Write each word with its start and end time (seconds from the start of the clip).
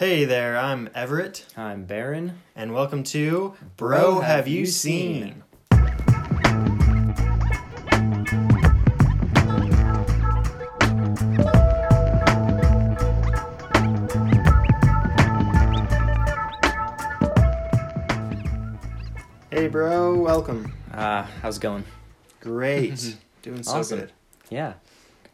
Hey 0.00 0.24
there, 0.24 0.56
I'm 0.56 0.88
Everett, 0.94 1.44
I'm 1.58 1.84
Baron. 1.84 2.38
and 2.56 2.72
welcome 2.72 3.02
to 3.02 3.52
Bro, 3.76 4.20
Have 4.20 4.48
You 4.48 4.64
Seen? 4.64 5.42
Hey, 19.50 19.66
bro, 19.68 20.14
welcome. 20.14 20.72
Uh, 20.94 21.24
how's 21.42 21.58
it 21.58 21.60
going? 21.60 21.84
Great. 22.40 23.16
Doing 23.42 23.62
so 23.62 23.72
Awesome. 23.72 23.98
good. 23.98 24.12
Yeah. 24.48 24.74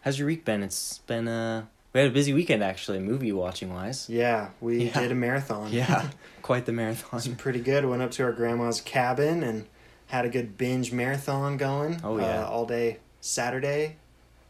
How's 0.01 0.19
your 0.19 0.27
week 0.27 0.45
been? 0.45 0.64
It's 0.64 0.98
been 1.07 1.29
uh 1.29 1.67
we 1.97 2.03
had 2.03 2.11
a 2.11 2.15
busy 2.15 2.35
weekend 2.35 2.63
actually, 2.63 2.99
movie 2.99 3.33
watching 3.33 3.73
wise. 3.73 4.07
Yeah, 4.11 4.51
we 4.61 4.85
Yeah. 4.85 5.01
did 5.01 5.13
a 5.13 5.15
marathon. 5.15 5.73
Yeah. 5.73 6.09
Quite 6.43 6.67
the 6.67 6.73
It's 6.73 6.77
marathon. 6.77 7.37
pretty 7.37 7.61
good. 7.61 7.87
Went 7.87 8.03
up 8.03 8.11
to 8.13 8.23
our 8.25 8.32
grandma's 8.32 8.81
cabin 8.82 9.43
and 9.43 9.64
had 10.09 10.27
a 10.27 10.29
good 10.29 10.59
binge 10.59 10.93
marathon 10.93 11.57
going. 11.57 12.01
Oh, 12.04 12.18
yeah. 12.18 12.43
Uh, 12.43 12.49
all 12.49 12.67
day 12.67 12.99
Saturday 13.23 13.96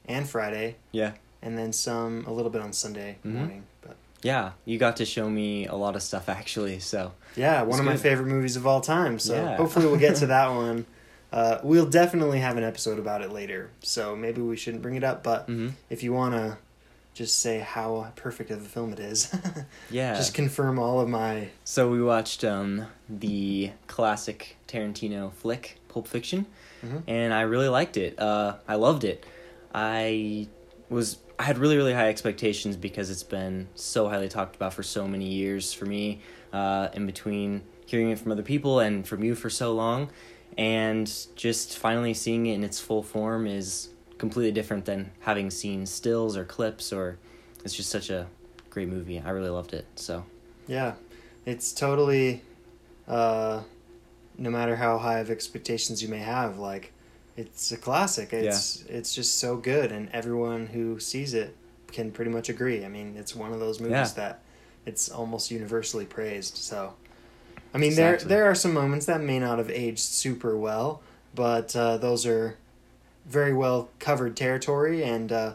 and 0.06 0.28
Friday, 0.28 0.77
Yeah. 0.90 1.12
and 1.40 1.56
then 1.56 1.73
some 1.73 2.24
a 2.27 2.32
little 2.32 2.51
bit 2.51 2.60
on 2.62 2.73
Sunday 2.73 3.16
Mhm. 3.24 3.30
morning. 3.32 3.62
But 3.80 3.96
Yeah. 4.23 4.52
You 4.65 4.76
got 4.78 4.96
to 4.96 5.04
show 5.04 5.30
me 5.30 5.66
a 5.66 5.74
lot 5.76 5.95
of 5.95 6.02
stuff 6.02 6.28
actually, 6.28 6.80
so 6.80 7.12
yeah, 7.37 7.60
one 7.62 7.70
It's 7.70 7.78
of 7.78 7.84
my 7.87 7.96
favorite 7.96 8.26
movies 8.26 8.56
of 8.56 8.66
all 8.66 8.80
time. 8.80 9.20
So 9.20 9.34
Yeah. 9.34 9.56
hopefully 9.56 9.87
we'll 9.87 9.98
get 9.98 10.16
to 10.16 10.26
that 10.37 10.48
one. 10.48 10.84
Uh, 11.32 11.59
we'll 11.62 11.87
definitely 11.87 12.40
have 12.40 12.56
an 12.56 12.65
episode 12.65 12.98
about 12.98 13.23
it 13.23 13.30
later. 13.32 13.70
So 13.82 14.16
maybe 14.16 14.40
we 14.40 14.56
shouldn't 14.56 14.82
bring 14.82 14.96
it 14.96 15.04
up. 15.04 15.23
But 15.23 15.46
hmm 15.46 15.68
if 15.90 16.02
you 16.02 16.12
want 16.12 16.34
to 16.34 16.59
just 17.16 17.40
say 17.40 17.58
how 17.60 18.12
perfect 18.14 18.50
of 18.50 18.60
a 18.60 18.68
film 18.68 18.92
it 18.92 19.00
is, 19.00 19.34
Yeah. 19.90 20.14
just 20.14 20.34
confirm 20.34 20.78
all 20.78 21.00
of 21.00 21.08
my 21.08 21.48
So 21.64 21.90
we 21.90 22.02
watched 22.02 22.44
um 22.44 22.86
the 23.08 23.70
classic 23.86 24.56
Tarantino 24.68 25.32
flick, 25.32 25.78
Pulp 25.88 26.06
Fiction, 26.06 26.45
Mhm. 26.84 27.02
and 27.08 27.32
I 27.32 27.40
really 27.42 27.68
liked 27.68 27.96
it. 27.96 28.18
Uh, 28.20 28.56
I 28.68 28.74
loved 28.76 29.04
it. 29.04 29.24
I 29.74 30.48
was 30.90 31.18
I 31.38 31.42
had 31.45 31.58
really 31.58 31.76
really 31.76 31.92
high 31.95 32.08
expectations 32.08 32.76
because 32.76 33.10
it's 33.10 33.23
been 33.23 33.68
so 33.74 34.08
highly 34.08 34.28
talked 34.28 34.54
about 34.56 34.73
for 34.74 34.82
so 34.82 35.08
many 35.08 35.28
years 35.28 35.73
for 35.73 35.86
me. 35.86 36.20
Uh, 36.52 36.88
in 36.95 37.06
between 37.06 37.62
hearing 37.86 38.10
it 38.10 38.18
from 38.18 38.32
other 38.32 38.42
people 38.42 38.78
and 38.80 39.06
from 39.06 39.23
you 39.24 39.34
for 39.34 39.51
so 39.51 39.73
long, 39.74 40.08
and 40.58 41.10
just 41.36 41.76
finally 41.78 42.14
seeing 42.14 42.46
it 42.46 42.54
in 42.54 42.64
its 42.64 42.78
full 42.80 43.02
form 43.02 43.46
is 43.46 43.88
completely 44.18 44.52
different 44.52 44.84
than 44.84 45.10
having 45.20 45.50
seen 45.50 45.86
stills 45.86 46.36
or 46.36 46.45
clips 46.45 46.92
or. 46.92 47.18
It's 47.64 47.74
just 47.74 47.90
such 47.90 48.10
a 48.10 48.28
great 48.70 48.88
movie. 48.88 49.18
I 49.20 49.30
really 49.30 49.48
loved 49.48 49.73
it. 49.74 49.86
So 49.96 50.24
Yeah, 50.68 50.95
it's 51.45 51.73
totally. 51.73 52.42
Uh, 53.08 53.62
no 54.38 54.50
matter 54.50 54.76
how 54.76 54.98
high 54.98 55.18
of 55.18 55.30
expectations 55.30 56.02
you 56.02 56.08
may 56.08 56.18
have, 56.18 56.58
like 56.58 56.92
it's 57.36 57.73
a 57.73 57.76
classic. 57.76 58.32
It's 58.32 58.82
it's 58.88 59.14
just 59.14 59.38
so 59.38 59.56
good, 59.56 59.90
and 59.92 60.08
everyone 60.12 60.66
who 60.66 61.01
sees 61.01 61.34
it 61.34 61.56
can 61.92 62.10
pretty 62.12 62.30
much 62.30 62.48
agree. 62.48 62.84
I 62.84 62.88
mean, 62.88 63.16
it's 63.16 63.34
one 63.34 63.52
of 63.52 63.60
those 63.60 63.80
movies 63.80 63.92
Yeah. 64.16 64.22
that 64.28 64.42
it's 64.84 65.08
almost 65.08 65.50
universally 65.50 66.04
praised. 66.04 66.56
So, 66.56 66.94
I 67.75 67.78
mean, 67.78 67.94
there 67.97 68.19
there 68.19 68.44
are 68.44 68.54
some 68.54 68.72
moments 68.72 69.06
that 69.06 69.20
may 69.20 69.38
not 69.38 69.58
have 69.58 69.70
aged 69.70 70.00
super 70.00 70.56
well, 70.56 71.00
but 71.34 71.75
uh, 71.75 71.97
those 71.97 72.26
are 72.26 72.56
very 73.28 73.53
well 73.53 73.88
covered 73.99 74.37
territory, 74.37 75.03
and 75.03 75.32
uh, 75.32 75.55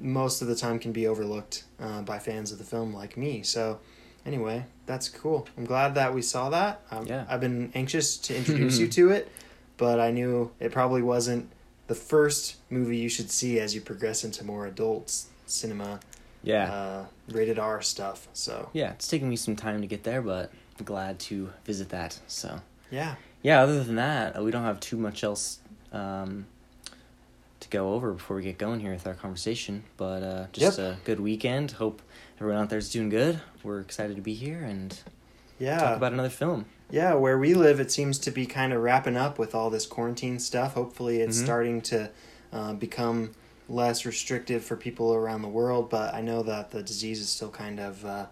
most 0.00 0.42
of 0.42 0.48
the 0.48 0.56
time 0.56 0.78
can 0.78 0.92
be 0.92 1.06
overlooked 1.06 1.64
uh, 1.80 2.02
by 2.02 2.18
fans 2.18 2.52
of 2.52 2.58
the 2.58 2.64
film 2.64 2.94
like 2.94 3.16
me. 3.16 3.42
So, 3.42 3.80
anyway, 4.24 4.64
that's 4.86 5.08
cool. 5.08 5.48
I'm 5.56 5.64
glad 5.64 5.94
that 5.96 6.14
we 6.14 6.22
saw 6.22 6.50
that. 6.50 6.82
Um, 6.90 7.06
Yeah. 7.06 7.24
I've 7.28 7.40
been 7.40 7.72
anxious 7.74 8.16
to 8.18 8.36
introduce 8.40 8.78
you 8.78 8.88
to 8.88 9.10
it, 9.10 9.30
but 9.76 10.00
I 10.00 10.10
knew 10.10 10.50
it 10.60 10.72
probably 10.72 11.02
wasn't 11.02 11.50
the 11.88 11.94
first 11.94 12.56
movie 12.70 12.96
you 12.96 13.08
should 13.08 13.30
see 13.30 13.58
as 13.58 13.74
you 13.74 13.80
progress 13.80 14.24
into 14.24 14.44
more 14.44 14.66
adult 14.66 15.24
cinema, 15.46 16.00
yeah. 16.42 16.72
uh, 16.72 17.06
rated 17.28 17.58
R 17.58 17.82
stuff. 17.82 18.28
So, 18.32 18.70
Yeah, 18.72 18.92
it's 18.92 19.08
taken 19.08 19.28
me 19.28 19.36
some 19.36 19.56
time 19.56 19.80
to 19.80 19.86
get 19.86 20.04
there, 20.04 20.22
but 20.22 20.52
I'm 20.78 20.84
glad 20.84 21.18
to 21.20 21.50
visit 21.64 21.88
that. 21.90 22.18
So, 22.28 22.60
yeah. 22.90 23.16
yeah, 23.42 23.60
other 23.60 23.82
than 23.82 23.96
that, 23.96 24.38
uh, 24.38 24.42
we 24.42 24.50
don't 24.50 24.62
have 24.62 24.80
too 24.80 24.96
much 24.96 25.24
else 25.24 25.58
um, 25.92 26.46
to 27.62 27.68
go 27.68 27.94
over 27.94 28.12
before 28.12 28.36
we 28.36 28.42
get 28.42 28.58
going 28.58 28.80
here 28.80 28.92
with 28.92 29.06
our 29.06 29.14
conversation. 29.14 29.84
But 29.96 30.22
uh, 30.22 30.46
just 30.52 30.78
a 30.78 30.96
good 31.04 31.20
weekend. 31.20 31.72
Hope 31.72 32.02
everyone 32.38 32.60
out 32.62 32.70
there's 32.70 32.90
doing 32.90 33.08
good. 33.08 33.40
We're 33.62 33.80
excited 33.80 34.16
to 34.16 34.22
be 34.22 34.34
here 34.34 34.62
and 34.62 34.96
Yeah. 35.58 35.78
talk 35.78 35.96
about 35.96 36.12
another 36.12 36.28
film. 36.28 36.66
Yeah, 36.90 37.14
where 37.14 37.38
we 37.38 37.54
live, 37.54 37.80
it 37.80 37.90
seems 37.90 38.18
to 38.18 38.30
be 38.30 38.44
kind 38.46 38.72
of 38.72 38.82
wrapping 38.82 39.16
up 39.16 39.38
with 39.38 39.54
all 39.54 39.70
this 39.70 39.86
quarantine 39.86 40.38
stuff. 40.38 40.74
Hopefully, 40.74 41.20
it's 41.20 41.38
Mhm. 41.40 41.44
starting 41.44 41.80
to 41.82 42.10
uh, 42.52 42.74
become 42.74 43.30
less 43.66 44.04
restrictive 44.04 44.62
for 44.62 44.76
people 44.76 45.14
around 45.14 45.40
the 45.40 45.48
world. 45.48 45.88
But 45.88 46.12
I 46.12 46.20
know 46.20 46.42
that 46.42 46.70
the 46.70 46.82
disease 46.82 47.18
is 47.18 47.30
still 47.30 47.48
kind 47.48 47.80
of, 47.80 48.04
uh, 48.04 48.26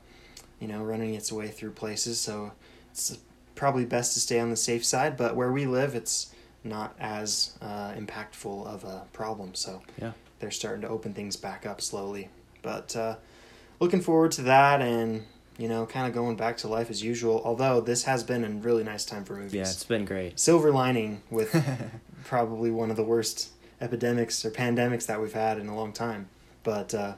you 0.58 0.68
know, 0.68 0.82
running 0.82 1.14
its 1.14 1.32
way 1.32 1.48
through 1.48 1.70
places. 1.70 2.20
So 2.20 2.52
it's 2.91 3.16
probably 3.54 3.86
best 3.86 4.12
to 4.12 4.20
stay 4.20 4.38
on 4.38 4.50
the 4.50 4.56
safe 4.56 4.84
side. 4.84 5.16
But 5.16 5.36
where 5.36 5.50
we 5.50 5.64
live, 5.64 5.94
it's 5.94 6.26
not 6.65 6.94
as 7.00 7.56
uh, 7.62 7.93
impactful 7.93 8.66
of 8.66 8.84
a 8.84 9.04
problem. 9.12 9.54
So 9.54 9.82
Yeah. 10.00 10.12
they're 10.38 10.50
starting 10.50 10.82
to 10.82 10.88
open 10.88 11.15
things 11.15 11.37
back 11.37 11.65
up 11.66 11.81
slowly. 11.81 12.28
But 12.62 12.94
uh, 12.97 13.16
looking 13.78 14.00
forward 14.00 14.32
to 14.32 14.43
that 14.43 14.82
and 14.82 15.25
you 15.59 15.69
know 15.69 15.84
kind 15.87 16.06
of 16.06 16.15
going 16.15 16.37
back 16.37 16.56
to 16.59 16.69
life 16.69 16.88
as 16.91 17.03
usual 17.03 17.43
although 17.44 17.81
this 17.82 18.04
has 18.04 18.22
been 18.25 18.44
a 18.44 18.48
really 18.48 18.82
nice 18.84 19.04
time 19.04 19.25
for 19.25 19.34
movies 19.34 19.53
Yeah, 19.53 19.62
it's 19.62 19.84
been 19.84 20.04
great. 20.06 20.38
silver 20.41 20.71
lining 20.71 21.21
with 21.31 21.54
probably 22.25 22.71
one 22.71 22.91
of 22.91 22.97
the 22.97 23.03
worst 23.03 23.50
epidemics 23.81 24.42
or 24.44 24.50
pandemics 24.50 25.06
that 25.06 25.21
we've 25.21 25.32
had 25.34 25.59
in 25.59 25.69
a 25.69 25.77
long 25.77 25.92
time 25.92 26.28
but 26.62 26.94
uh, 26.94 27.15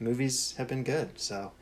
movies 0.00 0.54
have 0.56 0.68
been 0.68 0.84
good 0.84 1.18
so 1.18 1.52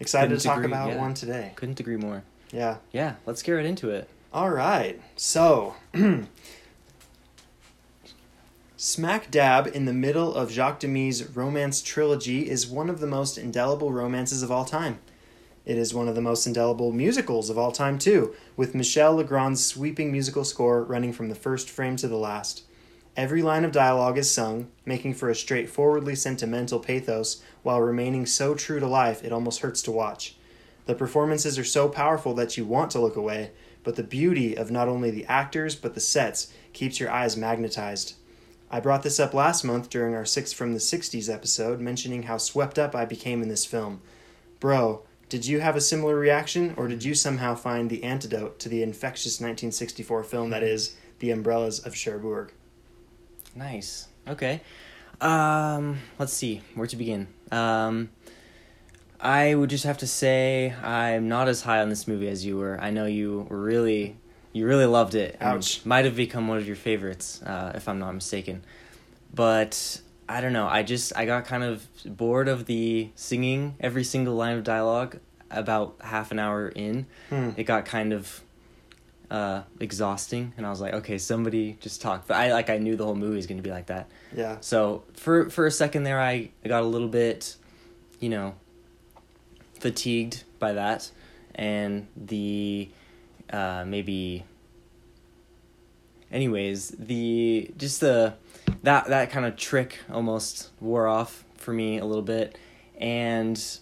excited 0.00 0.26
Couldn't 0.28 0.40
to 0.40 0.46
talk 0.46 0.56
agree, 0.58 0.72
about 0.72 0.88
yeah. 0.90 0.98
one 1.00 1.14
today 1.14 1.52
Couldn't 1.56 1.80
agree 1.80 1.96
more. 1.96 2.22
yeah 2.52 2.76
Yeah, 2.92 3.14
let's 3.24 3.42
get 3.42 3.52
right 3.52 3.64
into 3.66 3.88
it. 3.90 4.08
All 4.36 4.50
right 4.50 5.00
so 5.16 5.74
Smack 8.76 9.30
dab 9.30 9.66
in 9.66 9.86
the 9.86 9.94
middle 9.94 10.34
of 10.34 10.52
Jacques 10.52 10.80
Demy 10.80 11.10
romance 11.32 11.80
trilogy 11.80 12.50
is 12.50 12.66
one 12.66 12.90
of 12.90 13.00
the 13.00 13.06
most 13.06 13.38
indelible 13.38 13.90
romances 13.90 14.42
of 14.42 14.52
all 14.52 14.66
time. 14.66 14.98
It 15.64 15.78
is 15.78 15.94
one 15.94 16.06
of 16.06 16.14
the 16.14 16.20
most 16.20 16.46
indelible 16.46 16.92
musicals 16.92 17.48
of 17.48 17.56
all 17.56 17.72
time, 17.72 17.98
too, 17.98 18.34
with 18.58 18.74
Michel 18.74 19.14
Legrand's 19.14 19.64
sweeping 19.64 20.12
musical 20.12 20.44
score 20.44 20.84
running 20.84 21.14
from 21.14 21.30
the 21.30 21.34
first 21.34 21.70
frame 21.70 21.96
to 21.96 22.06
the 22.06 22.18
last. 22.18 22.64
Every 23.16 23.40
line 23.40 23.64
of 23.64 23.72
dialogue 23.72 24.18
is 24.18 24.30
sung, 24.30 24.68
making 24.84 25.14
for 25.14 25.30
a 25.30 25.34
straightforwardly 25.34 26.14
sentimental 26.14 26.78
pathos 26.78 27.42
while 27.62 27.80
remaining 27.80 28.26
so 28.26 28.54
true 28.54 28.80
to 28.80 28.86
life 28.86 29.24
it 29.24 29.32
almost 29.32 29.60
hurts 29.60 29.80
to 29.84 29.90
watch. 29.90 30.36
The 30.84 30.94
performances 30.94 31.58
are 31.58 31.64
so 31.64 31.88
powerful 31.88 32.34
that 32.34 32.58
you 32.58 32.66
want 32.66 32.90
to 32.90 33.00
look 33.00 33.16
away, 33.16 33.52
but 33.86 33.94
the 33.94 34.02
beauty 34.02 34.56
of 34.56 34.68
not 34.68 34.88
only 34.88 35.12
the 35.12 35.24
actors 35.26 35.76
but 35.76 35.94
the 35.94 36.00
sets 36.00 36.52
keeps 36.72 36.98
your 36.98 37.08
eyes 37.08 37.36
magnetized. 37.36 38.16
I 38.68 38.80
brought 38.80 39.04
this 39.04 39.20
up 39.20 39.32
last 39.32 39.62
month 39.62 39.88
during 39.88 40.12
our 40.12 40.24
Six 40.24 40.52
from 40.52 40.72
the 40.72 40.80
60s 40.80 41.32
episode, 41.32 41.78
mentioning 41.78 42.24
how 42.24 42.36
swept 42.36 42.80
up 42.80 42.96
I 42.96 43.04
became 43.04 43.42
in 43.42 43.48
this 43.48 43.64
film. 43.64 44.02
Bro, 44.58 45.04
did 45.28 45.46
you 45.46 45.60
have 45.60 45.76
a 45.76 45.80
similar 45.80 46.16
reaction, 46.16 46.74
or 46.76 46.88
did 46.88 47.04
you 47.04 47.14
somehow 47.14 47.54
find 47.54 47.88
the 47.88 48.02
antidote 48.02 48.58
to 48.58 48.68
the 48.68 48.82
infectious 48.82 49.34
1964 49.34 50.24
film 50.24 50.50
that 50.50 50.64
is 50.64 50.96
The 51.20 51.30
Umbrellas 51.30 51.78
of 51.78 51.94
Cherbourg? 51.94 52.52
Nice. 53.54 54.08
Okay. 54.26 54.62
Um, 55.20 56.00
let's 56.18 56.32
see 56.32 56.60
where 56.74 56.88
to 56.88 56.96
begin. 56.96 57.28
Um, 57.52 58.10
I 59.20 59.54
would 59.54 59.70
just 59.70 59.84
have 59.84 59.98
to 59.98 60.06
say 60.06 60.74
I'm 60.82 61.28
not 61.28 61.48
as 61.48 61.62
high 61.62 61.80
on 61.80 61.88
this 61.88 62.06
movie 62.06 62.28
as 62.28 62.44
you 62.44 62.56
were. 62.58 62.78
I 62.80 62.90
know 62.90 63.06
you 63.06 63.46
were 63.48 63.60
really, 63.60 64.16
you 64.52 64.66
really 64.66 64.86
loved 64.86 65.14
it. 65.14 65.36
Ouch. 65.40 65.84
Might 65.86 66.04
have 66.04 66.16
become 66.16 66.48
one 66.48 66.58
of 66.58 66.66
your 66.66 66.76
favorites, 66.76 67.42
uh, 67.42 67.72
if 67.74 67.88
I'm 67.88 67.98
not 67.98 68.12
mistaken. 68.14 68.62
But 69.34 70.00
I 70.28 70.40
don't 70.40 70.52
know. 70.52 70.66
I 70.66 70.82
just 70.82 71.12
I 71.16 71.24
got 71.26 71.44
kind 71.44 71.62
of 71.64 71.86
bored 72.04 72.48
of 72.48 72.66
the 72.66 73.10
singing 73.14 73.74
every 73.80 74.04
single 74.04 74.34
line 74.34 74.56
of 74.56 74.64
dialogue. 74.64 75.18
About 75.48 75.94
half 76.00 76.32
an 76.32 76.40
hour 76.40 76.68
in, 76.68 77.06
Hmm. 77.30 77.50
it 77.56 77.64
got 77.64 77.84
kind 77.84 78.12
of 78.12 78.42
uh 79.30 79.62
exhausting 79.80 80.52
and 80.56 80.64
i 80.64 80.70
was 80.70 80.80
like 80.80 80.94
okay 80.94 81.18
somebody 81.18 81.76
just 81.80 82.00
talk 82.00 82.28
but 82.28 82.36
i 82.36 82.52
like 82.52 82.70
i 82.70 82.78
knew 82.78 82.94
the 82.94 83.04
whole 83.04 83.16
movie 83.16 83.34
was 83.34 83.48
going 83.48 83.56
to 83.56 83.62
be 83.62 83.72
like 83.72 83.86
that 83.86 84.08
Yeah. 84.36 84.58
so 84.60 85.02
for 85.14 85.50
for 85.50 85.66
a 85.66 85.70
second 85.72 86.04
there 86.04 86.20
i 86.20 86.48
I 86.64 86.68
got 86.68 86.84
a 86.84 86.86
little 86.86 87.08
bit 87.08 87.56
you 88.20 88.28
know 88.28 88.54
fatigued 89.78 90.44
by 90.58 90.72
that 90.72 91.10
and 91.54 92.06
the 92.16 92.88
uh 93.50 93.84
maybe 93.86 94.44
anyways 96.32 96.88
the 96.98 97.70
just 97.76 98.00
the 98.00 98.34
that 98.82 99.06
that 99.08 99.30
kind 99.30 99.46
of 99.46 99.56
trick 99.56 99.98
almost 100.10 100.70
wore 100.80 101.06
off 101.06 101.44
for 101.56 101.72
me 101.72 101.98
a 101.98 102.04
little 102.04 102.22
bit 102.22 102.58
and 102.98 103.78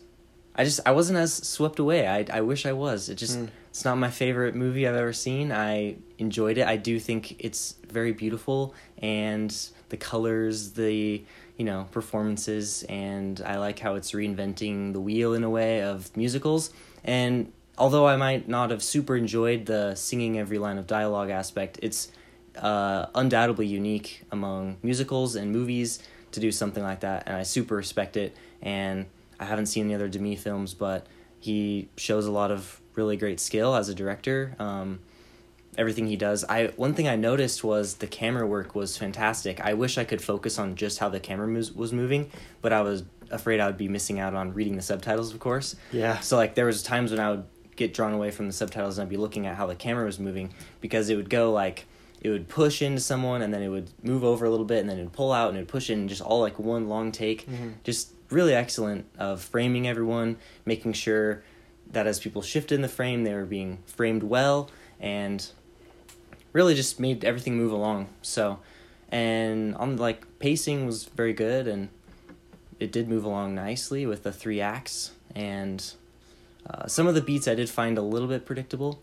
I 0.57 0.65
just 0.65 0.81
I 0.87 0.93
wasn't 0.93 1.19
as 1.19 1.35
swept 1.35 1.79
away. 1.81 2.07
I 2.07 2.25
I 2.33 2.41
wish 2.41 2.65
I 2.65 2.73
was. 2.73 3.09
It 3.09 3.17
just 3.17 3.39
Mm. 3.41 3.49
It's 3.75 3.85
not 3.85 3.99
my 3.99 4.09
favorite 4.09 4.55
movie 4.55 4.87
I've 4.87 4.95
ever 4.95 5.13
seen. 5.13 5.51
I 5.51 5.97
enjoyed 6.19 6.59
it. 6.59 6.69
I 6.69 6.77
do 6.77 7.01
think 7.01 7.35
it's 7.41 7.75
very 7.91 8.13
beautiful 8.13 8.73
and 8.99 9.53
the 9.89 9.97
colors, 9.97 10.75
the 10.75 11.25
you 11.57 11.65
know 11.65 11.89
performances, 11.91 12.85
and 12.89 13.43
I 13.45 13.57
like 13.57 13.81
how 13.81 13.97
it's 13.97 14.13
reinventing 14.13 14.93
the 14.93 15.01
wheel 15.01 15.35
in 15.35 15.43
a 15.43 15.51
way 15.51 15.83
of 15.83 16.17
musicals. 16.17 16.71
And 17.03 17.53
although 17.77 18.07
I 18.07 18.15
might 18.15 18.47
not 18.47 18.71
have 18.71 18.81
super 18.81 19.17
enjoyed 19.17 19.67
the 19.67 19.97
singing 19.97 20.39
every 20.39 20.59
line 20.59 20.79
of 20.79 20.87
dialogue 20.87 21.31
aspect, 21.31 21.81
it's 21.83 22.13
uh, 22.57 23.07
undoubtedly 23.13 23.67
unique 23.67 24.23
among 24.31 24.77
musicals 24.85 25.35
and 25.35 25.51
movies 25.51 25.99
to 26.31 26.39
do 26.39 26.53
something 26.53 26.85
like 26.85 27.01
that, 27.01 27.25
and 27.27 27.35
I 27.35 27.43
super 27.43 27.75
respect 27.75 28.17
it. 28.17 28.37
And 28.63 29.07
I 29.41 29.47
haven't 29.47 29.67
seen 29.67 29.89
the 29.89 29.97
other 29.97 30.07
Demy 30.07 30.37
films, 30.37 30.75
but 30.75 31.09
he 31.41 31.89
shows 31.97 32.27
a 32.27 32.31
lot 32.31 32.53
of 32.53 32.81
really 32.95 33.17
great 33.17 33.41
skill 33.41 33.75
as 33.75 33.89
a 33.89 33.95
director. 33.95 34.55
Um, 34.59 35.01
everything 35.77 36.07
he 36.07 36.17
does. 36.17 36.45
I 36.45 36.69
one 36.77 36.95
thing 36.95 37.09
I 37.09 37.17
noticed 37.17 37.65
was 37.65 37.97
the 37.97 38.07
camera 38.07 38.47
work 38.47 38.75
was 38.75 38.97
fantastic. 38.97 39.61
I 39.61 39.75
wish 39.75 39.99
I 39.99 40.05
could 40.05 40.23
focus 40.23 40.59
on 40.59 40.77
just 40.77 40.99
how 40.99 41.09
the 41.09 41.21
camera 41.21 41.49
moves, 41.49 41.73
was 41.73 41.93
moving, 41.93 42.31
but 42.63 42.73
I 42.73 42.83
was 42.83 43.05
afraid 43.31 43.61
I 43.61 43.67
would 43.67 43.79
be 43.79 43.89
missing 43.89 44.21
out 44.21 44.35
on 44.35 44.55
reading 44.55 44.77
the 44.77 44.83
subtitles, 44.83 45.33
of 45.33 45.41
course. 45.41 45.77
Yeah. 45.93 46.21
So 46.21 46.37
like 46.37 46.55
there 46.55 46.67
was 46.67 46.83
times 46.83 47.11
when 47.11 47.21
I 47.21 47.31
would 47.31 47.45
get 47.77 47.93
drawn 47.93 48.13
away 48.13 48.31
from 48.31 48.47
the 48.47 48.53
subtitles 48.53 48.99
and 48.99 49.07
I'd 49.07 49.11
be 49.11 49.17
looking 49.17 49.47
at 49.47 49.57
how 49.57 49.67
the 49.67 49.75
camera 49.75 50.05
was 50.05 50.19
moving 50.19 50.55
because 50.81 51.11
it 51.11 51.17
would 51.17 51.31
go 51.31 51.53
like 51.53 51.87
it 52.21 52.31
would 52.31 52.49
push 52.49 52.81
into 52.81 53.01
someone 53.01 53.43
and 53.43 53.53
then 53.53 53.63
it 53.63 53.69
would 53.69 53.91
move 54.03 54.25
over 54.25 54.47
a 54.47 54.51
little 54.51 54.65
bit 54.65 54.79
and 54.79 54.89
then 54.89 54.99
it 54.99 55.03
would 55.03 55.13
pull 55.13 55.33
out 55.33 55.49
and 55.49 55.59
it 55.59 55.63
would 55.63 55.69
push 55.69 55.91
in 55.91 56.09
just 56.09 56.23
all 56.23 56.41
like 56.41 56.59
one 56.59 56.89
long 56.89 57.13
take. 57.13 57.47
Just 57.83 58.13
really 58.31 58.55
excellent 58.55 59.07
of 59.19 59.43
framing 59.43 59.87
everyone, 59.87 60.37
making 60.65 60.93
sure 60.93 61.43
that 61.95 62.07
as 62.07 62.21
people 62.21 62.43
shifted 62.43 62.75
in 62.75 62.83
the 62.83 62.89
frame 62.89 63.25
they 63.25 63.35
were 63.35 63.45
being 63.47 63.79
framed 63.87 64.23
well 64.23 64.71
and 65.01 65.47
really 66.53 66.75
just 66.75 67.01
made 67.01 67.25
everything 67.25 67.57
move 67.57 67.73
along. 67.73 68.09
So 68.23 68.59
and 69.11 69.75
on 69.77 69.97
like 69.97 70.25
pacing 70.39 70.87
was 70.87 71.05
very 71.05 71.33
good 71.33 71.67
and 71.69 71.89
it 72.81 72.91
did 72.93 73.09
move 73.09 73.25
along 73.25 73.55
nicely 73.55 74.05
with 74.07 74.23
the 74.25 74.33
three 74.33 74.61
acts 74.61 75.13
and 75.35 75.93
uh, 76.69 76.87
some 76.87 77.07
of 77.07 77.15
the 77.15 77.21
beats 77.21 77.47
I 77.47 77.55
did 77.55 77.69
find 77.71 77.99
a 77.99 78.03
little 78.03 78.29
bit 78.29 78.47
predictable, 78.47 79.01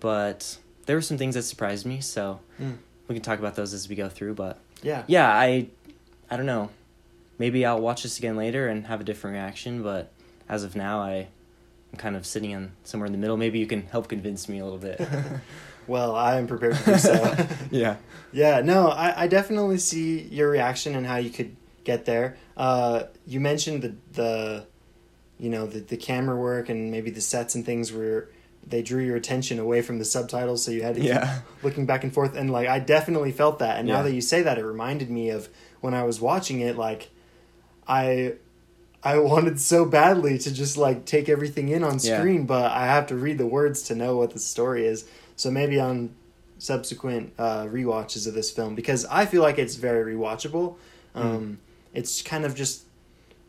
but 0.00 0.58
there 0.86 0.96
were 0.96 1.02
some 1.02 1.18
things 1.18 1.34
that 1.34 1.42
surprised 1.42 1.84
me. 1.86 2.00
So 2.00 2.40
Mm. 2.60 2.76
we 3.08 3.14
can 3.14 3.22
talk 3.22 3.38
about 3.38 3.54
those 3.54 3.74
as 3.74 3.88
we 3.88 3.94
go 3.96 4.08
through. 4.08 4.34
But 4.34 4.58
Yeah. 4.82 5.02
yeah, 5.06 5.28
I 5.30 5.68
I 6.30 6.36
don't 6.36 6.46
know. 6.46 6.70
Maybe 7.38 7.66
I'll 7.66 7.80
watch 7.80 8.02
this 8.02 8.18
again 8.18 8.36
later 8.36 8.66
and 8.68 8.86
have 8.86 9.00
a 9.00 9.04
different 9.04 9.34
reaction. 9.34 9.82
But 9.82 10.10
as 10.48 10.64
of 10.64 10.74
now, 10.74 11.00
I 11.00 11.28
I'm 11.96 12.00
kind 12.00 12.16
of 12.16 12.26
sitting 12.26 12.50
in 12.50 12.72
somewhere 12.84 13.06
in 13.06 13.12
the 13.12 13.18
middle. 13.18 13.36
Maybe 13.38 13.58
you 13.58 13.66
can 13.66 13.86
help 13.86 14.08
convince 14.08 14.48
me 14.48 14.58
a 14.58 14.64
little 14.64 14.78
bit. 14.78 15.00
Well, 15.88 16.16
I 16.16 16.36
am 16.38 16.48
prepared 16.48 16.74
to 16.78 16.84
do 16.84 16.98
so. 16.98 17.36
yeah. 17.70 17.94
Yeah, 18.32 18.60
no, 18.60 18.88
I, 18.88 19.22
I 19.22 19.26
definitely 19.28 19.78
see 19.78 20.22
your 20.22 20.50
reaction 20.50 20.96
and 20.96 21.06
how 21.06 21.14
you 21.18 21.30
could 21.30 21.54
get 21.84 22.06
there. 22.06 22.38
Uh, 22.56 23.04
you 23.24 23.38
mentioned 23.38 23.82
the 23.82 23.94
the, 24.12 24.66
you 25.38 25.48
know, 25.48 25.64
the 25.68 25.78
the 25.78 25.96
camera 25.96 26.34
work 26.34 26.68
and 26.68 26.90
maybe 26.90 27.10
the 27.10 27.20
sets 27.20 27.54
and 27.54 27.64
things 27.64 27.92
where 27.92 28.30
they 28.66 28.82
drew 28.82 29.00
your 29.04 29.14
attention 29.14 29.60
away 29.60 29.80
from 29.80 30.00
the 30.00 30.04
subtitles, 30.04 30.64
so 30.64 30.72
you 30.72 30.82
had 30.82 30.96
to 30.96 31.00
keep 31.02 31.10
Yeah. 31.10 31.42
looking 31.62 31.86
back 31.86 32.02
and 32.02 32.12
forth. 32.12 32.34
And 32.34 32.50
like, 32.50 32.66
I 32.66 32.80
definitely 32.80 33.30
felt 33.30 33.60
that. 33.60 33.78
And 33.78 33.86
now 33.86 34.02
that 34.02 34.12
you 34.12 34.20
say 34.20 34.42
that, 34.42 34.58
it 34.58 34.64
reminded 34.64 35.08
me 35.08 35.30
of 35.30 35.48
when 35.82 35.94
I 35.94 36.02
was 36.02 36.20
watching 36.20 36.58
it. 36.62 36.76
Like, 36.76 37.10
I. 37.86 38.34
I 39.02 39.18
wanted 39.18 39.60
so 39.60 39.84
badly 39.84 40.38
to 40.38 40.52
just 40.52 40.76
like 40.76 41.04
take 41.04 41.28
everything 41.28 41.68
in 41.68 41.84
on 41.84 41.98
Yeah. 42.02 42.18
screen, 42.18 42.44
but 42.46 42.72
I 42.72 42.86
have 42.86 43.06
to 43.08 43.14
read 43.14 43.38
the 43.38 43.46
words 43.46 43.82
to 43.84 43.94
know 43.94 44.16
what 44.16 44.30
the 44.32 44.38
story 44.40 44.86
is. 44.86 45.04
So 45.36 45.50
maybe 45.50 45.78
on 45.78 46.10
subsequent 46.58 47.32
uh, 47.38 47.64
rewatches 47.66 48.26
of 48.26 48.34
this 48.34 48.50
film, 48.50 48.74
because 48.74 49.04
I 49.06 49.26
feel 49.26 49.42
like 49.42 49.58
it's 49.58 49.74
very 49.76 50.14
rewatchable. 50.14 50.76
Um, 51.14 51.58
It's 51.94 52.20
kind 52.20 52.44
of 52.44 52.54
just, 52.54 52.84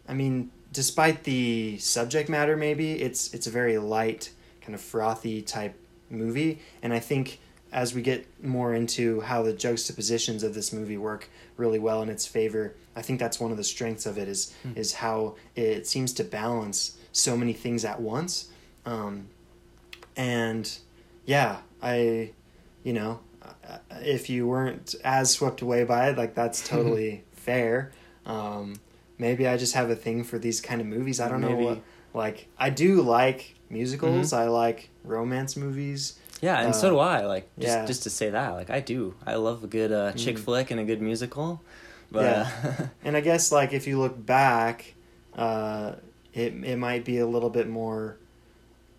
I 0.07 0.13
mean, 0.13 0.51
despite 0.71 1.23
the 1.23 1.77
subject 1.79 2.29
matter, 2.29 2.55
maybe 2.55 2.93
it's 3.01 3.33
it's 3.33 3.47
a 3.47 3.49
very 3.51 3.77
light, 3.77 4.31
kind 4.61 4.73
of 4.75 4.81
frothy 4.81 5.41
type 5.41 5.75
movie, 6.09 6.59
and 6.81 6.93
I 6.93 6.99
think 6.99 7.39
as 7.71 7.93
we 7.93 8.01
get 8.01 8.25
more 8.43 8.73
into 8.73 9.21
how 9.21 9.43
the 9.43 9.53
juxtapositions 9.53 10.43
of 10.43 10.53
this 10.53 10.71
movie 10.71 10.97
work 10.97 11.29
really 11.57 11.79
well 11.79 12.01
in 12.01 12.09
its 12.09 12.25
favor, 12.25 12.75
I 12.95 13.01
think 13.01 13.19
that's 13.19 13.39
one 13.39 13.51
of 13.51 13.57
the 13.57 13.63
strengths 13.63 14.05
of 14.05 14.17
it 14.17 14.27
is 14.27 14.53
is 14.75 14.93
how 14.93 15.35
it 15.55 15.87
seems 15.87 16.13
to 16.13 16.23
balance 16.23 16.97
so 17.11 17.35
many 17.35 17.53
things 17.53 17.83
at 17.85 18.01
once. 18.01 18.49
Um, 18.85 19.27
and 20.15 20.77
yeah, 21.25 21.57
I, 21.81 22.31
you 22.83 22.93
know, 22.93 23.19
uh, 23.43 23.77
if 24.01 24.29
you 24.29 24.47
weren't 24.47 24.95
as 25.03 25.31
swept 25.31 25.61
away 25.61 25.83
by 25.83 26.09
it, 26.09 26.17
like 26.17 26.35
that's 26.35 26.67
totally 26.67 27.23
fair. 27.33 27.91
Um, 28.25 28.75
maybe 29.17 29.47
I 29.47 29.57
just 29.57 29.73
have 29.73 29.89
a 29.89 29.95
thing 29.95 30.23
for 30.23 30.37
these 30.39 30.61
kind 30.61 30.81
of 30.81 30.87
movies. 30.87 31.19
I 31.19 31.29
don't 31.29 31.41
know 31.41 31.55
what. 31.55 31.81
Like 32.13 32.47
I 32.57 32.69
do 32.69 33.01
like 33.01 33.55
musicals. 33.69 34.33
I 34.33 34.47
like 34.47 34.89
romance 35.03 35.55
movies. 35.55 36.17
Yeah, 36.41 36.61
and 36.61 36.75
so 36.75 36.87
Uh, 36.87 36.91
do 36.91 36.99
I. 36.99 37.25
Like 37.25 37.49
just 37.59 37.77
yeah. 37.77 37.85
just 37.85 38.03
to 38.03 38.09
say 38.09 38.29
that, 38.29 38.49
like 38.49 38.69
I 38.69 38.79
do. 38.79 39.15
I 39.25 39.35
love 39.35 39.63
a 39.63 39.67
good 39.67 39.91
uh, 39.91 40.11
chick 40.13 40.35
Mhm. 40.37 40.39
flick 40.45 40.71
and 40.71 40.79
a 40.79 40.83
good 40.85 41.01
musical. 41.01 41.61
But 42.11 42.23
Yeah. 42.23 42.87
And 43.03 43.17
I 43.17 43.21
guess 43.21 43.51
like 43.51 43.73
if 43.73 43.87
you 43.87 43.99
look 43.99 44.23
back, 44.25 44.93
uh, 45.35 45.93
it 46.33 46.53
it 46.63 46.77
might 46.77 47.03
be 47.05 47.17
a 47.19 47.27
little 47.27 47.49
bit 47.49 47.67
more. 47.67 48.17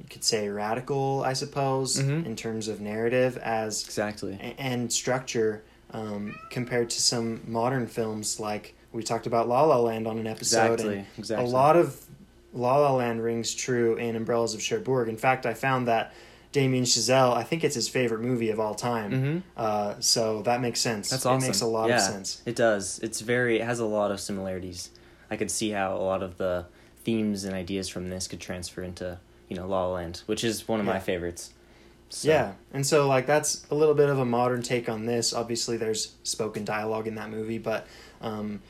You 0.01 0.07
could 0.09 0.23
say 0.25 0.49
radical, 0.49 1.23
I 1.25 1.33
suppose, 1.33 1.99
Mhm. 2.01 2.25
in 2.27 2.37
terms 2.37 2.69
of 2.69 2.81
narrative 2.81 3.37
as 3.39 3.83
exactly. 3.85 4.35
a- 4.41 4.61
and 4.61 4.93
structure 4.93 5.63
um, 5.93 6.35
compared 6.51 6.91
to 6.91 7.01
some 7.01 7.41
modern 7.47 7.87
films 7.87 8.39
like 8.39 8.75
we 8.93 9.03
talked 9.03 9.27
about 9.27 9.49
La 9.49 9.63
La 9.63 9.79
Land 9.79 10.07
on 10.07 10.19
an 10.19 10.27
episode. 10.27 10.73
Exactly. 10.75 11.05
Exactly. 11.17 11.47
A 11.47 11.49
lot 11.51 11.77
of 11.77 12.05
La 12.53 12.77
La 12.77 12.93
Land 12.93 13.23
rings 13.25 13.55
true 13.55 13.95
in 13.97 14.15
Umbrellas 14.17 14.55
of 14.55 14.61
Cherbourg. 14.61 15.09
In 15.09 15.17
fact, 15.17 15.47
I 15.47 15.55
found 15.55 15.89
that 15.89 16.13
Damien 16.53 16.85
Chazelle, 16.85 17.35
I 17.37 17.43
think 17.43 17.63
it's 17.63 17.75
his 17.75 17.89
favorite 17.89 18.21
movie 18.21 18.51
of 18.51 18.59
all 18.59 18.75
time. 18.75 19.13
Mhm. 19.13 19.43
Uh, 19.57 19.95
so 20.01 20.43
that 20.43 20.61
makes 20.63 20.81
sense. 20.81 21.11
That's 21.11 21.27
awesome. 21.27 21.45
It 21.45 21.49
makes 21.49 21.61
a 21.61 21.67
lot 21.67 21.89
yeah, 21.91 21.97
of 21.97 22.03
sense. 22.03 22.41
It 22.47 22.57
does. 22.57 22.99
It's 23.03 23.21
very. 23.21 23.59
It 23.61 23.65
has 23.65 23.81
a 23.81 23.85
lot 23.85 24.11
of 24.11 24.19
similarities. 24.21 24.91
I 25.31 25.37
could 25.37 25.51
see 25.51 25.71
how 25.71 25.95
a 25.95 25.99
lot 26.03 26.23
of 26.23 26.39
the 26.39 26.65
themes 27.05 27.45
and 27.45 27.55
ideas 27.55 27.89
from 27.89 28.09
this 28.11 28.27
could 28.29 28.41
transfer 28.41 28.83
into 28.83 29.19
you 29.49 29.57
know 29.57 29.67
La 29.67 29.87
La 29.87 29.93
Land, 29.95 30.23
which 30.27 30.43
is 30.43 30.67
one 30.67 30.81
of 30.81 30.87
Yeah. 30.87 30.93
my 30.95 30.99
favorites. 31.01 31.51
So, 32.11 32.29
Yeah, 32.29 32.53
and 32.73 32.87
so 32.87 33.07
like 33.07 33.27
that's 33.27 33.67
a 33.71 33.75
little 33.75 33.95
bit 33.95 34.09
of 34.09 34.19
a 34.19 34.25
modern 34.25 34.63
take 34.63 34.89
on 34.89 35.05
this. 35.05 35.35
Obviously, 35.35 35.77
there's 35.77 36.15
spoken 36.23 36.65
dialogue 36.65 37.07
in 37.07 37.15
that 37.17 37.29
movie, 37.31 37.59
but 37.59 37.87
um, 38.23 38.61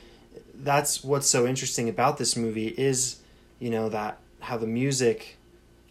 that's 0.54 1.04
what's 1.04 1.28
so 1.28 1.46
interesting 1.46 1.88
about 1.88 2.18
this 2.18 2.36
movie 2.36 2.68
is, 2.76 3.16
you 3.60 3.70
know, 3.70 3.88
that 3.88 4.18
how 4.40 4.56
the 4.56 4.66
music 4.66 5.36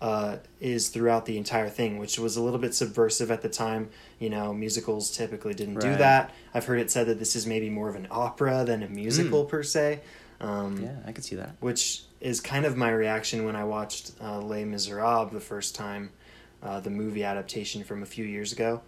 uh, 0.02 0.38
is 0.60 0.90
throughout 0.90 1.26
the 1.26 1.38
entire 1.38 1.70
thing, 1.70 1.98
which 1.98 2.20
was 2.20 2.38
a 2.38 2.42
little 2.42 2.60
bit 2.60 2.74
subversive 2.76 3.32
at 3.32 3.42
the 3.42 3.50
time. 3.50 3.90
You 4.20 4.30
know, 4.30 4.54
musicals 4.54 5.12
typically 5.12 5.54
didn't 5.54 5.80
do 5.80 5.96
that. 5.98 6.34
I've 6.54 6.66
heard 6.66 6.80
it 6.80 6.92
said 6.92 7.08
that 7.08 7.20
this 7.20 7.36
is 7.36 7.48
maybe 7.48 7.70
more 7.70 7.90
of 7.90 7.96
an 7.96 8.08
opera 8.12 8.64
than 8.66 8.84
a 8.84 8.88
musical 8.90 9.46
per 9.46 9.64
se. 9.64 10.02
Um, 10.40 10.82
Yeah, 10.84 10.96
I 11.06 11.12
could 11.14 11.24
see 11.24 11.36
that. 11.38 11.56
which 11.62 12.04
is 12.22 12.42
kind 12.42 12.66
of 12.66 12.78
my 12.78 12.92
reaction 12.92 13.44
when 13.46 13.56
I 13.56 13.64
watched 13.64 14.12
uh, 14.22 14.40
Les 14.40 14.66
Miserables 14.66 15.32
the 15.32 15.40
first 15.40 15.74
time, 15.76 16.12
uh, 16.62 16.80
the 16.80 16.90
movie 16.92 17.24
adaptation 17.24 17.84
from 17.84 18.04
a 18.04 18.06
few 18.06 18.26
years 18.26 18.52
ago. 18.54 18.82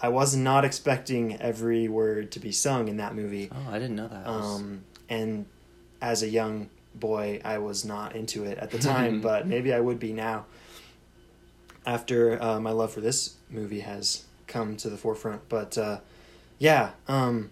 I 0.00 0.08
was 0.08 0.36
not 0.36 0.64
expecting 0.64 1.40
every 1.40 1.88
word 1.88 2.30
to 2.32 2.40
be 2.40 2.52
sung 2.52 2.88
in 2.88 2.96
that 2.98 3.14
movie, 3.14 3.50
Oh, 3.52 3.70
I 3.72 3.78
didn't 3.78 3.96
know 3.96 4.08
that. 4.08 4.26
um, 4.26 4.82
and 5.08 5.46
as 6.02 6.22
a 6.22 6.28
young 6.28 6.68
boy, 6.94 7.40
I 7.44 7.58
was 7.58 7.84
not 7.84 8.14
into 8.16 8.44
it 8.44 8.58
at 8.58 8.70
the 8.70 8.78
time, 8.78 9.20
but 9.28 9.46
maybe 9.46 9.72
I 9.72 9.80
would 9.80 9.98
be 9.98 10.12
now. 10.12 10.44
After 11.86 12.42
uh, 12.42 12.58
my 12.60 12.72
love 12.72 12.92
for 12.92 13.00
this 13.00 13.34
movie 13.48 13.80
has 13.80 14.24
come 14.48 14.76
to 14.78 14.90
the 14.90 14.96
forefront, 14.96 15.48
but 15.48 15.78
uh, 15.78 15.98
yeah, 16.58 16.90
um, 17.06 17.50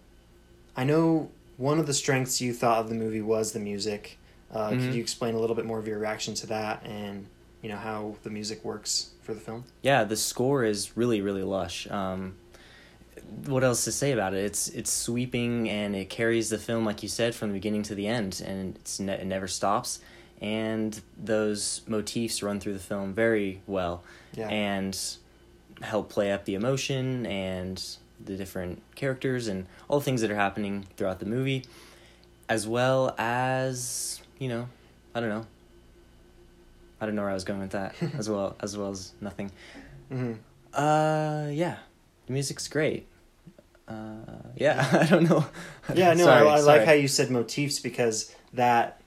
I 0.77 0.83
know 0.85 1.31
one 1.57 1.79
of 1.79 1.87
the 1.87 1.95
strengths 1.95 2.41
you 2.41 2.53
thought 2.53 2.81
of 2.81 2.89
the 2.89 2.95
movie 2.97 3.21
was 3.23 3.53
the 3.53 3.61
music. 3.61 4.19
Uh, 4.53 4.71
Mhm. 4.71 4.81
Could 4.87 4.95
you 4.95 5.01
explain 5.03 5.35
a 5.35 5.39
little 5.39 5.55
bit 5.57 5.65
more 5.67 5.79
of 5.79 5.87
your 5.87 5.99
reaction 5.99 6.35
to 6.35 6.47
that, 6.49 6.85
and 6.85 7.27
you 7.63 7.69
know 7.69 7.77
how 7.77 8.17
the 8.25 8.31
music 8.31 8.65
works 8.65 9.11
for 9.23 9.35
the 9.35 9.41
film? 9.41 9.65
yeah, 9.83 10.03
the 10.05 10.17
score 10.17 10.65
is 10.65 10.97
really 10.97 11.21
really 11.21 11.43
lush. 11.45 11.89
Um, 11.91 12.35
what 13.47 13.63
else 13.65 13.85
to 13.85 13.93
say 13.93 14.13
about 14.13 14.35
it? 14.35 14.45
It's 14.45 14.69
it's 14.69 14.93
sweeping 14.93 15.69
and 15.71 15.95
it 15.97 16.11
carries 16.11 16.51
the 16.51 16.59
film 16.59 16.85
like 16.85 17.03
you 17.03 17.09
said 17.09 17.35
from 17.35 17.49
the 17.51 17.55
beginning 17.55 17.83
to 17.85 17.95
the 17.95 18.07
end, 18.09 18.43
and 18.45 18.75
it's 18.77 18.99
ne- 18.99 19.15
it 19.21 19.27
never 19.27 19.47
stops. 19.49 20.01
And 20.45 21.01
those 21.17 21.81
motifs 21.87 22.43
run 22.43 22.61
through 22.61 22.75
the 22.75 22.79
film 22.79 23.15
very 23.15 23.63
well, 23.67 24.03
Yeah. 24.35 24.49
and 24.49 24.99
help 25.81 26.11
play 26.11 26.31
up 26.33 26.45
the 26.45 26.55
emotion 26.55 27.25
and 27.27 27.83
the 28.23 28.37
different 28.37 28.83
characters 28.95 29.49
and 29.49 29.67
all 29.89 29.99
the 30.01 30.05
things 30.05 30.21
that 30.21 30.31
are 30.31 30.37
happening 30.37 30.87
throughout 30.97 31.19
the 31.19 31.27
movie, 31.27 31.65
as 32.49 32.67
well 32.69 33.15
as 33.19 34.21
you 34.39 34.49
know, 34.49 34.69
I 35.15 35.21
don't 35.21 35.31
know, 35.31 35.47
I 37.01 37.07
don't 37.07 37.15
know 37.15 37.23
where 37.23 37.31
I 37.31 37.35
was 37.35 37.45
going 37.45 37.61
with 37.61 37.71
that 37.71 37.95
as 38.19 38.29
well 38.29 38.55
as 38.61 38.77
well 38.77 38.91
as 38.91 39.13
nothing. 39.21 39.51
hmm 40.11 40.35
Uh, 40.75 41.49
yeah, 41.53 41.77
the 42.27 42.33
music's 42.35 42.69
great. 42.69 43.07
Uh, 43.89 44.51
yeah, 44.57 44.87
I 45.01 45.07
don't 45.07 45.29
know. 45.29 45.47
Yeah, 45.95 46.15
no, 46.15 46.25
Sorry, 46.25 46.49
I, 46.49 46.57
I 46.57 46.61
like 46.61 46.85
how 46.85 46.93
you 46.93 47.09
said 47.09 47.31
motifs 47.31 47.79
because 47.81 48.35
that, 48.53 49.01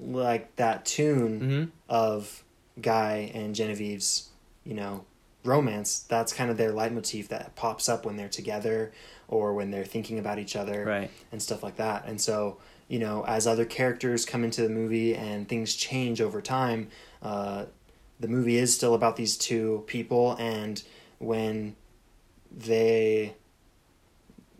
like 0.00 0.54
that 0.56 0.84
tune 0.84 1.40
Mhm. 1.40 1.70
of 1.88 2.44
Guy 2.80 3.30
and 3.34 3.54
Genevieve's, 3.54 4.28
you 4.64 4.74
know, 4.74 5.04
romance. 5.44 6.00
That's 6.08 6.32
kind 6.32 6.50
of 6.50 6.56
their 6.56 6.72
leitmotif 6.72 7.28
that 7.28 7.54
pops 7.56 7.88
up 7.88 8.04
when 8.04 8.16
they're 8.16 8.28
together 8.28 8.92
or 9.28 9.54
when 9.54 9.70
they're 9.70 9.84
thinking 9.84 10.18
about 10.18 10.38
each 10.38 10.54
other 10.56 10.84
Right. 10.84 11.10
and 11.32 11.42
stuff 11.42 11.62
like 11.62 11.76
that. 11.76 12.04
And 12.06 12.20
so, 12.20 12.58
you 12.88 12.98
know, 12.98 13.24
as 13.26 13.46
other 13.46 13.64
characters 13.64 14.24
come 14.26 14.44
into 14.44 14.62
the 14.62 14.68
movie 14.68 15.14
and 15.14 15.48
things 15.48 15.74
change 15.76 16.20
over 16.20 16.40
time, 16.42 16.88
uh, 17.22 17.66
the 18.18 18.28
movie 18.28 18.56
is 18.56 18.74
still 18.74 18.94
about 18.94 19.16
these 19.16 19.36
two 19.36 19.84
people. 19.86 20.32
And 20.38 20.82
when 21.18 21.76
they, 22.50 23.34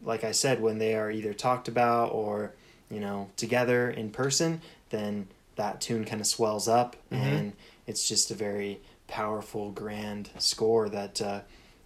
like 0.02 0.24
I 0.24 0.32
said, 0.32 0.60
when 0.62 0.78
they 0.78 0.94
are 0.94 1.10
either 1.10 1.34
talked 1.34 1.68
about 1.68 2.12
or, 2.12 2.54
you 2.90 3.00
know, 3.00 3.28
together 3.36 3.90
in 3.90 4.10
person, 4.10 4.62
then 4.90 5.28
that 5.56 5.80
tune 5.80 6.04
kind 6.04 6.20
of 6.20 6.26
swells 6.26 6.68
up 6.68 6.96
Mhm. 7.12 7.16
and 7.18 7.52
it's 7.86 8.06
just 8.08 8.30
a 8.30 8.34
very 8.34 8.80
powerful, 9.08 9.70
grand 9.72 10.30
score 10.38 10.88
that, 10.88 11.20
uh, 11.20 11.40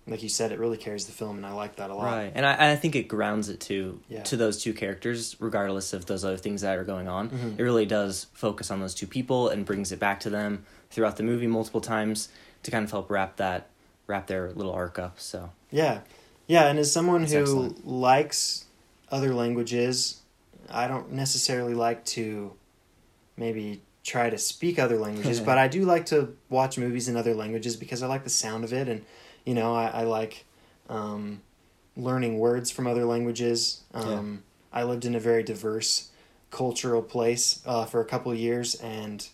like 0.07 0.23
you 0.23 0.29
said, 0.29 0.53
it 0.53 0.59
really 0.59 0.77
carries 0.77 1.07
the 1.07 1.13
film, 1.13 1.37
and 1.39 1.47
I 1.47 1.53
like 1.53 1.77
that 1.77 1.89
a 1.91 1.95
lot. 1.95 2.05
Right, 2.05 2.33
and 2.35 2.45
I, 2.45 2.73
I 2.73 2.77
think 2.77 2.95
it 2.95 3.09
grounds 3.09 3.49
it 3.49 3.59
to 3.61 3.99
Yeah. 4.09 4.23
to 4.25 4.37
those 4.37 4.63
two 4.63 4.75
characters, 4.75 5.35
regardless 5.41 5.95
of 5.95 6.05
those 6.07 6.25
other 6.27 6.37
things 6.37 6.61
that 6.61 6.77
are 6.77 6.85
going 6.85 7.09
on. 7.09 7.31
Mhm. 7.31 7.59
It 7.59 7.63
really 7.63 7.87
does 7.87 8.27
focus 8.35 8.71
on 8.71 8.81
those 8.81 8.95
two 8.95 9.07
people 9.07 9.49
and 9.49 9.65
brings 9.65 9.91
it 9.93 9.99
back 9.99 10.21
to 10.21 10.31
them 10.31 10.67
throughout 10.91 11.17
the 11.17 11.23
movie 11.23 11.47
multiple 11.47 11.81
times 11.81 12.29
to 12.65 12.71
kind 12.71 12.85
of 12.85 12.91
help 12.91 13.11
wrap 13.11 13.37
that 13.37 13.69
wrap 14.07 14.27
their 14.27 14.53
little 14.53 14.73
arc 14.73 14.99
up. 14.99 15.19
So 15.19 15.51
Yeah, 15.71 16.01
yeah, 16.47 16.67
and 16.67 16.79
as 16.79 16.93
someone 16.93 17.23
That's 17.23 17.33
who 17.33 17.41
excellent. 17.41 17.87
likes 17.89 18.67
other 19.11 19.33
languages, 19.35 20.21
I 20.69 20.87
don't 20.87 21.13
necessarily 21.13 21.73
like 21.75 22.05
to 22.07 22.53
maybe 23.37 23.83
try 24.03 24.29
to 24.31 24.37
speak 24.39 24.79
other 24.79 24.99
languages, 24.99 25.41
but 25.41 25.57
I 25.59 25.67
do 25.69 25.85
like 25.85 26.07
to 26.07 26.37
watch 26.51 26.77
movies 26.79 27.09
in 27.09 27.17
other 27.17 27.35
languages 27.35 27.77
because 27.77 28.03
I 28.03 28.07
like 28.07 28.25
the 28.25 28.31
sound 28.31 28.65
of 28.65 28.73
it, 28.73 28.89
and 28.89 29.05
you 29.45 29.55
know, 29.55 29.75
I, 29.75 29.87
I 29.87 30.03
like 30.05 30.45
um, 30.89 31.41
learning 31.97 32.39
words 32.39 32.71
from 32.71 32.87
other 32.87 33.05
languages. 33.05 33.83
Um, 33.95 34.43
I 34.73 34.83
lived 34.85 35.05
in 35.05 35.15
a 35.15 35.21
very 35.21 35.43
diverse 35.43 36.11
cultural 36.51 37.03
place 37.03 37.63
uh, 37.67 37.85
for 37.87 38.01
a 38.01 38.05
couple 38.05 38.31
of 38.33 38.39
years, 38.39 38.75
and 38.77 39.27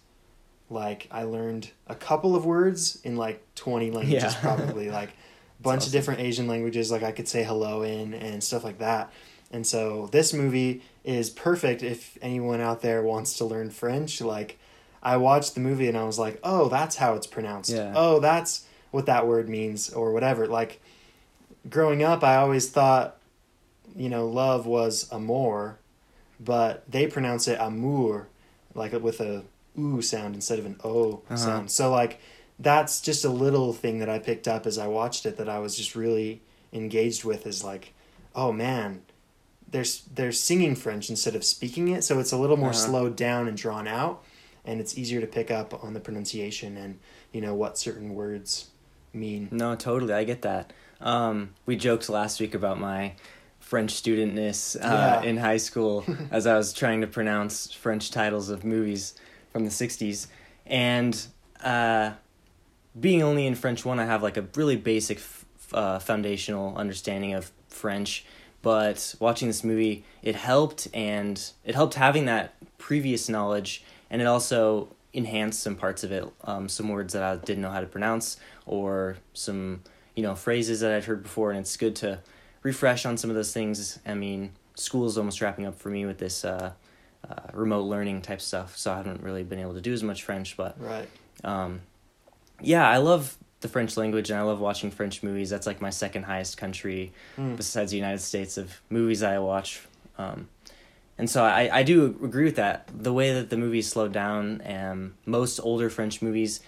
like 0.68 1.08
I 1.10 1.24
learned 1.24 1.70
a 1.88 1.94
couple 1.94 2.36
of 2.36 2.44
words 2.44 3.00
in 3.02 3.16
like 3.16 3.42
twenty 3.54 3.90
languages, 3.90 4.34
Yeah. 4.34 4.40
probably 4.40 4.88
like 5.00 5.10
a 5.10 5.62
bunch 5.62 5.80
awesome. 5.82 5.88
of 5.88 5.92
different 5.92 6.20
Asian 6.20 6.46
languages, 6.46 6.90
like 6.90 7.02
I 7.02 7.12
could 7.12 7.26
say 7.28 7.42
hello 7.42 7.82
in 7.82 8.14
and 8.14 8.42
stuff 8.42 8.62
like 8.64 8.78
that. 8.78 9.12
And 9.50 9.66
so 9.66 10.08
this 10.12 10.32
movie 10.32 10.82
is 11.04 11.30
perfect 11.30 11.82
if 11.82 12.18
anyone 12.20 12.60
out 12.60 12.82
there 12.82 13.02
wants 13.02 13.38
to 13.38 13.44
learn 13.44 13.70
French. 13.70 14.20
Like 14.20 14.58
I 15.02 15.16
watched 15.16 15.54
the 15.54 15.60
movie 15.60 15.88
and 15.88 15.96
I 15.96 16.04
was 16.04 16.18
like, 16.18 16.38
oh, 16.44 16.68
that's 16.68 16.96
how 16.96 17.14
it's 17.14 17.26
pronounced. 17.26 17.70
Yeah. 17.70 17.92
Oh, 17.96 18.20
that's 18.20 18.66
what 18.90 19.06
that 19.06 19.26
word 19.26 19.48
means 19.48 19.90
or 19.90 20.12
whatever. 20.12 20.46
Like 20.46 20.80
growing 21.68 22.02
up, 22.02 22.22
I 22.22 22.36
always 22.36 22.68
thought, 22.70 23.16
you 23.96 24.08
know, 24.08 24.26
love 24.26 24.66
was 24.66 25.08
amour, 25.10 25.78
but 26.38 26.90
they 26.90 27.06
pronounce 27.06 27.48
it 27.48 27.58
amour, 27.60 28.28
like 28.74 28.92
with 28.92 29.20
a 29.20 29.44
oo 29.78 30.02
sound 30.02 30.34
instead 30.34 30.58
of 30.58 30.66
an 30.66 30.76
o 30.84 31.22
Uh-huh. 31.26 31.36
sound. 31.36 31.70
So 31.70 31.90
like 31.90 32.20
that's 32.58 33.00
just 33.00 33.24
a 33.24 33.30
little 33.30 33.72
thing 33.72 34.00
that 34.00 34.10
I 34.10 34.18
picked 34.18 34.46
up 34.46 34.66
as 34.66 34.76
I 34.76 34.86
watched 34.86 35.24
it 35.24 35.38
that 35.38 35.48
I 35.48 35.58
was 35.60 35.76
just 35.76 35.94
really 35.96 36.42
engaged 36.74 37.24
with 37.24 37.46
is 37.46 37.64
like, 37.64 37.94
oh 38.34 38.52
man, 38.52 39.00
they're 39.70 39.84
they're 40.14 40.32
singing 40.32 40.74
French 40.74 41.10
instead 41.10 41.34
of 41.34 41.44
speaking 41.44 41.88
it, 41.88 42.02
so 42.04 42.18
it's 42.18 42.32
a 42.32 42.36
little 42.36 42.56
more 42.56 42.70
Uh-huh. 42.70 42.78
slowed 42.86 43.16
down 43.16 43.48
and 43.48 43.56
drawn 43.56 43.86
out, 43.88 44.24
and 44.64 44.80
it's 44.80 44.96
easier 44.98 45.20
to 45.20 45.26
pick 45.26 45.50
up 45.50 45.82
on 45.84 45.94
the 45.94 46.00
pronunciation 46.00 46.76
and 46.76 46.98
you 47.32 47.40
know 47.40 47.54
what 47.54 47.78
certain 47.78 48.14
words 48.14 48.68
mean. 49.12 49.48
no, 49.50 49.74
totally, 49.76 50.12
I 50.14 50.24
get 50.24 50.42
that. 50.42 50.72
Um, 51.00 51.50
we 51.66 51.76
joked 51.76 52.08
last 52.08 52.40
week 52.40 52.54
about 52.54 52.78
my 52.78 53.14
French 53.58 53.94
studentness 53.94 54.76
uh, 54.76 54.80
Yeah. 55.22 55.22
in 55.22 55.36
high 55.36 55.56
school 55.58 56.04
as 56.30 56.46
I 56.46 56.56
was 56.56 56.72
trying 56.72 57.00
to 57.02 57.06
pronounce 57.06 57.72
French 57.72 58.10
titles 58.10 58.50
of 58.50 58.64
movies 58.64 59.14
from 59.52 59.64
the 59.64 59.70
'60s, 59.70 60.26
and 60.66 61.26
uh, 61.64 62.12
being 62.98 63.22
only 63.22 63.46
in 63.46 63.54
French 63.54 63.84
one, 63.84 63.98
I 64.00 64.04
have 64.06 64.22
like 64.22 64.36
a 64.36 64.46
really 64.56 64.76
basic 64.76 65.18
f- 65.18 65.44
uh, 65.72 65.98
foundational 66.00 66.76
understanding 66.76 67.34
of 67.34 67.52
French. 67.68 68.24
But 68.62 69.14
watching 69.18 69.48
this 69.48 69.64
movie, 69.64 70.04
it 70.22 70.34
helped, 70.36 70.88
and 70.92 71.42
it 71.64 71.74
helped 71.74 71.94
having 71.94 72.26
that 72.26 72.54
previous 72.78 73.28
knowledge, 73.28 73.82
and 74.10 74.20
it 74.20 74.26
also 74.26 74.88
enhanced 75.12 75.60
some 75.62 75.76
parts 75.76 76.04
of 76.04 76.12
it. 76.12 76.24
Um, 76.44 76.68
some 76.68 76.88
words 76.88 77.14
that 77.14 77.22
I 77.22 77.36
didn't 77.36 77.62
know 77.62 77.70
how 77.70 77.80
to 77.80 77.86
pronounce, 77.86 78.36
or 78.66 79.16
some 79.32 79.82
you 80.14 80.22
know 80.22 80.34
phrases 80.34 80.80
that 80.80 80.92
I'd 80.92 81.04
heard 81.04 81.22
before, 81.22 81.50
and 81.52 81.60
it's 81.60 81.76
good 81.76 81.96
to 81.96 82.20
refresh 82.62 83.06
on 83.06 83.16
some 83.16 83.30
of 83.30 83.36
those 83.36 83.52
things. 83.52 83.98
I 84.04 84.14
mean, 84.14 84.52
school 84.74 85.06
is 85.06 85.16
almost 85.16 85.40
wrapping 85.40 85.64
up 85.64 85.78
for 85.78 85.88
me 85.88 86.04
with 86.04 86.18
this 86.18 86.44
uh, 86.44 86.72
uh, 87.28 87.34
remote 87.54 87.84
learning 87.84 88.20
type 88.22 88.40
stuff, 88.42 88.76
so 88.76 88.92
I 88.92 88.98
haven't 88.98 89.22
really 89.22 89.42
been 89.42 89.58
able 89.58 89.74
to 89.74 89.80
do 89.80 89.92
as 89.92 90.02
much 90.02 90.22
French, 90.22 90.56
but 90.56 90.76
Right. 90.78 91.08
um, 91.44 91.80
yeah, 92.60 92.86
I 92.86 92.98
love 92.98 93.38
the 93.60 93.68
French 93.68 93.96
language 93.96 94.30
and 94.30 94.38
I 94.38 94.42
love 94.42 94.60
watching 94.60 94.90
French 94.90 95.22
movies. 95.22 95.50
That's 95.50 95.66
like 95.66 95.80
my 95.80 95.90
second 95.90 96.22
highest 96.24 96.56
country 96.56 97.12
Mm. 97.38 97.56
besides 97.56 97.90
the 97.90 97.96
United 97.98 98.20
States 98.20 98.56
of 98.56 98.80
movies 98.90 99.22
I 99.22 99.38
watch. 99.38 99.82
Um, 100.18 100.48
and 101.18 101.28
so 101.28 101.44
I, 101.44 101.68
I 101.78 101.82
do 101.82 102.06
agree 102.24 102.44
with 102.44 102.56
that. 102.56 102.88
The 102.94 103.12
way 103.12 103.34
that 103.34 103.50
the 103.50 103.56
movie 103.58 103.82
slowed 103.82 104.12
down, 104.12 104.62
um, 104.66 105.14
most 105.26 105.58
older 105.60 105.90
French 105.90 106.22
movies, 106.22 106.60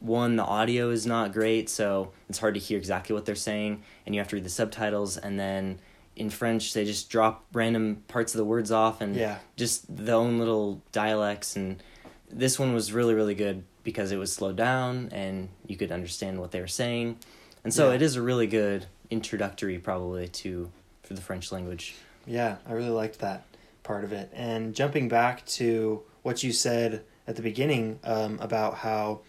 one, 0.00 0.36
the 0.36 0.44
audio 0.44 0.90
is 0.90 1.06
not 1.06 1.32
great, 1.32 1.68
so 1.68 2.10
it's 2.28 2.38
hard 2.38 2.54
to 2.54 2.60
hear 2.60 2.78
exactly 2.78 3.14
what 3.14 3.24
they're 3.24 3.34
saying, 3.36 3.82
and 4.06 4.14
you 4.14 4.20
have 4.20 4.28
to 4.28 4.36
read 4.36 4.44
the 4.44 4.48
subtitles, 4.50 5.16
and 5.16 5.38
then 5.38 5.78
in 6.16 6.28
French, 6.30 6.72
they 6.72 6.84
just 6.84 7.08
drop 7.08 7.44
random 7.52 8.02
parts 8.08 8.34
of 8.34 8.38
the 8.38 8.44
words 8.44 8.70
off, 8.72 9.00
and 9.00 9.14
Yeah. 9.16 9.38
just 9.56 9.84
their 9.94 10.16
own 10.16 10.38
little 10.38 10.82
dialects 10.92 11.56
and 11.56 11.82
this 12.32 12.60
one 12.60 12.72
was 12.74 12.92
really 12.92 13.12
really 13.14 13.34
good 13.34 13.64
because 13.84 14.12
it 14.12 14.16
was 14.16 14.32
slowed 14.32 14.56
down 14.56 15.08
and 15.12 15.48
you 15.66 15.76
could 15.76 15.90
understand 15.92 16.38
what 16.40 16.50
they 16.50 16.60
were 16.60 16.66
saying 16.66 17.16
and 17.64 17.72
so 17.74 17.88
Yeah. 17.90 17.96
it 17.96 18.02
is 18.02 18.16
a 18.16 18.22
really 18.22 18.46
good 18.46 18.86
introductory 19.10 19.78
probably 19.78 20.28
to 20.28 20.70
for 21.02 21.14
the 21.14 21.20
french 21.20 21.50
language 21.52 21.94
Yeah, 22.26 22.56
I 22.66 22.72
really 22.72 22.90
liked 22.90 23.18
that 23.20 23.44
part 23.82 24.04
of 24.04 24.12
it. 24.12 24.30
And 24.34 24.74
jumping 24.74 25.08
back 25.08 25.44
to 25.46 26.02
what 26.22 26.42
you 26.44 26.52
said 26.52 27.02
at 27.26 27.34
the 27.36 27.42
beginning 27.42 27.98
um, 28.04 28.38
about 28.40 28.74
how 28.76 29.20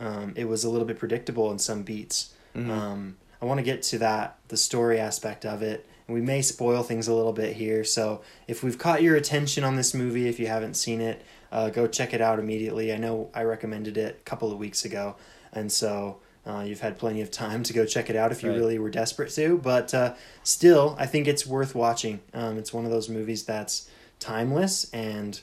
um, 0.00 0.32
it 0.36 0.44
was 0.46 0.64
a 0.64 0.68
little 0.68 0.86
bit 0.86 0.98
predictable 0.98 1.50
in 1.52 1.58
some 1.58 1.82
beats. 1.84 2.34
Mhm. 2.56 2.68
Um, 2.68 3.16
I 3.40 3.44
want 3.44 3.58
to 3.58 3.62
get 3.62 3.82
to 3.84 3.98
that, 3.98 4.38
the 4.48 4.56
story 4.56 4.98
aspect 4.98 5.46
of 5.46 5.62
it. 5.62 5.86
And 6.08 6.14
we 6.16 6.20
may 6.20 6.42
spoil 6.42 6.82
things 6.82 7.06
a 7.08 7.14
little 7.14 7.32
bit 7.32 7.54
here. 7.56 7.84
So 7.84 8.22
if 8.48 8.62
we've 8.62 8.76
caught 8.76 9.02
your 9.02 9.14
attention 9.16 9.62
on 9.64 9.76
this 9.76 9.94
movie, 9.94 10.28
if 10.28 10.40
you 10.40 10.48
haven't 10.48 10.74
seen 10.74 11.00
it, 11.00 11.22
uh, 11.52 11.70
go 11.70 11.86
check 11.86 12.12
it 12.14 12.20
out 12.20 12.38
immediately. 12.40 12.92
I 12.92 12.96
know 12.96 13.30
I 13.34 13.42
recommended 13.44 13.96
it 13.96 14.16
a 14.20 14.24
couple 14.24 14.50
of 14.50 14.58
weeks 14.58 14.84
ago. 14.84 15.14
And 15.52 15.70
so 15.70 16.18
uh, 16.46 16.64
you've 16.66 16.80
had 16.80 16.98
plenty 16.98 17.20
of 17.20 17.30
time 17.30 17.62
to 17.62 17.72
go 17.72 17.84
check 17.86 18.10
it 18.10 18.16
out 18.16 18.32
if 18.32 18.42
you 18.42 18.50
Right. 18.50 18.56
really 18.58 18.78
were 18.78 18.90
desperate 18.90 19.30
to. 19.34 19.58
But 19.58 19.92
uh, 19.94 20.14
still, 20.42 20.96
I 20.98 21.06
think 21.06 21.28
it's 21.28 21.46
worth 21.46 21.74
watching. 21.74 22.20
Um, 22.34 22.58
it's 22.58 22.72
one 22.72 22.84
of 22.84 22.90
those 22.90 23.08
movies 23.08 23.44
that's 23.44 23.88
timeless 24.18 24.90
and, 24.92 25.40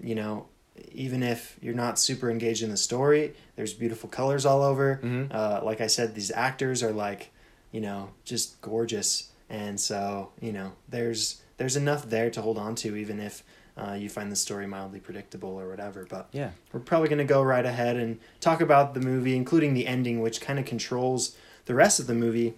you 0.00 0.14
know, 0.14 0.46
even 0.92 1.22
if 1.24 1.56
you're 1.60 1.74
not 1.74 1.98
super 1.98 2.30
engaged 2.30 2.62
in 2.62 2.70
the 2.70 2.76
story, 2.76 3.34
there's 3.56 3.72
beautiful 3.74 4.08
colors 4.08 4.46
all 4.46 4.62
over. 4.62 5.00
Mhm. 5.02 5.34
Uh, 5.34 5.60
like 5.64 5.80
I 5.80 5.88
said, 5.88 6.14
these 6.14 6.30
actors 6.30 6.82
are 6.84 6.92
like, 6.92 7.30
you 7.72 7.80
know, 7.80 8.10
just 8.24 8.60
gorgeous, 8.60 9.30
and 9.50 9.80
so 9.80 10.30
you 10.40 10.52
know, 10.52 10.72
there's 10.88 11.42
there's 11.56 11.74
enough 11.76 12.08
there 12.08 12.30
to 12.30 12.40
hold 12.40 12.58
on 12.58 12.76
to, 12.76 12.94
even 12.96 13.18
if 13.18 13.42
uh, 13.78 13.94
you 13.94 14.08
find 14.08 14.30
the 14.30 14.36
story 14.36 14.66
mildly 14.66 15.00
predictable 15.00 15.50
or 15.50 15.68
whatever. 15.68 16.06
But 16.08 16.28
yeah 16.32 16.50
we're 16.72 16.80
probably 16.80 17.08
going 17.08 17.18
to 17.18 17.24
go 17.24 17.42
right 17.42 17.64
ahead 17.64 17.96
and 17.96 18.18
talk 18.40 18.60
about 18.60 18.94
the 18.94 19.00
movie, 19.00 19.36
including 19.36 19.74
the 19.74 19.86
ending, 19.86 20.20
which 20.20 20.40
kind 20.40 20.58
of 20.58 20.64
controls 20.64 21.36
the 21.66 21.74
rest 21.74 22.00
of 22.00 22.06
the 22.06 22.14
movie. 22.14 22.54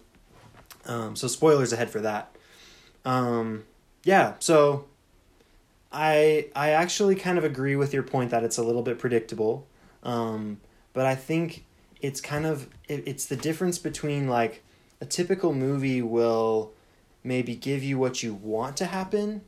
Um, 0.86 1.14
so 1.14 1.28
spoilers 1.28 1.72
ahead 1.72 1.90
for 1.90 2.00
that. 2.00 2.34
Um, 3.04 3.64
yeah, 4.04 4.34
so 4.38 4.86
I 5.92 6.48
I 6.54 6.70
actually 6.70 7.16
kind 7.16 7.38
of 7.38 7.44
agree 7.44 7.76
with 7.76 7.92
your 7.92 8.02
point 8.02 8.30
that 8.30 8.44
it's 8.44 8.58
a 8.58 8.62
little 8.62 8.82
bit 8.82 8.98
predictable, 8.98 9.66
um, 10.02 10.60
but 10.92 11.06
I 11.06 11.14
think 11.14 11.64
it's 12.00 12.20
kind 12.20 12.46
of 12.46 12.68
it, 12.88 13.02
it's 13.06 13.26
the 13.26 13.36
difference 13.36 13.78
between 13.78 14.28
like 14.28 14.62
a 15.00 15.06
typical 15.06 15.52
movie 15.52 16.02
will 16.02 16.72
maybe 17.22 17.54
give 17.54 17.82
you 17.82 17.98
what 17.98 18.22
you 18.22 18.34
want 18.34 18.76
to 18.78 18.86
happen. 18.86 19.42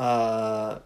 Uh, 0.00 0.78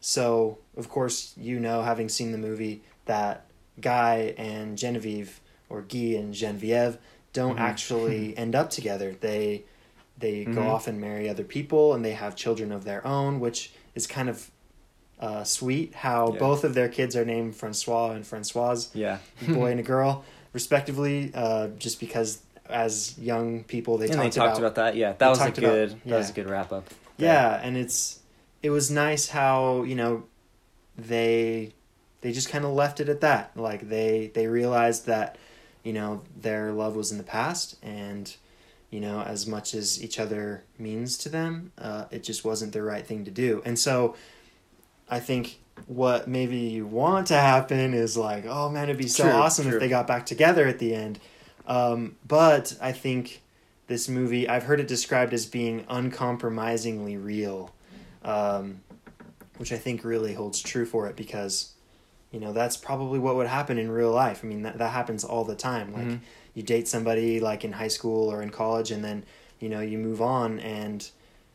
so 0.00 0.58
of 0.76 0.88
course 0.88 1.34
you 1.36 1.58
know, 1.60 1.82
having 1.82 2.08
seen 2.08 2.32
the 2.32 2.38
movie, 2.38 2.82
that 3.06 3.44
Guy 3.80 4.34
and 4.36 4.76
Genevieve 4.76 5.40
or 5.68 5.82
Guy 5.82 6.14
and 6.20 6.34
Genevieve 6.34 6.98
don't 7.32 7.56
Mhm. 7.56 7.60
actually 7.70 8.36
end 8.44 8.54
up 8.54 8.70
together. 8.70 9.14
They 9.20 9.62
they 10.18 10.44
go 10.44 10.62
Mhm. 10.62 10.66
off 10.66 10.88
and 10.88 11.00
marry 11.00 11.28
other 11.28 11.44
people 11.44 11.94
and 11.94 12.04
they 12.04 12.10
have 12.14 12.34
children 12.34 12.72
of 12.72 12.82
their 12.84 13.06
own, 13.06 13.38
which 13.38 13.70
is 13.94 14.06
kind 14.08 14.28
of 14.28 14.50
uh, 15.20 15.42
sweet 15.44 15.94
how 15.96 16.32
Yeah. 16.32 16.38
both 16.38 16.62
of 16.64 16.74
their 16.74 16.88
kids 16.88 17.14
are 17.16 17.24
named 17.24 17.54
Francois 17.56 18.10
and 18.12 18.24
Francoise, 18.26 18.88
Yeah. 18.94 19.18
boy 19.48 19.70
and 19.72 19.80
a 19.80 19.82
girl, 19.94 20.24
respectively, 20.52 21.30
uh, 21.34 21.68
just 21.78 21.98
because 22.00 22.38
as 22.68 23.16
young 23.18 23.64
people 23.64 23.96
they 23.98 24.06
and 24.06 24.14
talked, 24.14 24.34
they 24.34 24.40
talked 24.40 24.58
about, 24.58 24.74
that. 24.76 24.94
Yeah, 24.96 25.12
that 25.18 25.28
was 25.28 25.38
a 25.40 25.44
talked 25.44 25.58
about- 25.58 25.70
good. 25.72 25.90
That 26.06 26.18
was 26.18 26.30
a 26.30 26.32
good 26.32 26.48
wrap 26.50 26.72
up. 26.72 26.84
yeah 27.16 27.60
and 27.64 27.76
it's 27.76 28.20
it 28.62 28.70
was 28.70 28.90
nice 28.90 29.28
how 29.28 29.82
you 29.82 29.94
know 29.94 30.24
they 30.96 31.72
they 32.20 32.32
just 32.32 32.48
kind 32.48 32.64
of 32.64 32.72
left 32.72 33.00
it 33.00 33.08
at 33.08 33.20
that. 33.20 33.56
Like 33.56 33.88
they 33.88 34.30
they 34.34 34.46
realized 34.46 35.06
that 35.06 35.36
you 35.84 35.92
know 35.92 36.22
their 36.36 36.72
love 36.72 36.96
was 36.96 37.12
in 37.12 37.18
the 37.18 37.24
past 37.24 37.76
and 37.82 38.36
you 38.90 39.00
know 39.00 39.22
as 39.22 39.46
much 39.46 39.74
as 39.74 40.02
each 40.02 40.18
other 40.18 40.64
means 40.78 41.16
to 41.18 41.28
them 41.28 41.72
uh, 41.78 42.06
it 42.10 42.22
just 42.22 42.44
wasn't 42.44 42.72
the 42.72 42.82
right 42.82 43.06
thing 43.06 43.24
to 43.24 43.30
do. 43.30 43.62
And 43.64 43.78
so 43.78 44.16
i 45.10 45.18
think 45.18 45.58
what 45.86 46.28
maybe 46.28 46.58
you 46.58 46.86
want 46.86 47.26
to 47.28 47.34
happen 47.34 47.94
is 47.94 48.14
like 48.16 48.44
oh 48.46 48.68
man 48.68 48.84
it'd 48.84 48.98
be 48.98 49.06
so 49.08 49.22
True, 49.22 49.32
awesome 49.32 49.64
true. 49.64 49.74
if 49.74 49.80
they 49.80 49.88
got 49.88 50.06
back 50.06 50.26
together 50.26 50.66
at 50.66 50.78
the 50.78 50.94
end. 50.94 51.18
Um, 51.66 52.16
but 52.26 52.76
i 52.80 52.92
think 52.92 53.42
this 53.86 54.08
movie 54.08 54.48
i've 54.48 54.64
heard 54.64 54.80
it 54.80 54.88
described 54.88 55.32
as 55.32 55.46
being 55.46 55.84
uncompromisingly 55.88 57.16
real 57.16 57.70
um, 58.24 58.80
which 59.56 59.72
i 59.72 59.76
think 59.76 60.04
really 60.04 60.34
holds 60.34 60.60
true 60.60 60.84
for 60.86 61.06
it 61.08 61.16
because 61.16 61.72
you 62.30 62.38
know 62.40 62.52
that's 62.52 62.76
probably 62.76 63.18
what 63.18 63.36
would 63.36 63.46
happen 63.46 63.78
in 63.78 63.90
real 63.90 64.10
life 64.12 64.40
i 64.44 64.46
mean 64.46 64.62
that, 64.62 64.78
that 64.78 64.90
happens 64.92 65.24
all 65.24 65.44
the 65.44 65.54
time 65.56 65.92
like 65.92 66.06
Mhm. 66.08 66.20
you 66.54 66.62
date 66.62 66.86
somebody 66.88 67.40
like 67.40 67.64
in 67.64 67.72
high 67.72 67.88
school 67.88 68.30
or 68.32 68.42
in 68.42 68.50
college 68.50 68.90
and 68.90 69.02
then 69.04 69.24
you 69.60 69.68
know 69.68 69.80
you 69.80 69.98
move 69.98 70.20
on 70.22 70.58
and 70.60 71.10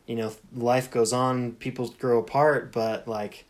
you 0.08 0.16
know 0.16 0.32
life 0.56 0.90
goes 0.92 1.14
on 1.14 1.54
people 1.54 1.90
grow 2.00 2.20
apart 2.20 2.72
but 2.72 3.08
like 3.08 3.46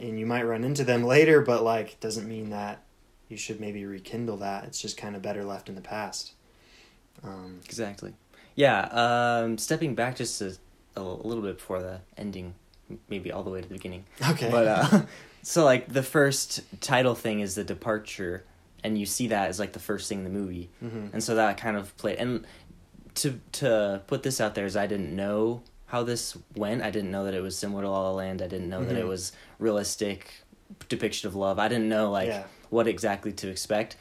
and 0.00 0.18
you 0.18 0.24
might 0.26 0.44
run 0.44 0.64
into 0.64 0.84
them 0.84 1.02
later 1.16 1.40
but 1.40 1.62
like 1.62 1.98
doesn't 2.00 2.28
mean 2.28 2.50
that 2.50 2.82
you 3.28 3.36
should 3.36 3.58
maybe 3.60 3.84
rekindle 3.84 4.36
that 4.36 4.64
it's 4.64 4.80
just 4.80 4.96
kind 4.96 5.16
of 5.16 5.22
better 5.22 5.44
left 5.44 5.68
in 5.68 5.74
the 5.74 5.80
past 5.80 6.32
um, 7.22 7.60
Exactly. 7.64 8.12
Yeah. 8.54 8.82
Um, 8.90 9.56
stepping 9.56 9.94
back 9.94 10.16
just 10.16 10.40
a, 10.42 10.56
a 10.96 11.02
little 11.02 11.42
bit 11.42 11.56
before 11.56 11.80
the 11.80 12.00
ending, 12.16 12.54
maybe 13.08 13.32
all 13.32 13.42
the 13.42 13.50
way 13.50 13.60
to 13.60 13.68
the 13.68 13.74
beginning. 13.74 14.04
okay 14.30 14.50
But 14.50 14.66
uh, 14.66 15.02
so 15.42 15.64
like 15.64 15.92
the 15.92 16.02
first 16.02 16.62
title 16.80 17.14
thing 17.14 17.40
is 17.40 17.54
the 17.54 17.64
departure, 17.64 18.44
and 18.82 18.98
you 18.98 19.06
see 19.06 19.28
that 19.28 19.48
as 19.48 19.58
like 19.58 19.72
the 19.72 19.78
first 19.80 20.08
thing 20.08 20.18
in 20.18 20.24
the 20.24 20.30
movie, 20.30 20.70
hmm 20.80 21.06
and 21.12 21.22
so 21.22 21.34
that 21.36 21.56
kind 21.56 21.76
of 21.76 21.96
played. 21.96 22.18
And 22.18 22.46
to 23.16 23.40
to 23.52 24.02
put 24.06 24.22
this 24.22 24.40
out 24.40 24.54
there 24.54 24.66
is 24.66 24.76
I 24.76 24.86
didn't 24.86 25.14
know 25.14 25.62
how 25.86 26.02
this 26.02 26.36
went. 26.56 26.82
I 26.82 26.90
didn't 26.90 27.10
know 27.10 27.24
that 27.24 27.34
it 27.34 27.40
was 27.42 27.56
similar 27.56 27.82
to 27.82 27.90
La 27.90 28.00
La 28.02 28.10
Land. 28.12 28.42
I 28.42 28.48
didn't 28.48 28.68
know 28.68 28.84
that 28.84 28.96
it 28.96 29.04
Mhm. 29.04 29.08
was 29.08 29.32
realistic 29.58 30.30
depiction 30.88 31.28
of 31.28 31.34
love. 31.36 31.58
I 31.58 31.68
didn't 31.68 31.88
know 31.88 32.10
like 32.10 32.28
yeah 32.28 32.44
what 32.70 32.86
exactly 32.88 33.32
to 33.32 33.48
expect. 33.48 33.96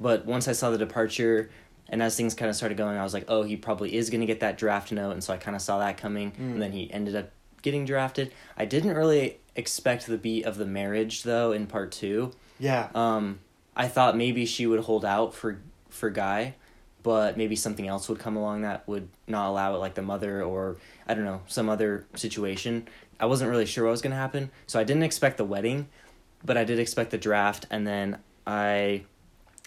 But 0.00 0.24
once 0.26 0.48
I 0.48 0.52
saw 0.52 0.70
the 0.70 0.78
departure, 0.78 1.50
and 1.88 2.02
as 2.02 2.16
things 2.16 2.34
kind 2.34 2.48
of 2.48 2.56
started 2.56 2.78
going, 2.78 2.96
I 2.96 3.02
was 3.02 3.14
like, 3.14 3.26
oh, 3.28 3.42
he 3.42 3.56
probably 3.56 3.94
is 3.94 4.10
going 4.10 4.20
to 4.20 4.26
get 4.26 4.40
that 4.40 4.58
draft 4.58 4.90
note. 4.92 5.12
And 5.12 5.22
so 5.22 5.32
I 5.32 5.36
kind 5.36 5.54
of 5.54 5.62
saw 5.62 5.78
that 5.78 5.96
coming. 5.96 6.32
Mm. 6.32 6.38
And 6.38 6.62
then 6.62 6.72
he 6.72 6.92
ended 6.92 7.14
up 7.14 7.30
getting 7.62 7.84
drafted. 7.84 8.32
I 8.56 8.64
didn't 8.64 8.94
really 8.94 9.38
expect 9.56 10.06
the 10.06 10.18
beat 10.18 10.44
of 10.44 10.56
the 10.56 10.66
marriage, 10.66 11.22
though, 11.22 11.52
in 11.52 11.66
part 11.66 11.92
two. 11.92 12.32
yeah 12.58 12.88
Um, 12.94 13.40
I 13.76 13.88
thought 13.88 14.16
maybe 14.16 14.46
she 14.46 14.66
would 14.66 14.80
hold 14.80 15.04
out 15.04 15.34
for, 15.34 15.60
for 15.90 16.10
Guy, 16.10 16.54
but 17.02 17.36
maybe 17.36 17.56
something 17.56 17.86
else 17.86 18.08
would 18.08 18.18
come 18.18 18.36
along 18.36 18.62
that 18.62 18.86
would 18.88 19.08
not 19.26 19.48
allow 19.48 19.74
it, 19.74 19.78
like 19.78 19.94
the 19.94 20.02
mother 20.02 20.42
or, 20.42 20.76
I 21.06 21.14
don't 21.14 21.24
know, 21.24 21.42
some 21.46 21.68
other 21.68 22.06
situation. 22.14 22.88
I 23.20 23.26
wasn't 23.26 23.50
really 23.50 23.66
sure 23.66 23.84
what 23.84 23.90
was 23.90 24.02
going 24.02 24.12
to 24.12 24.16
happen. 24.16 24.50
So 24.66 24.80
I 24.80 24.84
didn't 24.84 25.02
expect 25.02 25.36
the 25.36 25.44
wedding, 25.44 25.88
but 26.44 26.56
I 26.56 26.64
did 26.64 26.78
expect 26.78 27.10
the 27.10 27.18
draft. 27.18 27.66
And 27.70 27.86
then 27.86 28.18
I 28.46 29.04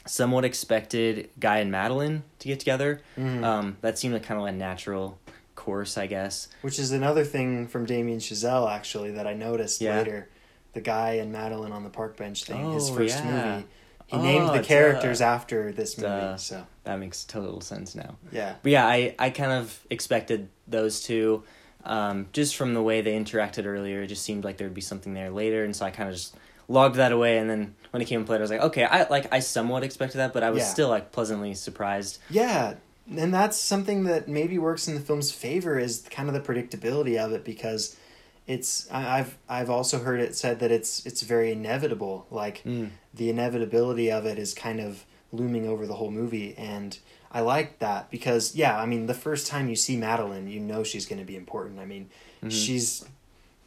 somewhat 0.08 0.46
expected 0.46 1.30
Guy 1.40 1.60
and 1.60 1.72
Madeline 1.72 2.24
to 2.40 2.48
get 2.48 2.60
together. 2.60 3.02
Mhm. 3.18 3.44
Um, 3.44 3.78
that 3.82 3.98
seemed 3.98 4.14
like 4.14 4.24
kind 4.24 4.40
of 4.40 4.46
a 4.48 4.52
natural 4.52 5.20
course, 5.56 5.98
I 5.98 6.08
guess. 6.08 6.48
Which 6.62 6.80
is 6.80 6.92
another 6.92 7.24
thing 7.24 7.68
from 7.68 7.86
Damien 7.86 8.20
Chazelle, 8.20 8.72
actually, 8.72 9.12
that 9.12 9.28
I 9.28 9.34
noticed 9.34 9.82
Yeah. 9.82 9.98
later. 9.98 10.30
The 10.74 10.82
guy 10.82 11.14
and 11.14 11.32
Madeline 11.32 11.72
on 11.72 11.84
the 11.84 11.90
park 11.90 12.16
bench 12.18 12.44
thing, 12.44 12.74
his 12.74 12.90
Oh, 12.90 12.96
first 12.96 13.18
yeah. 13.24 13.32
movie. 13.56 13.68
He 14.06 14.16
Oh, 14.18 14.22
named 14.22 14.50
the 14.50 14.58
duh. 14.60 14.64
characters 14.64 15.20
after 15.22 15.72
this 15.72 15.98
movie. 15.98 16.10
Duh. 16.10 16.38
So, 16.38 16.66
That 16.86 16.98
makes 17.00 17.24
total 17.26 17.60
sense 17.62 17.94
now. 17.96 18.16
yeah. 18.32 18.56
But 18.64 18.72
yeah, 18.72 18.86
I, 18.88 19.16
I 19.20 19.30
kind 19.32 19.52
of 19.52 19.80
expected 19.90 20.48
those 20.68 21.02
two. 21.02 21.44
Um, 21.84 22.28
just 22.34 22.56
from 22.56 22.74
the 22.74 22.82
way 22.82 23.02
they 23.02 23.14
interacted 23.18 23.66
earlier, 23.66 24.02
it 24.04 24.08
just 24.08 24.24
seemed 24.24 24.44
like 24.44 24.58
there'd 24.58 24.74
be 24.74 24.82
something 24.82 25.14
there 25.14 25.30
later, 25.32 25.64
and 25.64 25.76
so 25.76 25.86
I 25.86 25.90
kind 25.92 26.08
of 26.10 26.16
just 26.16 26.36
logged 26.68 26.96
that 26.96 27.12
away. 27.14 27.38
And 27.38 27.50
then 27.50 27.76
when 27.98 28.04
it 28.04 28.06
came 28.06 28.20
to 28.22 28.28
play, 28.28 28.38
I 28.38 28.42
was 28.42 28.52
like, 28.52 28.62
okay, 28.62 28.84
I 28.84 29.08
like 29.10 29.34
I 29.34 29.40
somewhat 29.40 29.84
expected 29.84 30.20
that, 30.20 30.32
but 30.34 30.44
I 30.44 30.52
was 30.52 30.60
Yeah. 30.62 30.68
still 30.68 30.90
like 30.90 31.12
pleasantly 31.12 31.56
surprised. 31.56 32.20
Yeah. 32.30 32.76
And 33.10 33.34
that's 33.34 33.58
something 33.58 34.04
that 34.04 34.28
maybe 34.28 34.60
works 34.60 34.88
in 34.88 34.94
the 34.94 35.00
film's 35.00 35.32
favor 35.32 35.80
is 35.80 36.06
kind 36.12 36.30
of 36.30 36.36
the 36.36 36.42
predictability 36.42 37.18
of 37.18 37.32
it 37.32 37.44
because 37.44 37.96
it's 38.46 38.88
I've 38.92 39.36
I've 39.50 39.72
also 39.72 39.98
heard 40.00 40.20
it 40.20 40.36
said 40.36 40.60
that 40.60 40.72
it's 40.72 41.04
it's 41.08 41.24
very 41.24 41.52
inevitable. 41.52 42.28
Like 42.30 42.62
Mm. 42.64 42.90
the 43.16 43.30
inevitability 43.32 44.12
of 44.12 44.26
it 44.28 44.38
is 44.38 44.54
kind 44.54 44.80
of 44.80 45.04
looming 45.32 45.68
over 45.68 45.88
the 45.88 45.96
whole 45.96 46.12
movie 46.12 46.54
and 46.56 47.00
I 47.32 47.42
like 47.42 47.80
that 47.80 48.12
because 48.12 48.56
yeah, 48.56 48.78
I 48.80 48.86
mean 48.86 49.08
the 49.08 49.14
first 49.16 49.48
time 49.48 49.70
you 49.70 49.76
see 49.76 49.98
Madeline, 49.98 50.48
you 50.48 50.60
know 50.60 50.84
she's 50.84 51.08
going 51.08 51.20
to 51.20 51.26
be 51.26 51.36
important. 51.36 51.80
I 51.80 51.86
mean, 51.86 52.10
Mhm. 52.44 52.52
she's 52.52 53.04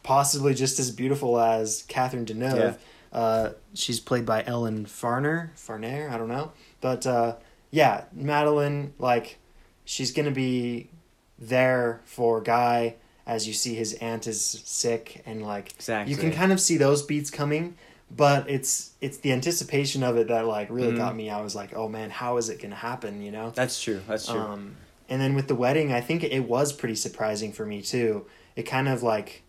possibly 0.03 0.53
just 0.53 0.79
as 0.79 0.89
beautiful 0.91 1.39
as 1.39 1.83
Catherine 1.89 2.25
Deneuve. 2.25 2.77
Uh, 3.11 3.49
she's 3.73 3.99
played 3.99 4.25
by 4.25 4.43
Ellen 4.45 4.85
Farner, 4.85 5.49
Farner, 5.55 6.09
I 6.09 6.17
don't 6.17 6.29
know, 6.29 6.51
but 6.79 7.05
uh, 7.05 7.35
yeah, 7.69 8.05
Madeline, 8.13 8.93
like 8.99 9.37
she's 9.85 10.11
going 10.11 10.25
to 10.27 10.31
be 10.31 10.89
there 11.37 12.01
for 12.05 12.39
Guy 12.41 12.95
as 13.25 13.47
you 13.47 13.53
see 13.53 13.75
his 13.75 13.93
aunt 13.95 14.27
is 14.27 14.41
sick 14.43 15.21
and 15.25 15.43
like 15.43 15.71
Exactly. 15.75 16.11
you 16.13 16.19
can 16.19 16.31
kind 16.31 16.51
of 16.51 16.59
see 16.59 16.77
those 16.77 17.01
beats 17.03 17.29
coming 17.29 17.75
but 18.09 18.49
it's 18.49 18.91
it's 18.99 19.17
the 19.19 19.31
anticipation 19.31 20.03
of 20.03 20.17
it 20.17 20.27
that 20.27 20.45
like 20.45 20.69
really 20.69 20.93
Mhm. 20.93 20.97
got 20.97 21.15
me 21.15 21.29
i 21.29 21.39
was 21.41 21.55
like 21.55 21.73
oh 21.75 21.87
man 21.87 22.09
how 22.09 22.37
is 22.37 22.49
it 22.49 22.61
gonna 22.61 22.75
happen 22.75 23.21
you 23.21 23.31
know 23.31 23.51
That's 23.51 23.81
true. 23.81 24.01
That's 24.07 24.25
true. 24.27 24.39
um 24.39 24.75
and 25.07 25.21
then 25.21 25.33
with 25.35 25.47
the 25.47 25.55
wedding 25.55 25.93
i 25.93 26.01
think 26.01 26.23
it 26.23 26.41
was 26.47 26.73
pretty 26.73 26.95
surprising 26.95 27.53
for 27.53 27.65
me 27.65 27.81
too 27.81 28.25
it 28.55 28.63
kind 28.63 28.87
of 28.89 29.01
like 29.03 29.40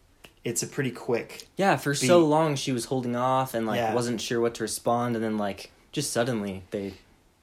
it's 0.44 0.62
a 0.62 0.66
pretty 0.66 0.90
quick 0.90 1.46
yeah, 1.56 1.76
for 1.76 1.94
so 1.94 2.18
long 2.20 2.56
she 2.56 2.72
was 2.72 2.86
holding 2.86 3.14
off 3.16 3.54
and 3.54 3.66
like 3.66 3.76
Yeah. 3.78 3.94
wasn't 3.94 4.20
sure 4.20 4.40
what 4.40 4.54
to 4.54 4.62
respond, 4.64 5.14
and 5.16 5.24
then 5.24 5.38
like 5.38 5.70
just 5.92 6.12
suddenly 6.12 6.62
they 6.70 6.94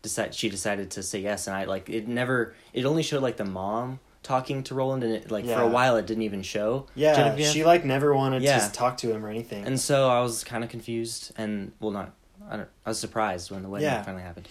decide 0.01 0.33
she 0.33 0.49
decided 0.49 0.89
to 0.91 1.03
say 1.03 1.19
yes, 1.19 1.47
and 1.47 1.55
I 1.55 1.65
like 1.65 1.89
it 1.89 2.07
never. 2.07 2.53
It 2.73 2.85
only 2.85 3.03
showed 3.03 3.21
like 3.23 3.37
the 3.37 3.45
mom 3.45 3.99
talking 4.23 4.63
to 4.63 4.75
Roland, 4.75 5.03
and 5.03 5.13
it 5.13 5.31
like 5.31 5.45
for 5.45 5.61
a 5.61 5.67
while 5.67 5.95
it 5.95 6.05
didn't 6.05 6.23
even 6.23 6.41
show. 6.43 6.87
yeah 6.95 7.15
Genevieve. 7.15 7.47
she 7.47 7.63
like 7.63 7.85
never 7.85 8.13
wanted 8.13 8.41
Yeah. 8.43 8.59
to 8.59 8.71
talk 8.71 8.97
to 8.97 9.11
him 9.13 9.25
or 9.25 9.29
anything 9.29 9.65
And 9.65 9.79
so 9.79 10.09
I 10.09 10.21
was 10.21 10.43
kind 10.43 10.63
of 10.63 10.69
confused, 10.69 11.31
and 11.37 11.71
well, 11.79 11.91
not. 11.91 12.13
I 12.51 12.57
don't. 12.57 12.69
I 12.85 12.89
was 12.89 12.99
surprised 12.99 13.51
when 13.51 13.61
the 13.63 13.69
wedding 13.69 13.87
Yeah. 13.87 14.01
finally 14.03 14.23
happened. 14.23 14.47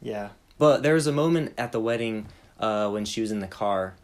yeah 0.00 0.30
But 0.58 0.82
there 0.82 0.94
was 0.94 1.06
a 1.06 1.12
moment 1.12 1.52
at 1.58 1.72
the 1.72 1.80
wedding 1.80 2.28
uh, 2.60 2.88
when 2.90 3.04
she 3.04 3.20
was 3.20 3.32
in 3.32 3.40
the 3.40 3.48
car 3.48 3.94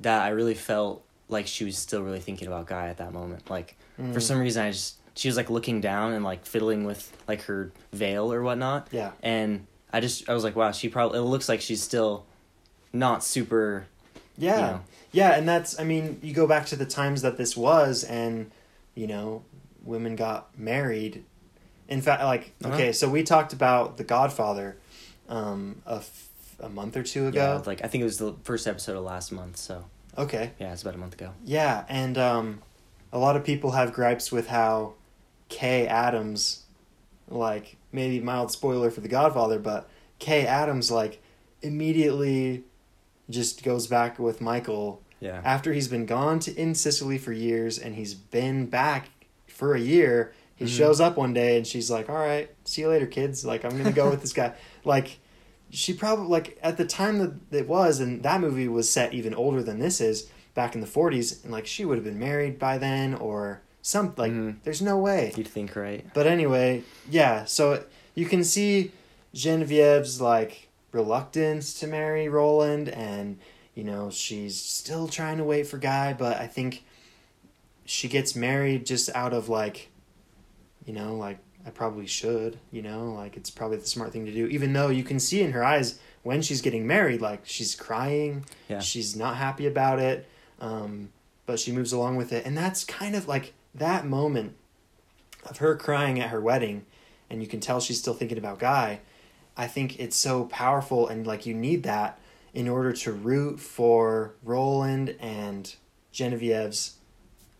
that 0.00 0.22
I 0.22 0.30
really 0.30 0.54
felt 0.54 1.04
like 1.30 1.46
she 1.46 1.64
was 1.64 1.76
still 1.78 2.02
really 2.02 2.20
thinking 2.20 2.48
about 2.48 2.66
Guy 2.66 2.88
at 2.88 2.98
that 2.98 3.12
moment. 3.12 3.48
Like 3.50 3.76
for 3.96 4.02
Mm. 4.02 4.22
some 4.22 4.38
reason, 4.38 4.64
I 4.64 4.70
just 4.70 4.96
she 5.14 5.28
was 5.28 5.36
like 5.36 5.50
looking 5.50 5.80
down 5.80 6.12
and 6.12 6.24
like 6.24 6.46
fiddling 6.46 6.84
with 6.84 7.10
like 7.28 7.42
her 7.42 7.72
veil 7.92 8.32
or 8.32 8.42
whatnot, 8.42 8.88
yeah 8.90 9.12
and 9.22 9.66
I 9.92 10.00
just 10.00 10.28
I 10.28 10.34
was 10.34 10.44
like, 10.44 10.56
wow, 10.56 10.72
she 10.72 10.88
probably 10.88 11.18
it 11.18 11.22
looks 11.22 11.48
like 11.48 11.60
she's 11.60 11.82
still 11.82 12.24
not 12.92 13.22
super. 13.24 13.86
yeah 14.38 14.54
You 14.56 14.62
know. 14.62 14.80
yeah 15.12 15.30
and 15.36 15.48
that's 15.48 15.78
i 15.78 15.84
mean 15.84 16.18
you 16.22 16.32
go 16.32 16.46
back 16.46 16.66
to 16.66 16.76
the 16.76 16.86
times 16.86 17.22
that 17.22 17.36
this 17.36 17.56
was 17.56 18.04
and 18.04 18.50
you 18.94 19.06
know 19.06 19.42
women 19.84 20.16
got 20.16 20.48
married 20.58 21.24
in 21.88 22.00
fact 22.00 22.22
like 22.24 22.52
Uh-huh. 22.64 22.72
okay 22.74 22.92
so 22.92 23.08
we 23.08 23.22
talked 23.22 23.52
about 23.52 23.96
the 23.96 24.04
godfather 24.04 24.76
um 25.28 25.82
a, 25.86 25.96
f- 25.96 26.28
a 26.60 26.68
month 26.68 26.96
or 26.96 27.02
two 27.02 27.24
Yeah, 27.24 27.28
ago 27.58 27.62
like 27.66 27.84
I 27.84 27.88
think 27.88 28.00
it 28.02 28.04
was 28.12 28.18
the 28.18 28.34
first 28.44 28.66
episode 28.66 28.96
of 28.96 29.04
last 29.04 29.30
month, 29.32 29.56
so 29.56 29.84
okay 30.18 30.52
yeah, 30.58 30.72
it's 30.72 30.82
about 30.82 30.94
a 30.94 30.98
month 30.98 31.14
ago. 31.14 31.32
yeah 31.44 31.84
and 31.88 32.16
um 32.18 32.62
a 33.12 33.18
lot 33.18 33.36
of 33.36 33.44
people 33.44 33.72
have 33.72 33.92
gripes 33.92 34.30
with 34.30 34.48
how 34.48 34.94
kay 35.48 35.86
adams 35.86 36.64
like 37.28 37.76
maybe 37.92 38.20
mild 38.20 38.50
spoiler 38.50 38.90
for 38.90 39.00
the 39.00 39.08
godfather 39.08 39.58
but 39.58 39.88
kay 40.18 40.46
adams 40.46 40.90
like 40.90 41.22
immediately 41.62 42.64
just 43.28 43.62
goes 43.62 43.86
back 43.86 44.18
with 44.18 44.40
michael 44.40 45.00
Yeah, 45.20 45.40
after 45.44 45.72
he's 45.72 45.88
been 45.88 46.06
gone 46.06 46.38
to 46.40 46.54
in 46.56 46.74
Sicily 46.74 47.18
for 47.18 47.32
years 47.32 47.78
and 47.78 47.94
he's 47.94 48.14
been 48.14 48.66
back 48.66 49.10
for 49.46 49.74
a 49.74 49.80
year, 49.80 50.32
He 50.56 50.64
Mhm. 50.66 50.76
shows 50.76 51.00
up 51.00 51.16
one 51.16 51.32
day 51.32 51.56
and 51.56 51.66
she's 51.66 51.90
like, 51.90 52.08
"All 52.10 52.16
right, 52.16 52.50
see 52.64 52.82
you 52.82 52.88
later, 52.88 53.06
kids. 53.06 53.44
Like 53.46 53.64
I'm 53.64 53.76
gonna 53.78 53.92
go 53.92 54.10
with 54.10 54.20
this 54.20 54.32
guy." 54.34 54.52
Like 54.84 55.18
she 55.70 55.92
probably 55.94 56.26
like 56.26 56.58
at 56.62 56.76
the 56.76 56.84
time 56.84 57.18
that 57.18 57.56
it 57.56 57.68
was, 57.68 58.00
and 58.00 58.22
that 58.22 58.40
movie 58.40 58.68
was 58.68 58.90
set 58.90 59.14
even 59.14 59.34
older 59.34 59.62
than 59.62 59.78
this 59.78 60.00
is 60.00 60.28
back 60.54 60.74
in 60.74 60.80
the 60.80 60.86
40s, 60.86 61.42
and 61.42 61.52
like 61.52 61.66
she 61.66 61.84
would 61.84 61.96
have 61.96 62.04
been 62.04 62.18
married 62.18 62.58
by 62.58 62.78
then 62.78 63.14
or 63.14 63.62
some 63.82 64.12
like. 64.16 64.32
Mhm. 64.32 64.56
There's 64.64 64.82
no 64.82 64.98
way. 64.98 65.32
You'd 65.36 65.48
think, 65.48 65.76
right? 65.76 66.04
But 66.12 66.26
anyway, 66.26 66.82
yeah. 67.08 67.44
So 67.44 67.84
you 68.14 68.26
can 68.26 68.44
see 68.44 68.92
Genevieve's 69.34 70.20
like 70.20 70.68
reluctance 70.92 71.78
to 71.80 71.86
marry 71.86 72.28
Roland, 72.28 72.88
and 72.88 73.38
you 73.74 73.84
know 73.84 74.10
she's 74.10 74.60
still 74.60 75.08
trying 75.08 75.38
to 75.38 75.44
wait 75.44 75.66
for 75.66 75.78
Guy. 75.78 76.12
But 76.12 76.38
I 76.38 76.46
think 76.46 76.84
she 77.84 78.08
gets 78.08 78.36
married 78.36 78.86
just 78.86 79.08
out 79.14 79.32
of 79.32 79.48
like, 79.48 79.88
you 80.84 80.92
know, 80.92 81.16
like 81.16 81.38
I 81.70 81.72
probably 81.72 82.08
should. 82.08 82.58
You 82.72 82.82
know, 82.82 83.12
like 83.12 83.36
it's 83.36 83.48
probably 83.48 83.76
the 83.76 83.86
smart 83.86 84.12
thing 84.12 84.26
to 84.26 84.32
do. 84.32 84.46
Even 84.48 84.72
though 84.72 84.88
you 84.88 85.04
can 85.04 85.20
see 85.20 85.40
in 85.40 85.52
her 85.52 85.62
eyes 85.62 86.00
when 86.24 86.42
she's 86.42 86.60
getting 86.60 86.84
married, 86.84 87.20
like 87.20 87.42
she's 87.44 87.76
crying. 87.76 88.44
Yeah. 88.68 88.80
She's 88.80 89.14
not 89.14 89.36
happy 89.36 89.66
about 89.68 90.00
it. 90.00 90.26
Um, 90.60 91.10
but 91.46 91.60
she 91.60 91.70
moves 91.72 91.92
along 91.92 92.16
with 92.16 92.32
it, 92.32 92.44
and 92.44 92.56
that's 92.58 92.84
kind 92.84 93.14
of 93.14 93.28
like 93.28 93.52
that 93.74 94.04
moment 94.04 94.56
of 95.48 95.58
her 95.58 95.76
crying 95.76 96.20
at 96.20 96.30
her 96.30 96.40
wedding 96.40 96.84
and 97.30 97.40
you 97.40 97.48
can 97.48 97.60
tell 97.60 97.80
she's 97.80 97.98
still 97.98 98.12
thinking 98.12 98.36
about 98.36 98.58
guy 98.58 99.00
i 99.56 99.66
think 99.66 99.98
it's 99.98 100.16
so 100.16 100.44
powerful 100.46 101.08
and 101.08 101.26
like 101.26 101.46
you 101.46 101.54
need 101.54 101.82
that 101.84 102.18
in 102.52 102.68
order 102.68 102.92
to 102.92 103.10
root 103.10 103.58
for 103.58 104.34
roland 104.44 105.16
and 105.18 105.76
genevieve's 106.12 106.96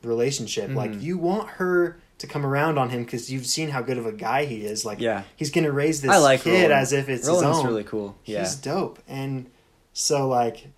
relationship 0.03 0.69
like 0.75 0.91
Mhm. 0.93 1.03
you 1.03 1.17
want 1.19 1.49
her 1.51 1.99
to 2.21 2.27
come 2.27 2.47
around 2.47 2.79
on 2.79 2.89
him 2.91 3.05
because 3.05 3.31
you've 3.31 3.47
seen 3.47 3.69
how 3.71 3.83
good 3.83 3.99
of 3.99 4.07
a 4.07 4.13
guy 4.13 4.45
he 4.45 4.65
is 4.65 4.85
like 4.85 5.01
Yeah. 5.01 5.25
he's 5.37 5.51
gonna 5.51 5.73
raise 5.73 6.01
this 6.01 6.11
I 6.11 6.17
like 6.19 6.43
kid 6.43 6.53
Roland. 6.53 6.73
as 6.73 6.93
if 6.93 7.09
it's 7.09 7.27
Roland's 7.27 7.49
his 7.49 7.59
own 7.59 7.67
really 7.67 7.85
cool. 7.85 8.17
Yeah. 8.25 8.41
he's 8.41 8.55
dope 8.55 8.99
and 9.09 9.47
so 9.93 10.29
like 10.29 10.69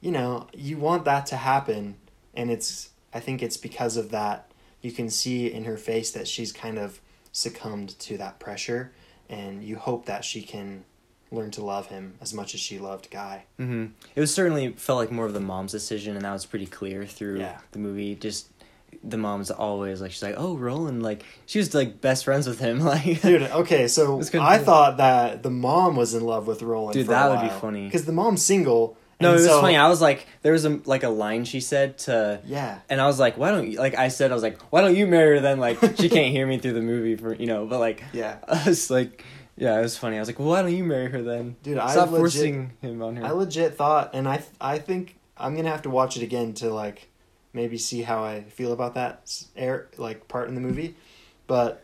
you 0.00 0.12
know 0.12 0.46
you 0.54 0.76
want 0.78 1.04
that 1.06 1.26
to 1.26 1.36
happen 1.36 1.96
and 2.34 2.50
it's 2.50 2.90
i 3.12 3.20
think 3.20 3.42
it's 3.42 3.56
because 3.56 3.96
of 3.96 4.10
that 4.10 4.50
you 4.82 4.92
can 4.92 5.08
see 5.10 5.50
in 5.52 5.64
her 5.64 5.76
face 5.76 6.10
that 6.12 6.28
she's 6.28 6.52
kind 6.52 6.78
of 6.78 7.00
succumbed 7.32 7.98
to 7.98 8.16
that 8.18 8.38
pressure 8.38 8.92
and 9.28 9.64
you 9.64 9.76
hope 9.76 10.06
that 10.06 10.24
she 10.24 10.42
can 10.42 10.84
learn 11.32 11.50
to 11.50 11.64
love 11.64 11.86
him 11.86 12.14
as 12.20 12.32
much 12.32 12.54
as 12.54 12.60
she 12.60 12.78
loved 12.78 13.10
guy 13.10 13.44
hmm 13.56 13.86
It 14.14 14.20
was 14.20 14.32
certainly 14.32 14.72
felt 14.72 14.98
like 14.98 15.10
more 15.10 15.24
of 15.26 15.32
the 15.32 15.40
mom's 15.40 15.72
decision, 15.72 16.14
and 16.14 16.24
that 16.24 16.32
was 16.32 16.46
pretty 16.46 16.66
clear 16.66 17.04
through 17.06 17.40
Yeah. 17.40 17.58
the 17.72 17.78
movie. 17.80 18.14
Just 18.14 18.53
the 19.02 19.16
mom's 19.16 19.50
always 19.50 20.00
like 20.00 20.12
she's 20.12 20.22
like, 20.22 20.34
"Oh, 20.36 20.56
Roland," 20.56 21.02
like 21.02 21.24
she 21.46 21.58
was 21.58 21.74
like 21.74 22.00
best 22.00 22.24
friends 22.24 22.46
with 22.46 22.58
him. 22.60 22.80
Like, 22.84 23.22
dude 23.22 23.42
okay 23.42 23.88
so 23.88 24.20
i 24.40 24.58
thought 24.58 24.98
that 24.98 25.42
the 25.42 25.50
mom 25.50 25.96
was 25.96 26.14
in 26.14 26.22
love 26.24 26.46
with 26.46 26.62
roland 26.62 26.94
Dude, 26.94 27.06
that 27.08 27.30
would 27.30 27.40
be 27.40 27.54
funny. 27.60 27.86
because 27.86 28.04
the 28.04 28.12
mom's 28.12 28.42
single 28.44 28.96
no, 29.20 29.30
it 29.30 29.34
was 29.34 29.46
so- 29.46 29.60
funny. 29.60 29.76
I 29.76 29.88
was 29.88 30.00
like, 30.02 30.26
there 30.42 30.52
was 30.52 30.64
a 30.64 30.80
like 30.84 31.02
a 31.04 31.08
line 31.08 31.44
she 31.44 31.60
said 31.60 31.98
to, 31.98 32.40
yeah 32.44 32.80
and 32.90 33.00
I 33.00 33.06
was 33.06 33.18
like, 33.18 33.38
why 33.38 33.52
don't 33.52 33.70
you 33.70 33.78
like 33.78 33.94
I 33.94 34.08
said 34.08 34.30
I 34.32 34.34
was 34.34 34.42
like, 34.42 34.60
why 34.72 34.80
don't 34.82 34.96
you 34.96 35.06
marry 35.06 35.36
her 35.36 35.40
then? 35.40 35.60
Like 35.60 35.78
she 35.96 36.08
can't 36.10 36.32
hear 36.32 36.46
me 36.46 36.58
through 36.58 36.72
the 36.74 36.82
movie 36.82 37.14
for 37.16 37.32
you 37.32 37.46
know, 37.46 37.64
but 37.64 37.78
like 37.78 38.02
yeah 38.12 38.38
I 38.48 38.68
was 38.68 38.90
like, 38.90 39.24
yeah, 39.56 39.78
it 39.78 39.82
was 39.82 39.96
funny. 39.96 40.16
I 40.16 40.18
was 40.18 40.28
like, 40.28 40.38
well, 40.40 40.48
why 40.48 40.62
don't 40.62 40.74
you 40.76 40.82
marry 40.84 41.08
her 41.10 41.22
then? 41.22 41.54
Dude, 41.62 41.78
I 41.78 41.92
Stop 41.92 42.10
legit- 42.10 42.18
forcing 42.20 42.72
him 42.82 43.00
on 43.02 43.16
her. 43.16 43.24
I 43.24 43.30
legit 43.30 43.76
thought, 43.76 44.10
and 44.14 44.28
I 44.28 44.42
I 44.60 44.78
think 44.80 45.16
I'm 45.38 45.54
gonna 45.54 45.70
have 45.70 45.82
to 45.82 45.90
watch 45.90 46.16
it 46.16 46.22
again 46.24 46.52
to 46.54 46.74
like 46.74 47.08
maybe 47.54 47.78
see 47.78 48.02
how 48.02 48.22
I 48.24 48.42
feel 48.42 48.72
about 48.72 48.94
that 48.94 49.32
air 49.56 49.88
like 49.96 50.28
part 50.28 50.48
in 50.48 50.54
the 50.54 50.60
movie, 50.60 50.96
but 51.46 51.82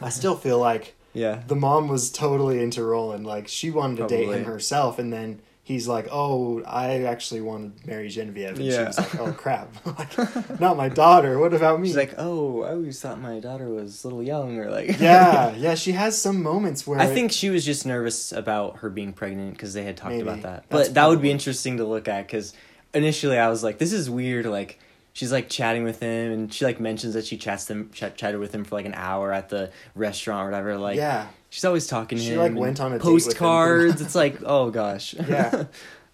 I 0.00 0.10
still 0.10 0.36
feel 0.36 0.58
like 0.58 0.94
yeah, 1.12 1.42
the 1.46 1.56
mom 1.56 1.88
was 1.88 2.10
totally 2.12 2.60
into 2.62 2.82
Roland. 2.84 3.26
Like 3.26 3.48
she 3.48 3.70
wanted 3.70 3.96
to 3.98 4.06
date 4.08 4.28
him 4.28 4.44
herself, 4.44 4.98
and 4.98 5.12
then 5.12 5.40
he's 5.62 5.86
like, 5.88 6.08
"Oh, 6.10 6.62
I 6.64 7.04
actually 7.04 7.40
want 7.40 7.80
to 7.82 7.86
marry 7.86 8.08
Genevieve," 8.08 8.48
and 8.48 8.58
she 8.58 8.64
Yeah. 8.64 8.86
was 8.88 8.98
like, 8.98 9.18
"Oh 9.20 9.32
crap, 9.32 9.74
like, 9.98 10.60
not 10.60 10.76
my 10.76 10.88
daughter. 10.88 11.38
What 11.38 11.54
about 11.54 11.80
me?" 11.80 11.88
she's 11.88 11.96
like, 11.96 12.14
oh, 12.18 12.62
I 12.62 12.70
always 12.70 13.00
thought 13.00 13.20
my 13.20 13.38
daughter 13.40 13.68
was 13.68 14.02
a 14.04 14.08
little 14.08 14.22
young, 14.24 14.58
or 14.58 14.70
like, 14.70 14.98
"Yeah, 14.98 15.54
yeah." 15.56 15.74
She 15.76 15.92
has 15.92 16.20
some 16.20 16.42
moments 16.42 16.84
where 16.86 16.98
I 16.98 17.06
think 17.06 17.30
she 17.32 17.48
was 17.48 17.64
just 17.64 17.86
nervous 17.86 18.32
about 18.32 18.78
her 18.78 18.90
being 18.90 19.12
pregnant 19.12 19.52
because 19.52 19.72
they 19.72 19.84
had 19.84 19.96
talked 19.96 20.16
Maybe. 20.16 20.28
about 20.28 20.42
that. 20.42 20.64
That's 20.68 20.88
But 20.88 20.94
that 20.94 21.06
would 21.08 21.22
be 21.22 21.30
interesting 21.30 21.76
to 21.78 21.84
look 21.84 22.08
at 22.08 22.26
because 22.26 22.52
initially 22.94 23.38
I 23.38 23.48
was 23.48 23.62
like, 23.62 23.78
this 23.78 23.92
is 23.92 24.08
weird. 24.08 24.46
Like 24.46 24.78
she's 25.12 25.32
like 25.32 25.48
chatting 25.48 25.84
with 25.84 26.00
him 26.00 26.32
and 26.32 26.52
she 26.52 26.64
like 26.64 26.80
mentions 26.80 27.14
that 27.14 27.24
she 27.26 27.36
chats 27.36 27.66
them 27.66 27.90
ch- 27.92 28.14
chatted 28.16 28.38
with 28.40 28.54
him 28.54 28.64
for 28.64 28.76
like 28.76 28.86
an 28.86 28.94
hour 28.94 29.32
at 29.32 29.48
the 29.48 29.70
restaurant 29.94 30.42
or 30.46 30.50
whatever. 30.50 30.76
Like 30.76 30.96
yeah, 30.96 31.28
she's 31.50 31.64
always 31.64 31.86
talking 31.86 32.18
to 32.18 32.24
She, 32.24 32.30
him. 32.32 32.38
like, 32.38 32.54
went 32.54 32.80
on 32.80 32.92
a 32.92 32.98
postcards. 32.98 34.00
it's 34.00 34.14
like 34.14 34.38
oh 34.44 34.70
gosh. 34.70 35.14
Yeah. 35.14 35.64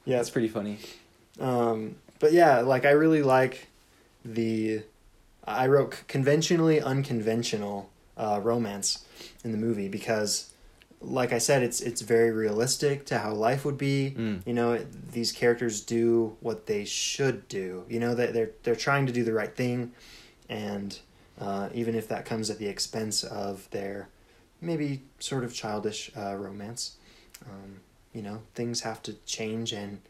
yeah. 0.04 0.18
it's 0.20 0.30
pretty 0.30 0.48
funny. 0.48 0.78
Um, 1.38 1.96
but 2.18 2.32
yeah, 2.32 2.60
like 2.60 2.84
I 2.84 2.90
really 2.90 3.22
like 3.22 3.68
the. 4.24 4.82
I 5.46 5.66
wrote 5.66 6.02
conventionally 6.06 6.80
unconventional 6.80 7.90
uh, 8.16 8.38
romance 8.42 9.04
in 9.42 9.52
the 9.52 9.58
movie 9.58 9.88
because, 9.88 10.52
like 11.00 11.32
I 11.32 11.38
said, 11.38 11.62
it's 11.62 11.80
it's 11.80 12.02
very 12.02 12.30
realistic 12.30 13.06
to 13.06 13.18
how 13.18 13.32
life 13.32 13.64
would 13.64 13.78
be. 13.78 14.14
Mm. 14.16 14.46
You 14.46 14.52
know, 14.52 14.72
it, 14.74 15.12
these 15.12 15.32
characters 15.32 15.80
do 15.80 16.36
what 16.40 16.66
they 16.66 16.84
should 16.84 17.48
do. 17.48 17.84
You 17.88 18.00
know, 18.00 18.14
that 18.14 18.32
they're 18.32 18.50
they're 18.62 18.76
trying 18.76 19.06
to 19.06 19.12
do 19.12 19.24
the 19.24 19.32
right 19.32 19.54
thing, 19.54 19.92
and 20.48 20.98
uh, 21.40 21.70
even 21.72 21.94
if 21.94 22.08
that 22.08 22.26
comes 22.26 22.50
at 22.50 22.58
the 22.58 22.66
expense 22.66 23.24
of 23.24 23.68
their 23.70 24.08
maybe 24.60 25.02
sort 25.18 25.42
of 25.42 25.54
childish 25.54 26.10
uh, 26.16 26.34
romance, 26.36 26.96
um, 27.46 27.80
you 28.12 28.20
know, 28.20 28.42
things 28.54 28.82
have 28.82 29.02
to 29.02 29.14
change 29.24 29.72
and 29.72 30.00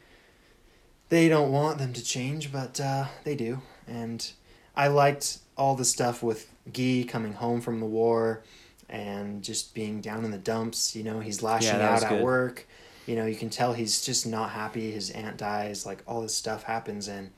they 1.09 1.29
don't 1.29 1.53
want 1.53 1.79
them 1.79 1.92
to 1.92 2.03
change, 2.03 2.50
but 2.50 2.81
uh, 2.81 3.07
they 3.24 3.37
do. 3.37 3.61
And 3.87 4.29
I 4.74 4.88
liked 4.88 5.38
all 5.57 5.76
the 5.76 5.85
stuff 5.85 6.22
with 6.22 6.48
Guy 6.72 7.05
coming 7.07 7.35
home 7.35 7.61
from 7.61 7.81
the 7.81 7.87
war 7.87 8.42
and 8.90 9.42
just 9.42 9.74
being 9.74 10.00
down 10.00 10.24
in 10.24 10.31
the 10.31 10.38
dumps. 10.38 10.94
You 10.94 11.03
know, 11.05 11.20
he's 11.20 11.42
lashing 11.42 11.79
Yeah, 11.79 11.90
out 11.94 12.03
at 12.03 12.09
good. 12.11 12.22
work. 12.22 12.66
You 13.07 13.16
know, 13.16 13.24
you 13.24 13.35
can 13.37 13.48
tell 13.50 13.72
he's 13.72 14.03
just 14.05 14.26
not 14.26 14.50
happy. 14.50 14.90
His 14.90 15.11
aunt 15.11 15.37
dies. 15.38 15.87
Like 15.87 16.03
all 16.07 16.20
this 16.20 16.35
stuff 16.35 16.64
happens, 16.64 17.09
and 17.09 17.31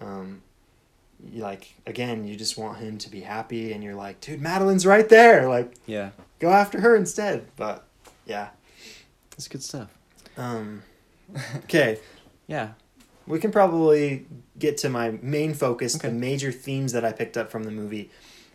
um, 0.00 0.42
you 1.30 1.42
like 1.42 1.74
again, 1.86 2.24
you 2.26 2.34
just 2.36 2.56
want 2.56 2.78
him 2.78 2.98
to 2.98 3.10
be 3.10 3.20
happy, 3.20 3.72
and 3.72 3.84
you're 3.84 3.94
like, 3.94 4.20
dude, 4.20 4.40
Madeline's 4.40 4.86
right 4.86 5.08
there. 5.08 5.48
Like, 5.48 5.74
Yeah, 5.86 6.10
go 6.38 6.50
after 6.50 6.80
her 6.80 6.96
instead. 6.96 7.46
But 7.56 7.86
yeah. 8.26 8.48
it's 9.36 9.48
good 9.48 9.62
stuff. 9.62 9.90
Um, 10.36 10.82
okay. 11.64 11.98
Yeah. 12.46 12.70
We 13.26 13.38
can 13.38 13.52
probably 13.52 14.26
get 14.58 14.78
to 14.78 14.88
my 14.88 15.10
main 15.22 15.54
focus, 15.54 15.94
Okay. 15.94 16.08
the 16.08 16.14
major 16.14 16.50
themes 16.50 16.90
that 16.92 17.04
I 17.04 17.12
picked 17.12 17.36
up 17.36 17.50
from 17.52 17.62
the 17.62 17.70
movie, 17.70 18.10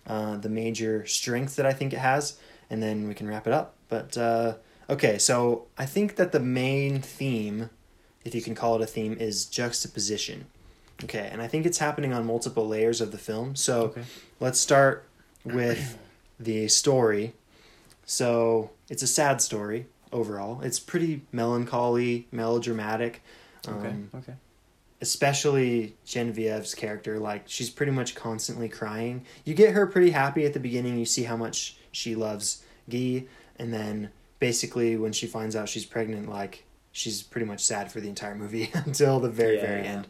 uh, 0.07 0.37
the 0.37 0.49
major 0.49 1.05
strengths 1.05 1.55
that 1.55 1.65
I 1.65 1.73
think 1.73 1.93
it 1.93 1.99
has, 1.99 2.37
and 2.69 2.81
then 2.81 3.07
we 3.07 3.13
can 3.13 3.27
wrap 3.27 3.45
it 3.45 3.53
up. 3.53 3.75
But 3.89 4.17
uh, 4.17 4.53
okay, 4.89 5.17
so 5.17 5.67
I 5.77 5.85
think 5.85 6.15
that 6.15 6.31
the 6.31 6.39
main 6.39 7.01
theme, 7.01 7.69
if 8.25 8.33
you 8.33 8.41
can 8.41 8.55
call 8.55 8.75
it 8.75 8.81
a 8.81 8.87
theme, 8.87 9.15
is 9.19 9.45
juxtaposition. 9.45 10.45
Okay, 11.03 11.29
and 11.31 11.41
I 11.41 11.47
think 11.47 11.65
it's 11.65 11.77
happening 11.77 12.11
on 12.13 12.25
multiple 12.25 12.67
layers 12.67 13.01
of 13.01 13.11
the 13.11 13.17
film. 13.19 13.55
So 13.55 13.81
Okay. 13.87 14.03
let's 14.39 14.59
start 14.59 15.05
with 15.45 15.97
the 16.39 16.67
story. 16.69 17.33
So 18.05 18.71
it's 18.89 19.03
a 19.03 19.07
sad 19.07 19.41
story 19.41 19.87
overall. 20.11 20.61
It's 20.61 20.79
pretty 20.79 21.21
melancholy, 21.31 22.27
melodramatic. 22.31 23.21
Okay. 23.67 23.89
Um, 23.89 24.09
okay. 24.15 24.33
Especially 25.01 25.95
Genevieve's 26.05 26.73
character, 26.73 27.19
like 27.19 27.43
she's 27.45 27.69
pretty 27.69 27.91
much 27.91 28.15
constantly 28.15 28.69
crying. 28.69 29.25
You 29.45 29.53
get 29.53 29.73
her 29.73 29.85
pretty 29.85 30.11
happy 30.11 30.45
at 30.45 30.53
the 30.53 30.59
beginning. 30.59 30.97
You 30.97 31.05
see 31.05 31.23
how 31.23 31.37
much 31.37 31.77
she 31.91 32.15
loves 32.15 32.63
Guy, 32.89 33.25
and 33.57 33.73
then 33.73 34.09
basically 34.39 34.97
when 34.97 35.11
she 35.11 35.27
finds 35.27 35.55
out 35.55 35.69
she's 35.69 35.85
pregnant, 35.85 36.29
like 36.29 36.63
she's 36.91 37.21
pretty 37.21 37.45
much 37.45 37.63
sad 37.63 37.91
for 37.91 37.99
the 37.99 38.09
entire 38.09 38.35
movie 38.35 38.71
until 38.73 39.19
the 39.19 39.29
very 39.29 39.59
very 39.59 39.85
end, 39.85 40.07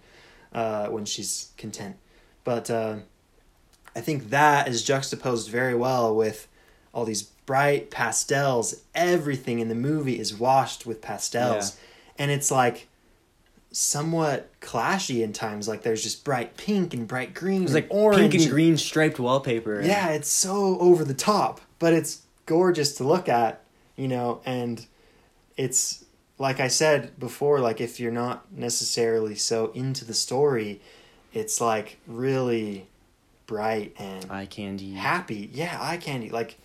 uh, 0.53 0.87
when 0.87 1.05
she's 1.05 1.51
content. 1.57 1.97
But 2.43 2.69
uh, 2.69 2.97
I 3.95 3.99
think 4.01 4.29
that 4.29 4.67
is 4.67 4.83
juxtaposed 4.83 5.49
very 5.49 5.75
well 5.75 6.15
with 6.15 6.47
all 6.93 7.03
these 7.03 7.23
bright 7.23 7.91
pastels. 7.91 8.83
Everything 8.95 9.59
in 9.59 9.67
the 9.67 9.75
movie 9.75 10.19
is 10.19 10.33
washed 10.33 10.85
with 10.85 11.01
pastels, 11.01 11.77
and 12.17 12.31
it's 12.31 12.51
like 12.51 12.86
somewhat 13.71 14.49
clashy 14.61 15.23
in 15.23 15.33
times. 15.33 15.67
Like 15.67 15.83
there's 15.83 16.03
just 16.03 16.23
bright 16.23 16.57
pink 16.57 16.93
and 16.93 17.07
bright 17.07 17.33
green, 17.33 17.61
It 17.61 17.63
was 17.63 17.75
and 17.75 17.83
like 17.85 17.93
orange, 17.93 18.31
pink 18.31 18.43
and 18.43 18.51
green 18.51 18.77
striped 18.77 19.19
wallpaper. 19.19 19.75
and- 19.79 19.87
Yeah, 19.87 20.09
it's 20.09 20.29
so 20.29 20.77
over 20.79 21.03
the 21.03 21.13
top, 21.13 21.61
but 21.79 21.93
it's 21.93 22.21
gorgeous 22.45 22.95
to 22.97 23.03
look 23.03 23.27
at, 23.29 23.61
you 23.95 24.07
know. 24.07 24.41
And 24.45 24.85
it's 25.57 26.05
like 26.37 26.59
I 26.59 26.67
said 26.67 27.19
before, 27.19 27.59
like 27.59 27.81
if 27.81 27.99
you're 27.99 28.11
not 28.11 28.51
necessarily 28.51 29.35
so 29.35 29.71
into 29.73 30.05
the 30.05 30.13
story, 30.13 30.81
it's 31.33 31.59
like 31.61 31.97
really 32.07 32.87
bright 33.45 33.93
and 33.97 34.29
eye 34.31 34.45
candy. 34.45 34.93
happy. 34.93 35.49
Yeah, 35.53 35.77
eye 35.79 35.97
candy. 35.97 36.29
Like 36.29 36.57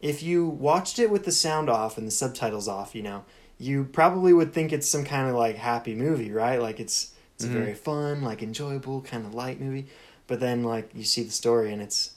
if 0.00 0.22
you 0.22 0.46
watched 0.46 0.98
it 0.98 1.10
with 1.10 1.24
the 1.24 1.32
sound 1.32 1.70
off 1.70 1.96
and 1.98 2.06
the 2.06 2.10
subtitles 2.10 2.68
off, 2.68 2.94
you 2.94 3.02
know, 3.02 3.24
you 3.58 3.84
probably 3.84 4.32
would 4.32 4.52
think 4.52 4.72
it's 4.72 4.88
some 4.88 5.04
kind 5.04 5.28
of 5.28 5.36
like 5.36 5.56
happy 5.56 5.94
movie, 5.94 6.32
right? 6.32 6.60
Like 6.60 6.80
it's 6.80 7.12
it's 7.36 7.44
Mhm. 7.46 7.48
a 7.48 7.52
very 7.52 7.74
fun, 7.74 8.22
like 8.22 8.42
enjoyable 8.42 9.00
kind 9.02 9.26
of 9.26 9.34
light 9.34 9.60
movie. 9.60 9.86
But 10.26 10.40
then 10.40 10.62
like 10.62 10.90
you 10.94 11.04
see 11.04 11.22
the 11.22 11.30
story 11.32 11.72
and 11.72 11.82
it's 11.82 12.12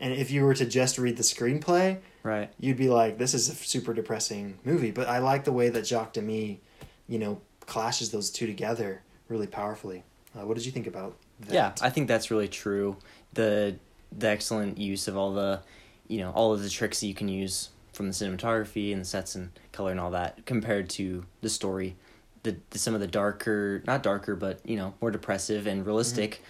and 0.00 0.12
if 0.12 0.30
you 0.30 0.44
were 0.44 0.54
to 0.54 0.64
just 0.66 0.96
read 0.98 1.16
the 1.16 1.22
screenplay, 1.24 1.98
Right. 2.22 2.52
you'd 2.60 2.76
be 2.76 2.88
like, 2.88 3.18
this 3.18 3.34
is 3.34 3.48
a 3.48 3.54
super 3.54 3.92
depressing 3.92 4.58
movie. 4.64 4.90
But 4.92 5.08
I 5.08 5.18
like 5.18 5.44
the 5.44 5.52
way 5.52 5.70
that 5.70 5.86
Jacques 5.86 6.12
Demy, 6.12 6.60
you 7.08 7.18
know, 7.18 7.40
clashes 7.66 8.10
those 8.10 8.30
two 8.30 8.46
together 8.46 9.02
really 9.28 9.46
powerfully. 9.48 10.04
Uh, 10.38 10.46
what 10.46 10.56
did 10.56 10.64
you 10.64 10.70
think 10.72 10.86
about 10.86 11.16
that? 11.40 11.52
Yeah, 11.54 11.72
I 11.80 11.90
think 11.90 12.06
that's 12.08 12.30
really 12.30 12.48
true. 12.48 12.96
The 13.34 13.76
the 14.16 14.28
excellent 14.28 14.78
use 14.78 15.06
of 15.08 15.16
all 15.16 15.32
the, 15.34 15.60
you 16.06 16.18
know, 16.18 16.30
all 16.30 16.54
of 16.54 16.62
the 16.62 16.70
tricks 16.70 17.00
that 17.00 17.06
you 17.06 17.14
can 17.14 17.28
use 17.28 17.68
from 17.98 18.06
the 18.06 18.14
cinematography 18.14 18.92
and 18.92 19.02
the 19.02 19.04
sets 19.04 19.34
and 19.34 19.50
color 19.72 19.90
and 19.90 20.00
all 20.00 20.12
that 20.12 20.46
compared 20.46 20.88
to 20.88 21.26
the 21.42 21.50
story. 21.50 21.96
The, 22.44 22.56
the 22.70 22.78
some 22.78 22.94
of 22.94 23.00
the 23.00 23.06
darker, 23.06 23.82
not 23.86 24.02
darker, 24.02 24.34
but 24.34 24.60
you 24.64 24.76
know, 24.76 24.94
more 25.02 25.10
depressive 25.10 25.66
and 25.66 25.84
realistic. 25.84 26.42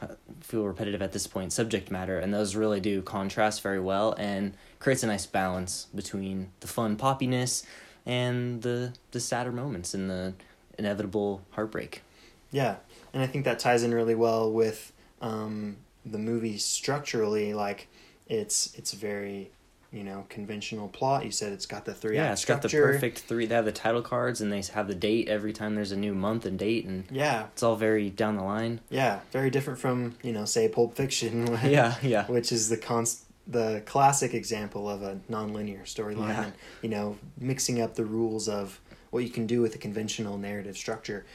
uh, 0.00 0.08
feel 0.40 0.64
repetitive 0.64 1.00
at 1.00 1.12
this 1.12 1.26
point 1.26 1.52
subject 1.52 1.88
matter 1.90 2.18
and 2.18 2.34
those 2.34 2.56
really 2.56 2.80
do 2.80 3.00
contrast 3.00 3.62
very 3.62 3.78
well 3.80 4.12
and 4.18 4.52
creates 4.80 5.04
a 5.04 5.06
nice 5.06 5.24
balance 5.24 5.86
between 5.94 6.50
the 6.60 6.66
fun 6.66 6.96
poppiness 6.96 7.64
and 8.04 8.62
the 8.62 8.92
the 9.12 9.20
sadder 9.20 9.52
moments 9.52 9.94
and 9.94 10.10
the 10.10 10.34
inevitable 10.78 11.40
heartbreak 11.52 12.02
Yeah, 12.50 12.76
and 13.12 13.20
I 13.20 13.26
think 13.26 13.44
that 13.46 13.58
ties 13.58 13.82
in 13.82 13.92
really 13.92 14.14
well 14.14 14.50
with 14.52 14.92
um, 15.20 15.76
the 16.06 16.18
movie 16.18 16.56
structurally. 16.58 17.52
Like, 17.52 17.88
it's 18.28 18.72
it's 18.76 18.92
very, 18.92 19.50
you 19.94 20.02
know, 20.04 20.26
conventional 20.28 20.88
plot. 20.88 21.24
You 21.24 21.30
said 21.30 21.52
it's 21.52 21.66
got 21.66 21.84
the 21.84 21.94
three 21.94 22.16
yeah, 22.16 22.32
it's 22.32 22.44
got 22.44 22.60
the 22.62 22.68
perfect 22.68 23.20
three. 23.20 23.46
They 23.46 23.54
have 23.54 23.64
the 23.64 23.72
title 23.72 24.02
cards, 24.02 24.40
and 24.40 24.52
they 24.52 24.60
have 24.74 24.88
the 24.88 24.94
date 24.94 25.28
every 25.28 25.52
time 25.52 25.74
there's 25.76 25.92
a 25.92 25.96
new 25.96 26.14
month 26.14 26.44
and 26.44 26.58
date, 26.58 26.84
and 26.84 27.04
Yeah, 27.10 27.44
it's 27.52 27.62
all 27.62 27.76
very 27.76 28.10
down 28.10 28.36
the 28.36 28.42
line. 28.42 28.80
yeah, 28.90 29.20
very 29.30 29.50
different 29.50 29.78
from 29.78 30.16
you 30.22 30.32
know, 30.32 30.44
say 30.44 30.68
Pulp 30.68 30.96
Fiction. 30.96 31.56
Yeah, 31.64 31.94
yeah, 32.02 32.26
which 32.26 32.50
is 32.52 32.68
the 32.68 32.76
const 32.76 33.22
the 33.46 33.82
classic 33.84 34.32
example 34.34 34.88
of 34.88 35.02
a 35.02 35.20
nonlinear 35.30 35.82
storyline 35.84 36.28
Yeah. 36.28 36.44
and 36.44 36.52
you 36.82 36.88
know 36.88 37.18
mixing 37.38 37.80
up 37.80 37.94
the 37.94 38.04
rules 38.04 38.48
of 38.48 38.80
what 39.10 39.22
you 39.22 39.28
can 39.30 39.46
do 39.46 39.60
with 39.60 39.74
a 39.74 39.78
conventional 39.78 40.38
narrative 40.38 40.78
structure 40.78 41.26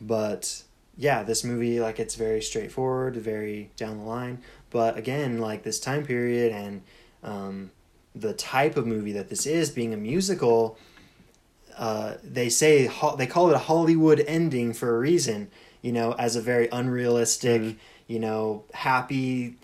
but 0.00 0.62
yeah 0.96 1.22
this 1.22 1.44
movie 1.44 1.78
like 1.78 2.00
it's 2.00 2.14
very 2.14 2.40
straightforward 2.40 3.14
very 3.16 3.70
down 3.76 3.98
the 3.98 4.04
line 4.04 4.38
but 4.70 4.96
again 4.96 5.38
like 5.38 5.62
this 5.62 5.78
time 5.78 6.02
period 6.06 6.50
and 6.50 6.80
um, 7.22 7.70
the 8.14 8.32
type 8.34 8.76
of 8.76 8.86
movie 8.86 9.12
that 9.12 9.28
this 9.28 9.46
is 9.46 9.70
being 9.70 9.94
a 9.94 9.96
musical 9.96 10.76
uh, 11.78 12.14
they 12.24 12.48
say 12.48 12.86
ho- 12.86 13.16
they 13.16 13.26
call 13.26 13.48
it 13.50 13.54
a 13.54 13.58
hollywood 13.58 14.20
ending 14.26 14.72
for 14.72 14.94
a 14.96 14.98
reason 14.98 15.48
you 15.82 15.92
know 15.92 16.12
as 16.12 16.36
a 16.36 16.40
very 16.40 16.68
unrealistic 16.72 17.62
Mhm. 17.62 17.76
you 18.08 18.18
know 18.18 18.64
happy 18.74 19.54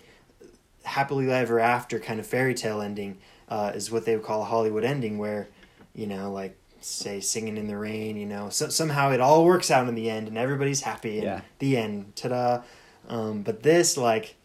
happily 0.83 1.29
ever 1.31 1.59
after 1.59 1.99
kind 1.99 2.19
of 2.19 2.25
fairy 2.25 2.53
tale 2.53 2.81
ending 2.81 3.17
uh, 3.49 3.71
is 3.75 3.91
what 3.91 4.05
they 4.05 4.15
would 4.15 4.25
call 4.25 4.41
a 4.41 4.45
Hollywood 4.45 4.83
ending, 4.83 5.17
where 5.17 5.47
you 5.95 6.05
know, 6.05 6.31
like 6.31 6.57
say 6.81 7.19
singing 7.21 7.57
in 7.57 7.67
the 7.67 7.77
rain, 7.77 8.17
you 8.17 8.25
know, 8.25 8.49
so, 8.49 8.67
somehow 8.69 9.11
it 9.11 9.19
all 9.21 9.45
works 9.45 9.71
out 9.71 9.87
in 9.87 9.95
the 9.95 10.09
end 10.09 10.27
and 10.27 10.37
everybody's 10.37 10.81
happy 10.81 11.15
and 11.19 11.23
Yeah. 11.23 11.41
the 11.59 11.77
end, 11.77 12.15
ta-da. 12.15 12.61
Um, 13.09 13.41
but 13.43 13.63
this, 13.63 13.97
like, 13.97 14.35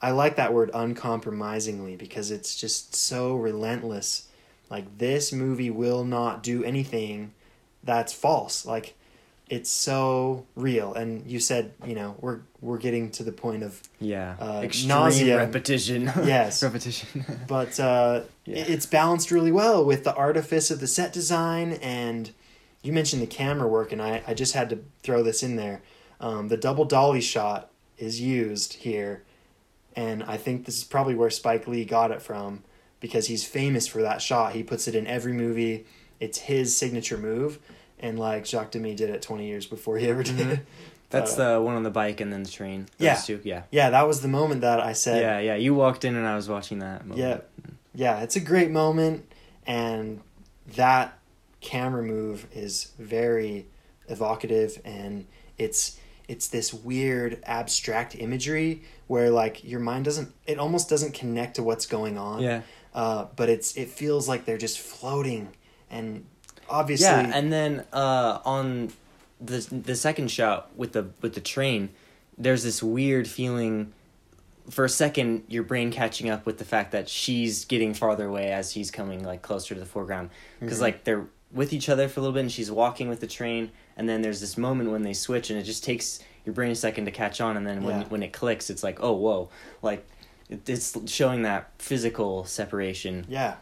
I 0.00 0.10
like 0.10 0.36
that 0.36 0.52
word 0.52 0.70
uncompromisingly 0.74 1.96
because 1.96 2.30
it's 2.30 2.56
just 2.56 2.94
so 2.94 3.34
relentless. 3.34 4.28
Like 4.70 4.98
this 4.98 5.32
movie 5.32 5.70
will 5.70 6.04
not 6.04 6.42
do 6.42 6.62
anything 6.64 7.32
that's 7.82 8.12
false. 8.12 8.66
Like 8.66 8.94
it's 9.48 9.70
so 9.70 10.44
real. 10.56 10.92
And 10.94 11.24
you 11.30 11.38
said, 11.38 11.72
you 11.86 11.94
know, 11.94 12.16
we're 12.20 12.40
we're 12.60 12.78
getting 12.78 13.10
to 13.12 13.22
the 13.22 13.32
point 13.32 13.62
of 13.62 13.80
yeah. 14.00 14.34
Uh, 14.40 14.60
Extreme 14.64 14.88
nausea. 14.88 15.36
repetition. 15.38 16.12
Yes. 16.24 16.62
repetition. 16.62 17.24
but 17.48 17.78
uh, 17.78 18.22
Yeah. 18.44 18.64
it's 18.66 18.86
balanced 18.86 19.30
really 19.30 19.52
well 19.52 19.84
with 19.84 20.04
the 20.04 20.14
artifice 20.14 20.70
of 20.70 20.80
the 20.80 20.86
set 20.88 21.12
design 21.12 21.74
and 21.74 22.32
you 22.82 22.92
mentioned 22.92 23.20
the 23.22 23.26
camera 23.26 23.66
work 23.66 23.90
and 23.90 24.00
i, 24.00 24.22
I 24.28 24.34
just 24.34 24.52
had 24.54 24.70
to 24.70 24.78
throw 25.02 25.22
this 25.24 25.42
in 25.42 25.56
there 25.56 25.82
um, 26.20 26.46
the 26.48 26.56
double 26.56 26.84
dolly 26.84 27.20
shot 27.20 27.70
is 27.98 28.20
used 28.20 28.74
here 28.74 29.24
and 29.96 30.22
i 30.24 30.36
think 30.36 30.64
this 30.66 30.76
is 30.78 30.84
probably 30.84 31.14
where 31.14 31.30
spike 31.30 31.66
lee 31.66 31.84
got 31.84 32.10
it 32.10 32.22
from 32.22 32.62
because 33.00 33.26
he's 33.26 33.44
famous 33.44 33.86
for 33.86 34.02
that 34.02 34.22
shot 34.22 34.52
he 34.52 34.62
puts 34.62 34.86
it 34.86 34.94
in 34.94 35.06
every 35.06 35.32
movie 35.32 35.84
it's 36.20 36.38
his 36.38 36.76
signature 36.76 37.16
move 37.18 37.58
and 37.98 38.18
like 38.18 38.46
jacques 38.46 38.70
demy 38.72 38.94
did 38.94 39.10
it 39.10 39.22
20 39.22 39.46
years 39.46 39.66
before 39.66 39.96
he 39.98 40.08
ever 40.08 40.22
did 40.22 40.36
Mhm. 40.36 40.52
it 40.52 40.60
That's 41.08 41.38
Uh, 41.38 41.54
the 41.54 41.60
one 41.62 41.76
on 41.76 41.82
the 41.84 41.90
bike 41.90 42.20
and 42.20 42.32
then 42.32 42.42
the 42.42 42.50
train. 42.50 42.86
Those 42.98 43.06
Yeah. 43.06 43.14
two, 43.14 43.40
yeah. 43.44 43.62
yeah 43.70 43.90
that 43.90 44.08
was 44.08 44.22
the 44.22 44.28
moment 44.28 44.60
that 44.62 44.80
i 44.80 44.92
said 44.92 45.22
Yeah, 45.22 45.38
yeah. 45.38 45.54
You 45.54 45.72
walked 45.72 46.04
in 46.04 46.16
and 46.16 46.26
I 46.26 46.34
was 46.34 46.48
watching 46.48 46.80
that. 46.80 47.06
Moment. 47.06 47.18
Yeah. 47.20 47.38
yeah, 47.94 48.22
it's 48.24 48.34
a 48.34 48.40
great 48.40 48.72
moment, 48.72 49.24
and 49.68 50.20
that 50.74 51.16
camera 51.60 52.02
move 52.02 52.46
is 52.52 52.90
very 52.98 53.66
evocative, 54.08 54.80
and 54.84 55.26
it's 55.58 55.96
it's 56.28 56.48
this 56.48 56.74
weird 56.74 57.40
abstract 57.44 58.14
imagery 58.16 58.82
where 59.06 59.30
like 59.30 59.62
your 59.64 59.80
mind 59.80 60.04
doesn't 60.04 60.32
it 60.46 60.58
almost 60.58 60.88
doesn't 60.88 61.14
connect 61.14 61.56
to 61.56 61.62
what's 61.62 61.86
going 61.86 62.18
on. 62.18 62.42
Yeah. 62.42 62.62
Uh, 62.94 63.26
but 63.36 63.48
it's 63.48 63.76
it 63.76 63.88
feels 63.90 64.26
like 64.28 64.44
they're 64.46 64.56
just 64.56 64.78
floating, 64.78 65.48
and 65.90 66.24
obviously, 66.68 67.04
Yeah, 67.06 67.30
and 67.34 67.52
then 67.52 67.84
uh, 67.92 68.38
on 68.44 68.90
the 69.40 69.58
the 69.70 69.94
second 69.94 70.30
shot 70.30 70.70
with 70.76 70.92
the 70.92 71.10
with 71.20 71.34
the 71.34 71.40
train, 71.42 71.90
there's 72.38 72.62
this 72.62 72.82
weird 72.82 73.28
feeling. 73.28 73.92
For 74.70 74.84
a 74.84 74.88
second, 74.88 75.44
your 75.46 75.62
brain 75.62 75.92
catching 75.92 76.28
up 76.28 76.44
with 76.44 76.58
the 76.58 76.64
fact 76.64 76.90
that 76.92 77.08
she's 77.08 77.64
getting 77.66 77.94
farther 77.94 78.26
away 78.26 78.50
as 78.50 78.72
he's 78.72 78.90
coming 78.90 79.22
like 79.22 79.40
closer 79.42 79.74
to 79.74 79.80
the 79.80 79.86
foreground, 79.86 80.30
because 80.58 80.78
Mhm. 80.78 80.82
like 80.82 81.04
they're 81.04 81.26
with 81.52 81.72
each 81.72 81.88
other 81.88 82.08
for 82.08 82.18
a 82.18 82.22
little 82.22 82.34
bit, 82.34 82.40
and 82.40 82.50
she's 82.50 82.70
walking 82.70 83.08
with 83.08 83.20
the 83.20 83.28
train, 83.28 83.70
and 83.96 84.08
then 84.08 84.22
there's 84.22 84.40
this 84.40 84.56
moment 84.58 84.90
when 84.90 85.02
they 85.02 85.12
switch, 85.12 85.50
and 85.50 85.58
it 85.58 85.62
just 85.64 85.84
takes 85.84 86.20
your 86.44 86.54
brain 86.54 86.70
a 86.70 86.74
second 86.76 87.04
to 87.06 87.10
catch 87.10 87.40
on, 87.40 87.56
and 87.56 87.66
then 87.66 87.82
when 87.82 88.00
Yeah. 88.00 88.06
when 88.08 88.22
it 88.22 88.32
clicks, 88.32 88.70
it's 88.70 88.82
like 88.82 88.98
oh 89.02 89.12
whoa, 89.12 89.48
like 89.82 90.06
it's 90.48 90.96
showing 91.10 91.42
that 91.42 91.70
physical 91.78 92.44
separation. 92.44 93.26
Yeah, 93.28 93.56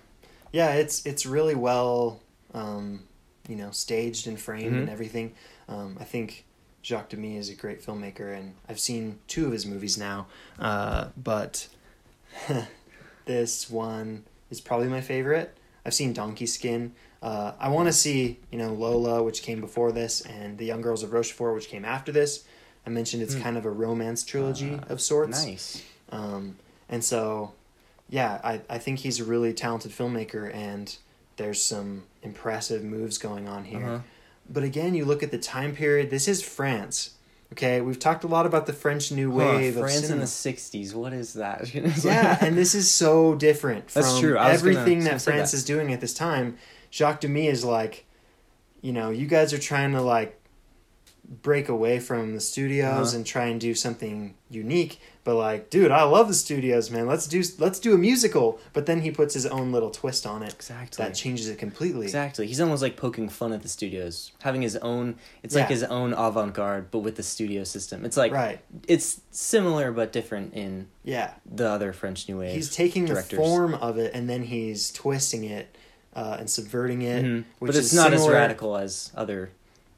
yeah, 0.52 0.74
it's 0.74 1.04
it's 1.06 1.24
really 1.26 1.54
well, 1.54 2.20
um, 2.52 3.04
you 3.48 3.56
know, 3.56 3.70
staged 3.70 4.26
and 4.26 4.38
framed 4.40 4.76
and 4.76 4.88
Mhm. 4.88 4.92
everything. 4.92 5.34
Um, 5.68 5.96
I 6.00 6.04
think 6.04 6.44
Jacques 6.82 7.08
Demy 7.08 7.38
is 7.38 7.48
a 7.48 7.54
great 7.54 7.82
filmmaker, 7.82 8.36
and 8.36 8.54
I've 8.68 8.78
seen 8.80 9.20
two 9.28 9.46
of 9.46 9.52
his 9.52 9.64
movies 9.64 9.96
now. 9.96 10.26
Uh, 10.58 11.08
but 11.16 11.68
this 13.24 13.70
one 13.70 14.24
is 14.50 14.60
probably 14.60 14.88
my 14.88 15.00
favorite. 15.00 15.56
I've 15.86 15.94
seen 15.94 16.12
Donkey 16.12 16.46
Skin. 16.46 16.92
Uh, 17.24 17.52
I 17.58 17.68
want 17.70 17.88
to 17.88 17.92
see, 17.92 18.38
you 18.50 18.58
know, 18.58 18.74
Lola, 18.74 19.22
which 19.22 19.42
came 19.42 19.60
before 19.60 19.92
this, 19.92 20.20
and 20.20 20.58
The 20.58 20.66
Young 20.66 20.82
Girls 20.82 21.02
of 21.02 21.12
Rochefort, 21.12 21.54
which 21.54 21.68
came 21.68 21.84
after 21.84 22.12
this. 22.12 22.44
I 22.86 22.90
mentioned 22.90 23.22
it's 23.22 23.34
Hmm. 23.34 23.40
kind 23.40 23.56
of 23.56 23.64
a 23.64 23.70
romance 23.70 24.22
trilogy 24.24 24.74
Uh, 24.74 24.92
of 24.92 25.00
sorts. 25.00 25.42
Nice. 25.44 25.82
Um, 26.12 26.56
and 26.88 27.02
so, 27.02 27.52
yeah, 28.10 28.40
I, 28.44 28.60
I 28.68 28.76
think 28.78 28.98
he's 28.98 29.20
a 29.20 29.24
really 29.24 29.54
talented 29.54 29.90
filmmaker, 29.90 30.54
and 30.54 30.94
there's 31.38 31.62
some 31.62 32.02
impressive 32.22 32.84
moves 32.84 33.16
going 33.16 33.48
on 33.48 33.64
here. 33.64 33.84
Uh-huh. 33.86 33.98
But 34.50 34.62
again, 34.62 34.94
you 34.94 35.06
look 35.06 35.22
at 35.22 35.30
the 35.30 35.38
time 35.38 35.74
period. 35.74 36.10
This 36.10 36.28
is 36.28 36.42
France. 36.42 37.12
Okay, 37.52 37.80
we've 37.80 37.98
talked 37.98 38.24
a 38.24 38.26
lot 38.26 38.44
about 38.46 38.66
the 38.66 38.72
French 38.74 39.10
New 39.12 39.30
Wave 39.30 39.74
Huh, 39.74 39.80
of 39.80 39.86
France 39.90 40.10
in 40.10 40.18
the 40.18 40.26
'60s. 40.26 40.92
What 40.92 41.12
is 41.14 41.32
that? 41.34 41.72
yeah, 42.04 42.36
and 42.42 42.54
this 42.58 42.74
is 42.74 42.92
so 42.92 43.34
different 43.34 43.90
from 43.90 44.02
That's 44.02 44.18
true. 44.20 44.36
I 44.36 44.42
gonna- 44.42 44.54
everything 44.54 45.04
that 45.04 45.22
France 45.22 45.52
that. 45.52 45.56
is 45.58 45.64
doing 45.64 45.90
at 45.92 46.00
this 46.02 46.12
time. 46.12 46.58
Jacques 46.94 47.20
Demy 47.22 47.48
is 47.48 47.64
like, 47.64 48.06
you 48.80 48.92
know, 48.92 49.10
you 49.10 49.26
guys 49.26 49.52
are 49.52 49.58
trying 49.58 49.92
to 49.92 50.00
like 50.00 50.40
break 51.42 51.68
away 51.70 51.98
from 51.98 52.34
the 52.34 52.40
studios 52.40 53.08
Uh-huh. 53.08 53.16
and 53.16 53.26
try 53.26 53.46
and 53.46 53.60
do 53.60 53.74
something 53.74 54.34
unique. 54.50 55.00
But 55.24 55.36
like, 55.36 55.70
dude, 55.70 55.90
I 55.90 56.02
love 56.04 56.28
the 56.28 56.34
studios, 56.34 56.90
man. 56.90 57.06
Let's 57.08 57.26
do 57.26 57.42
let's 57.58 57.80
do 57.80 57.94
a 57.94 57.98
musical. 57.98 58.60
But 58.74 58.84
then 58.86 59.00
he 59.00 59.10
puts 59.10 59.34
his 59.34 59.46
own 59.46 59.72
little 59.72 59.90
twist 59.90 60.24
on 60.26 60.42
it 60.44 60.52
exactly. 60.52 61.02
that 61.02 61.14
changes 61.14 61.48
it 61.48 61.58
completely. 61.58 62.04
Exactly. 62.06 62.46
He's 62.46 62.60
almost 62.60 62.82
like 62.82 62.96
poking 62.96 63.28
fun 63.30 63.52
at 63.54 63.62
the 63.62 63.68
studios, 63.68 64.30
having 64.42 64.62
his 64.62 64.76
own. 64.76 65.16
It's 65.42 65.54
like 65.56 65.68
his 65.68 65.82
own 65.82 66.12
avant-garde, 66.12 66.90
but 66.92 66.98
with 67.00 67.16
the 67.16 67.22
studio 67.24 67.64
system. 67.64 68.04
It's 68.04 68.18
like 68.18 68.30
right? 68.32 68.60
it's 68.86 69.20
similar 69.32 69.90
but 69.90 70.12
different 70.12 70.52
in 70.54 70.88
Yeah. 71.02 71.32
the 71.46 71.68
other 71.70 71.92
French 71.92 72.28
New 72.28 72.38
Wave. 72.38 72.54
He's 72.54 72.70
taking 72.70 73.06
directors. 73.06 73.30
the 73.30 73.36
form 73.36 73.74
of 73.74 73.96
it 73.98 74.12
and 74.14 74.28
then 74.30 74.44
he's 74.44 74.92
twisting 74.92 75.42
it 75.44 75.74
uh, 76.14 76.36
and 76.38 76.48
subverting 76.48 77.02
it. 77.02 77.24
Mhm. 77.24 77.44
which 77.58 77.68
but 77.70 77.76
it's 77.76 77.86
is 77.88 77.94
not 77.94 78.12
as 78.12 78.28
radical 78.28 78.76
as 78.76 79.10
other 79.16 79.50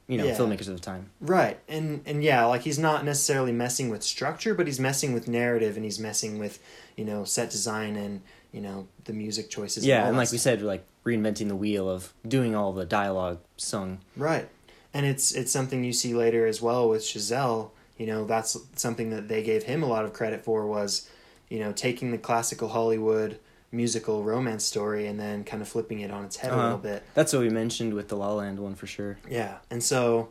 you 0.07 0.17
know 0.17 0.25
Yeah. 0.25 0.35
filmmakers 0.37 0.67
of 0.69 0.75
the 0.75 0.79
time. 0.79 1.09
Right. 1.19 1.59
And 1.67 2.01
and 2.05 2.23
yeah, 2.23 2.45
like 2.45 2.61
he's 2.61 2.79
not 2.79 3.03
necessarily 3.05 3.51
messing 3.51 3.89
with 3.89 4.03
structure, 4.03 4.53
but 4.53 4.65
he's 4.67 4.79
messing 4.79 5.13
with 5.13 5.27
narrative 5.27 5.75
and 5.75 5.83
he's 5.85 5.99
messing 5.99 6.39
with, 6.39 6.59
you 6.95 7.03
know, 7.05 7.23
set 7.25 7.49
design 7.49 7.95
and, 7.97 8.21
you 8.53 8.61
know, 8.61 8.87
the 9.03 9.13
music 9.13 9.49
choices. 9.49 9.85
yeah, 9.85 10.05
and 10.07 10.15
that 10.15 10.19
like 10.19 10.31
we 10.31 10.37
said, 10.37 10.61
like 10.61 10.85
reinventing 11.05 11.47
the 11.49 11.55
wheel 11.55 11.89
of 11.89 12.13
doing 12.27 12.55
all 12.55 12.71
the 12.73 12.85
dialogue 12.85 13.39
sung. 13.57 13.99
Right. 14.15 14.47
And 14.93 15.05
it's 15.05 15.33
it's 15.33 15.51
something 15.51 15.83
you 15.83 15.93
see 15.93 16.13
later 16.13 16.47
as 16.47 16.61
well 16.61 16.87
with 16.89 17.01
Chazelle. 17.03 17.71
You 17.97 18.05
know, 18.07 18.25
that's 18.25 18.55
something 18.75 19.09
that 19.09 19.27
they 19.27 19.43
gave 19.43 19.63
him 19.63 19.83
a 19.83 19.87
lot 19.87 20.05
of 20.05 20.13
credit 20.13 20.41
for 20.43 20.65
was, 20.65 21.09
you 21.49 21.59
know, 21.59 21.71
taking 21.73 22.11
the 22.11 22.17
classical 22.17 22.69
Hollywood 22.69 23.39
musical 23.71 24.23
romance 24.23 24.63
story 24.63 25.07
and 25.07 25.19
then 25.19 25.43
kind 25.43 25.61
of 25.61 25.67
flipping 25.67 25.99
it 25.99 26.09
on 26.11 26.23
its 26.25 26.37
head 26.37 26.51
a 26.51 26.53
Uh-huh. 26.53 26.63
little 26.63 26.77
bit. 26.77 27.03
That's 27.13 27.33
what 27.33 27.41
we 27.41 27.49
mentioned 27.49 27.93
with 27.93 28.07
the 28.07 28.15
La 28.15 28.27
La 28.29 28.35
Land 28.35 28.59
one 28.59 28.75
for 28.75 28.87
sure. 28.87 29.17
Yeah. 29.29 29.57
And 29.69 29.83
so 29.83 30.29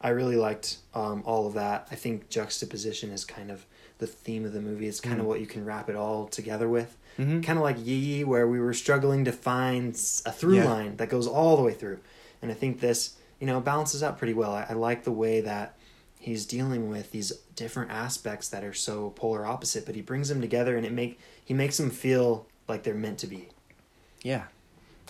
I 0.00 0.10
really 0.10 0.36
liked 0.36 0.78
um, 0.94 1.22
all 1.26 1.46
of 1.46 1.54
that. 1.54 1.88
I 1.90 1.94
think 1.96 2.28
juxtaposition 2.28 3.10
is 3.10 3.24
kind 3.24 3.50
of 3.50 3.66
the 3.98 4.06
theme 4.06 4.44
of 4.44 4.52
the 4.52 4.60
movie. 4.60 4.86
It's 4.86 5.00
kind 5.00 5.18
of 5.18 5.24
Mhm. 5.24 5.28
what 5.28 5.40
you 5.40 5.46
can 5.46 5.64
wrap 5.64 5.88
it 5.88 5.96
all 5.96 6.26
together 6.28 6.68
with. 6.68 6.96
Mm-hmm. 7.18 7.40
Kind 7.40 7.58
of 7.58 7.62
like 7.62 7.78
Yi 7.78 7.94
Yi, 7.94 8.24
where 8.24 8.46
we 8.46 8.60
were 8.60 8.74
struggling 8.74 9.24
to 9.24 9.32
find 9.32 9.94
a 10.26 10.32
through 10.32 10.56
Yeah. 10.56 10.70
line 10.70 10.96
that 10.98 11.08
goes 11.08 11.26
all 11.26 11.56
the 11.56 11.62
way 11.62 11.72
through. 11.72 11.98
And 12.42 12.50
I 12.50 12.54
think 12.54 12.80
this, 12.80 13.14
you 13.40 13.46
know, 13.46 13.58
balances 13.60 14.02
out 14.02 14.18
pretty 14.18 14.34
well. 14.34 14.52
I, 14.52 14.66
I 14.68 14.72
like 14.74 15.04
the 15.04 15.12
way 15.12 15.40
that 15.40 15.76
he's 16.20 16.44
dealing 16.44 16.88
with 16.90 17.10
these 17.10 17.32
different 17.54 17.90
aspects 17.90 18.48
that 18.50 18.62
are 18.64 18.74
so 18.74 19.10
polar 19.10 19.46
opposite, 19.46 19.86
but 19.86 19.94
he 19.94 20.02
brings 20.02 20.28
them 20.28 20.40
together 20.42 20.76
and 20.76 20.84
it 20.86 20.92
make 20.92 21.18
he 21.42 21.54
makes 21.54 21.78
them 21.78 21.90
feel 21.90 22.46
like 22.68 22.82
they're 22.82 22.94
meant 22.94 23.18
to 23.18 23.26
be. 23.26 23.48
Yeah, 24.22 24.44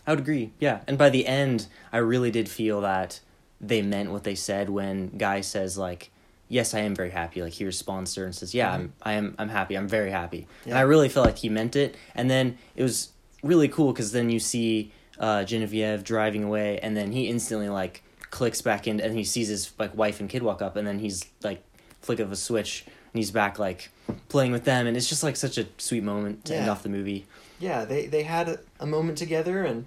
I 0.06 0.10
would 0.12 0.20
agree. 0.20 0.52
Yeah, 0.60 0.80
and 0.86 0.98
by 0.98 1.10
the 1.10 1.26
end, 1.26 1.66
I 1.92 1.98
really 1.98 2.30
did 2.30 2.48
feel 2.48 2.80
that 2.82 3.20
they 3.60 3.82
meant 3.82 4.10
what 4.10 4.24
they 4.24 4.34
said 4.34 4.68
when 4.68 5.16
Guy 5.16 5.40
says 5.40 5.78
like, 5.78 6.10
"Yes, 6.48 6.74
I 6.74 6.80
am 6.80 6.94
very 6.94 7.10
happy." 7.10 7.42
Like 7.42 7.54
he 7.54 7.64
responds 7.64 8.14
to 8.14 8.20
her 8.20 8.26
and 8.26 8.34
says, 8.34 8.54
"Yeah, 8.54 8.72
I'm, 8.72 8.92
I 9.02 9.12
am, 9.14 9.34
I'm 9.38 9.48
happy. 9.48 9.74
I'm 9.76 9.88
very 9.88 10.10
happy." 10.10 10.46
And 10.64 10.72
Yeah. 10.72 10.78
I 10.78 10.82
really 10.82 11.08
felt 11.08 11.26
like 11.26 11.38
he 11.38 11.48
meant 11.48 11.76
it. 11.76 11.96
And 12.14 12.30
then 12.30 12.58
it 12.74 12.82
was 12.82 13.10
really 13.42 13.68
cool 13.68 13.92
because 13.92 14.12
then 14.12 14.28
you 14.30 14.40
see 14.40 14.92
uh, 15.18 15.44
Genevieve 15.44 16.04
driving 16.04 16.44
away, 16.44 16.78
and 16.80 16.96
then 16.96 17.12
he 17.12 17.28
instantly 17.28 17.68
like 17.70 18.02
clicks 18.30 18.60
back 18.60 18.86
in, 18.86 19.00
and 19.00 19.16
he 19.16 19.24
sees 19.24 19.48
his 19.48 19.72
like 19.78 19.96
wife 19.96 20.20
and 20.20 20.28
kid 20.28 20.42
walk 20.42 20.60
up, 20.60 20.76
and 20.76 20.86
then 20.86 20.98
he's 20.98 21.24
like 21.42 21.62
flick 22.02 22.18
of 22.18 22.30
a 22.30 22.36
switch, 22.36 22.84
and 22.86 23.18
he's 23.18 23.30
back 23.30 23.58
like 23.58 23.90
playing 24.28 24.52
with 24.52 24.64
them, 24.64 24.86
and 24.86 24.94
it's 24.96 25.08
just 25.08 25.22
like 25.22 25.36
such 25.36 25.56
a 25.56 25.66
sweet 25.78 26.02
moment 26.02 26.44
to 26.44 26.54
end 26.54 26.68
off 26.68 26.82
the 26.82 26.90
movie. 26.90 27.24
Yeah 27.58 27.84
they 27.84 28.06
they 28.06 28.22
had 28.22 28.48
a, 28.48 28.58
a 28.80 28.86
moment 28.86 29.18
together 29.18 29.64
and 29.64 29.86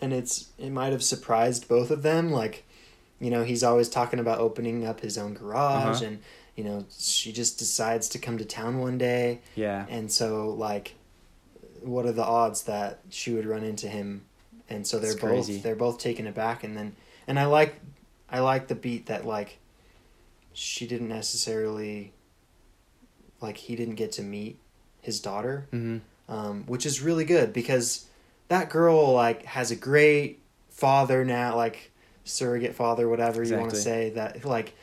and 0.00 0.12
it's 0.12 0.48
it 0.58 0.70
might 0.70 0.92
have 0.92 1.02
surprised 1.02 1.68
both 1.68 1.90
of 1.90 2.02
them 2.02 2.30
like 2.30 2.64
you 3.20 3.30
know 3.30 3.42
he's 3.44 3.62
always 3.64 3.88
talking 3.88 4.18
about 4.18 4.38
opening 4.38 4.86
up 4.86 5.00
his 5.00 5.16
own 5.18 5.34
garage 5.34 5.96
Uh-huh. 6.02 6.04
and 6.06 6.18
you 6.54 6.64
know 6.64 6.84
she 6.98 7.32
just 7.32 7.58
decides 7.58 8.08
to 8.10 8.18
come 8.18 8.38
to 8.38 8.44
town 8.44 8.78
one 8.78 8.98
day 8.98 9.40
Yeah. 9.54 9.86
and 9.88 10.10
so 10.12 10.50
like 10.50 10.94
what 11.82 12.04
are 12.06 12.12
the 12.12 12.24
odds 12.24 12.62
that 12.64 13.00
she 13.10 13.32
would 13.32 13.46
run 13.46 13.62
into 13.62 13.88
him 13.88 14.24
and 14.68 14.86
so 14.86 14.98
they're 14.98 15.12
It's 15.12 15.20
both 15.20 15.30
crazy. 15.30 15.58
they're 15.58 15.76
both 15.76 15.98
taken 15.98 16.26
aback 16.26 16.64
and 16.64 16.76
then 16.76 16.94
and 17.26 17.38
i 17.38 17.44
like 17.46 17.74
i 18.30 18.40
like 18.40 18.68
the 18.68 18.74
beat 18.74 19.06
that 19.06 19.24
like 19.26 19.58
she 20.52 20.86
didn't 20.86 21.08
necessarily 21.08 22.12
like 23.40 23.56
he 23.58 23.76
didn't 23.76 23.94
get 23.96 24.12
to 24.12 24.22
meet 24.22 24.58
his 25.02 25.20
daughter 25.20 25.66
Mm-hmm. 25.72 25.98
Um, 26.28 26.64
which 26.66 26.84
is 26.86 27.00
really 27.00 27.24
good 27.24 27.52
because 27.52 28.06
that 28.48 28.70
girl 28.70 29.12
like 29.12 29.44
has 29.44 29.70
a 29.70 29.76
great 29.76 30.40
father 30.70 31.24
now, 31.24 31.56
like 31.56 31.90
surrogate 32.24 32.74
father, 32.74 33.08
whatever 33.08 33.42
you 33.42 33.56
want 33.56 33.70
to 33.70 33.76
say. 33.76 34.10
That 34.10 34.44
like 34.44 34.74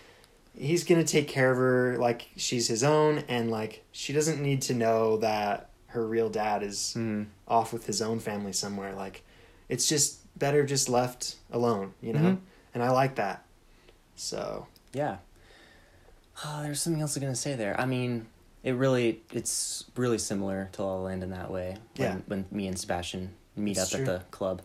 he's 0.58 0.84
gonna 0.84 1.04
take 1.04 1.28
care 1.28 1.52
of 1.52 1.58
her 1.58 1.98
like 1.98 2.28
she's 2.36 2.68
his 2.68 2.84
own, 2.84 3.24
and 3.28 3.50
like 3.52 3.84
she 3.92 4.14
doesn't 4.14 4.42
need 4.42 4.62
to 4.64 4.74
know 4.74 5.18
that 5.18 5.70
her 5.88 6.06
real 6.06 6.30
dad 6.30 6.64
is 6.64 6.94
Mm-hmm. 6.98 7.30
off 7.48 7.72
with 7.74 7.86
his 7.86 8.02
own 8.02 8.20
family 8.20 8.54
somewhere. 8.54 8.94
Like 8.94 9.24
it's 9.70 9.88
just 9.88 10.20
better 10.40 10.66
just 10.66 10.90
left 10.90 11.36
alone, 11.52 11.94
you 12.02 12.14
know. 12.14 12.20
Mhm. 12.20 12.38
And 12.74 12.82
I 12.84 12.90
like 12.90 13.16
that. 13.16 13.46
So 14.16 14.68
Yeah. 14.94 15.18
Oh, 16.44 16.64
there's 16.64 16.82
something 16.82 17.02
else 17.02 17.16
I'm 17.16 17.22
gonna 17.22 17.36
say 17.36 17.56
there. 17.56 17.80
I 17.80 17.86
mean, 17.86 18.26
it 18.64 18.72
really 18.74 19.22
it's 19.34 19.86
really 19.96 20.18
similar 20.18 20.70
to 20.74 20.84
La 20.84 20.96
La 20.96 21.02
Land 21.02 21.24
in 21.24 21.32
that 21.32 21.52
way. 21.52 21.78
When, 21.98 22.08
Yeah. 22.08 22.18
When 22.28 22.46
Mia 22.52 22.70
and 22.70 22.80
Sebastian 22.80 23.32
meet 23.56 23.78
It's 23.78 23.94
up 23.94 24.00
true. 24.04 24.14
at 24.14 24.20
the 24.20 24.26
club. 24.32 24.62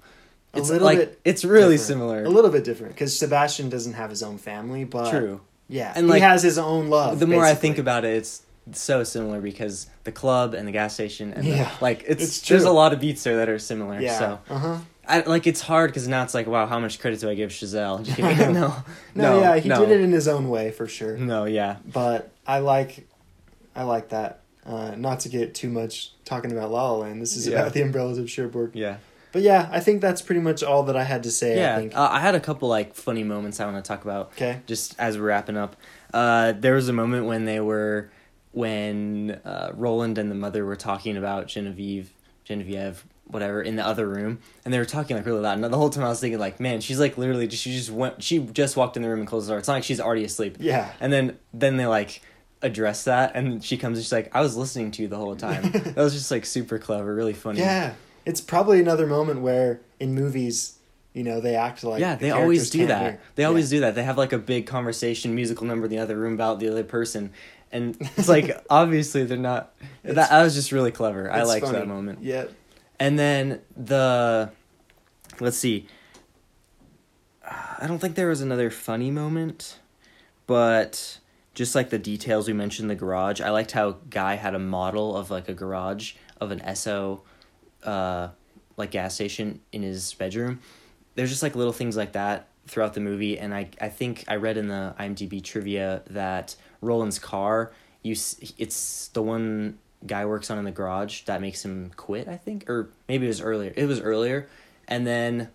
A 0.54 0.58
It's 0.58 0.70
little 0.70 0.84
like 0.86 0.98
bit 0.98 1.20
it's 1.24 1.44
really 1.44 1.74
different. 1.76 1.80
similar. 1.80 2.24
a 2.24 2.28
little 2.28 2.50
bit 2.50 2.64
different 2.64 2.94
because 2.94 3.18
Sebastian 3.18 3.68
doesn't 3.68 3.94
have 3.94 4.10
his 4.10 4.22
own 4.22 4.38
family, 4.38 4.84
but 4.84 5.10
True. 5.10 5.40
yeah, 5.68 5.92
And, 5.94 6.06
he 6.06 6.12
like, 6.12 6.22
has 6.22 6.42
his 6.42 6.56
own 6.58 6.88
love. 6.88 7.18
the 7.20 7.26
more 7.26 7.44
I 7.44 7.54
think 7.54 7.76
about 7.78 8.04
it, 8.04 8.16
it's 8.16 8.42
so 8.72 9.02
similar 9.04 9.40
because 9.40 9.86
the 10.04 10.12
club 10.12 10.54
and 10.54 10.66
the 10.68 10.72
gas 10.72 10.94
station 10.94 11.32
and 11.32 11.44
the- 11.44 11.50
Yeah. 11.50 11.70
like 11.80 12.04
it's, 12.06 12.22
It's 12.22 12.48
there's 12.48 12.64
a 12.64 12.70
lot 12.70 12.92
of 12.92 13.00
beats 13.00 13.22
there 13.24 13.36
that 13.36 13.48
are 13.48 13.58
similar. 13.58 14.00
yeah, 14.00 14.18
So 14.18 14.38
uh 14.50 14.58
huh. 14.58 14.78
I 15.06 15.20
like 15.20 15.46
it's 15.46 15.62
hard 15.62 15.90
because 15.90 16.06
now 16.06 16.22
it's 16.22 16.34
like 16.34 16.46
wow, 16.46 16.66
how 16.66 16.78
much 16.78 16.98
credit 17.00 17.20
do 17.20 17.30
I 17.30 17.34
give 17.34 17.50
Chazelle? 17.50 18.06
No, 18.52 18.74
No, 19.14 19.34
no, 19.34 19.40
yeah, 19.40 19.56
he 19.58 19.68
no. 19.68 19.80
did 19.80 19.90
it 19.90 20.02
in 20.02 20.12
his 20.12 20.28
own 20.28 20.48
way 20.50 20.70
for 20.70 20.86
sure. 20.86 21.16
No, 21.16 21.44
yeah, 21.46 21.76
But 21.92 22.30
I 22.46 22.58
like, 22.60 23.07
I 23.78 23.84
like 23.84 24.08
that. 24.10 24.40
Uh, 24.66 24.94
not 24.96 25.20
to 25.20 25.28
get 25.30 25.54
too 25.54 25.70
much 25.70 26.12
talking 26.26 26.52
about 26.52 26.70
La 26.70 26.90
La 26.90 26.96
Land. 26.98 27.22
This 27.22 27.36
is 27.36 27.46
Yeah. 27.46 27.60
about 27.60 27.72
the 27.72 27.80
umbrellas 27.82 28.18
of 28.18 28.28
Cherbourg. 28.28 28.72
yeah. 28.74 28.96
But 29.30 29.42
yeah, 29.42 29.68
I 29.70 29.80
think 29.80 30.00
that's 30.00 30.22
pretty 30.22 30.40
much 30.40 30.62
all 30.62 30.82
that 30.84 30.96
I 30.96 31.04
had 31.04 31.22
to 31.24 31.30
say. 31.30 31.52
I 31.52 31.56
yeah, 31.56 31.76
think. 31.78 31.94
uh, 31.96 32.08
I 32.10 32.18
had 32.20 32.34
a 32.34 32.40
couple 32.40 32.68
like 32.68 32.94
funny 32.94 33.22
moments 33.24 33.60
I 33.60 33.66
want 33.70 33.82
to 33.82 33.86
talk 33.86 34.02
about. 34.04 34.28
okay. 34.32 34.60
just 34.66 34.94
as 34.98 35.18
we're 35.18 35.26
wrapping 35.26 35.56
up, 35.56 35.76
uh, 36.14 36.52
there 36.52 36.74
was 36.74 36.88
a 36.88 36.92
moment 36.94 37.26
when 37.26 37.44
they 37.44 37.60
were 37.60 38.10
when 38.52 39.40
uh, 39.44 39.70
Roland 39.74 40.18
and 40.18 40.30
the 40.30 40.34
mother 40.34 40.64
were 40.64 40.76
talking 40.76 41.16
about 41.16 41.46
Genevieve, 41.46 42.10
Genevieve, 42.44 43.04
whatever, 43.26 43.60
in 43.62 43.76
the 43.76 43.86
other 43.86 44.08
room, 44.08 44.38
and 44.64 44.72
they 44.72 44.78
were 44.78 44.84
talking 44.86 45.16
like 45.16 45.26
really 45.26 45.40
loud. 45.40 45.54
And 45.58 45.64
the 45.64 45.76
whole 45.76 45.90
time 45.90 46.04
I 46.04 46.08
was 46.08 46.20
thinking 46.20 46.38
like, 46.40 46.58
man, 46.58 46.80
she's 46.80 46.98
like 46.98 47.18
literally 47.18 47.46
just 47.46 47.62
she 47.62 47.72
just 47.72 47.90
went 47.90 48.22
she 48.22 48.38
just 48.38 48.76
walked 48.76 48.96
in 48.96 49.02
the 49.02 49.08
room 49.08 49.18
and 49.20 49.28
closed 49.28 49.46
the 49.46 49.52
door. 49.52 49.58
It's 49.58 49.68
not 49.68 49.74
like 49.74 49.84
she's 49.84 50.00
already 50.00 50.24
asleep. 50.24 50.56
Yeah. 50.58 50.90
And 51.00 51.12
then 51.12 51.38
then 51.52 51.76
they 51.76 51.86
like 51.86 52.22
address 52.62 53.04
that, 53.04 53.32
and 53.34 53.62
she 53.64 53.76
comes 53.76 53.98
and 53.98 54.04
she's 54.04 54.12
like, 54.12 54.34
I 54.34 54.40
was 54.40 54.56
listening 54.56 54.90
to 54.92 55.02
you 55.02 55.08
the 55.08 55.16
whole 55.16 55.36
time. 55.48 55.70
that 55.70 55.96
was 55.96 56.12
just 56.14 56.30
like 56.30 56.44
super 56.46 56.78
clever, 56.78 57.14
really 57.14 57.32
funny. 57.34 57.60
Yeah. 57.60 57.94
It's 58.26 58.40
probably 58.40 58.80
another 58.80 59.06
moment 59.06 59.40
where 59.40 59.80
in 60.00 60.14
movies, 60.14 60.78
you 61.14 61.24
know, 61.24 61.40
they 61.40 61.54
act 61.56 61.82
like 61.84 62.00
yeah, 62.00 62.14
the 62.16 62.26
they 62.26 62.30
always 62.30 62.68
do 62.70 62.86
that. 62.86 63.00
hear. 63.02 63.20
They 63.36 63.42
Yeah. 63.44 63.48
always 63.48 63.70
do 63.70 63.80
that. 63.80 63.94
They 63.94 64.02
have 64.02 64.18
like 64.18 64.32
a 64.32 64.38
big 64.38 64.66
conversation, 64.66 65.34
musical 65.34 65.66
number 65.66 65.86
in 65.86 65.90
the 65.90 65.98
other 65.98 66.16
room 66.16 66.34
about 66.34 66.60
the 66.60 66.68
other 66.68 66.84
person, 66.84 67.32
and 67.72 67.96
it's 68.16 68.28
like 68.28 68.64
obviously 68.70 69.24
they're 69.24 69.38
not. 69.38 69.72
It's- 70.04 70.16
that, 70.16 70.30
that 70.30 70.42
was 70.42 70.54
just 70.54 70.72
really 70.72 70.90
clever. 70.92 71.30
I 71.32 71.42
liked 71.44 71.64
funny. 71.66 71.78
that 71.78 71.88
moment. 71.88 72.22
Yeah. 72.22 72.44
And 73.00 73.18
then 73.18 73.60
the, 73.76 74.50
let's 75.40 75.56
see. 75.56 75.86
I 77.44 77.86
don't 77.86 77.98
think 78.00 78.14
there 78.16 78.28
was 78.28 78.40
another 78.42 78.70
funny 78.70 79.10
moment, 79.10 79.78
but 80.46 81.18
just 81.58 81.74
like 81.74 81.90
the 81.90 81.98
details 81.98 82.46
we 82.46 82.54
mentioned, 82.54 82.88
the 82.88 82.94
garage. 82.94 83.40
I 83.40 83.50
liked 83.50 83.72
how 83.72 83.96
Guy 84.10 84.36
had 84.36 84.54
a 84.54 84.60
model 84.60 85.16
of 85.16 85.28
like 85.28 85.48
a 85.48 85.52
garage 85.52 86.14
of 86.40 86.52
an 86.52 86.60
Esso, 86.60 87.22
uh, 87.82 88.28
like 88.76 88.92
gas 88.92 89.16
station 89.16 89.60
in 89.72 89.82
his 89.82 90.14
bedroom. 90.14 90.60
There's 91.16 91.30
just 91.30 91.42
like 91.42 91.56
little 91.56 91.72
things 91.72 91.96
like 91.96 92.12
that 92.12 92.46
throughout 92.68 92.94
the 92.94 93.00
movie, 93.00 93.40
and 93.40 93.52
I 93.52 93.70
I 93.80 93.88
think 93.88 94.24
I 94.28 94.36
read 94.36 94.56
in 94.56 94.68
the 94.68 94.94
IMDb 95.00 95.42
trivia 95.42 96.02
that 96.10 96.54
Roland's 96.80 97.18
car, 97.18 97.72
you 98.04 98.12
it's 98.56 99.08
the 99.08 99.22
one 99.22 99.78
guy 100.06 100.26
works 100.26 100.52
on 100.52 100.58
in 100.58 100.64
the 100.64 100.70
garage 100.70 101.22
that 101.22 101.40
makes 101.40 101.64
him 101.64 101.90
quit. 101.96 102.28
I 102.28 102.36
think, 102.36 102.70
or 102.70 102.88
maybe 103.08 103.26
it 103.26 103.30
was 103.30 103.40
earlier. 103.40 103.72
It 103.74 103.86
was 103.86 104.00
earlier, 104.00 104.48
and 104.86 105.04
then 105.04 105.48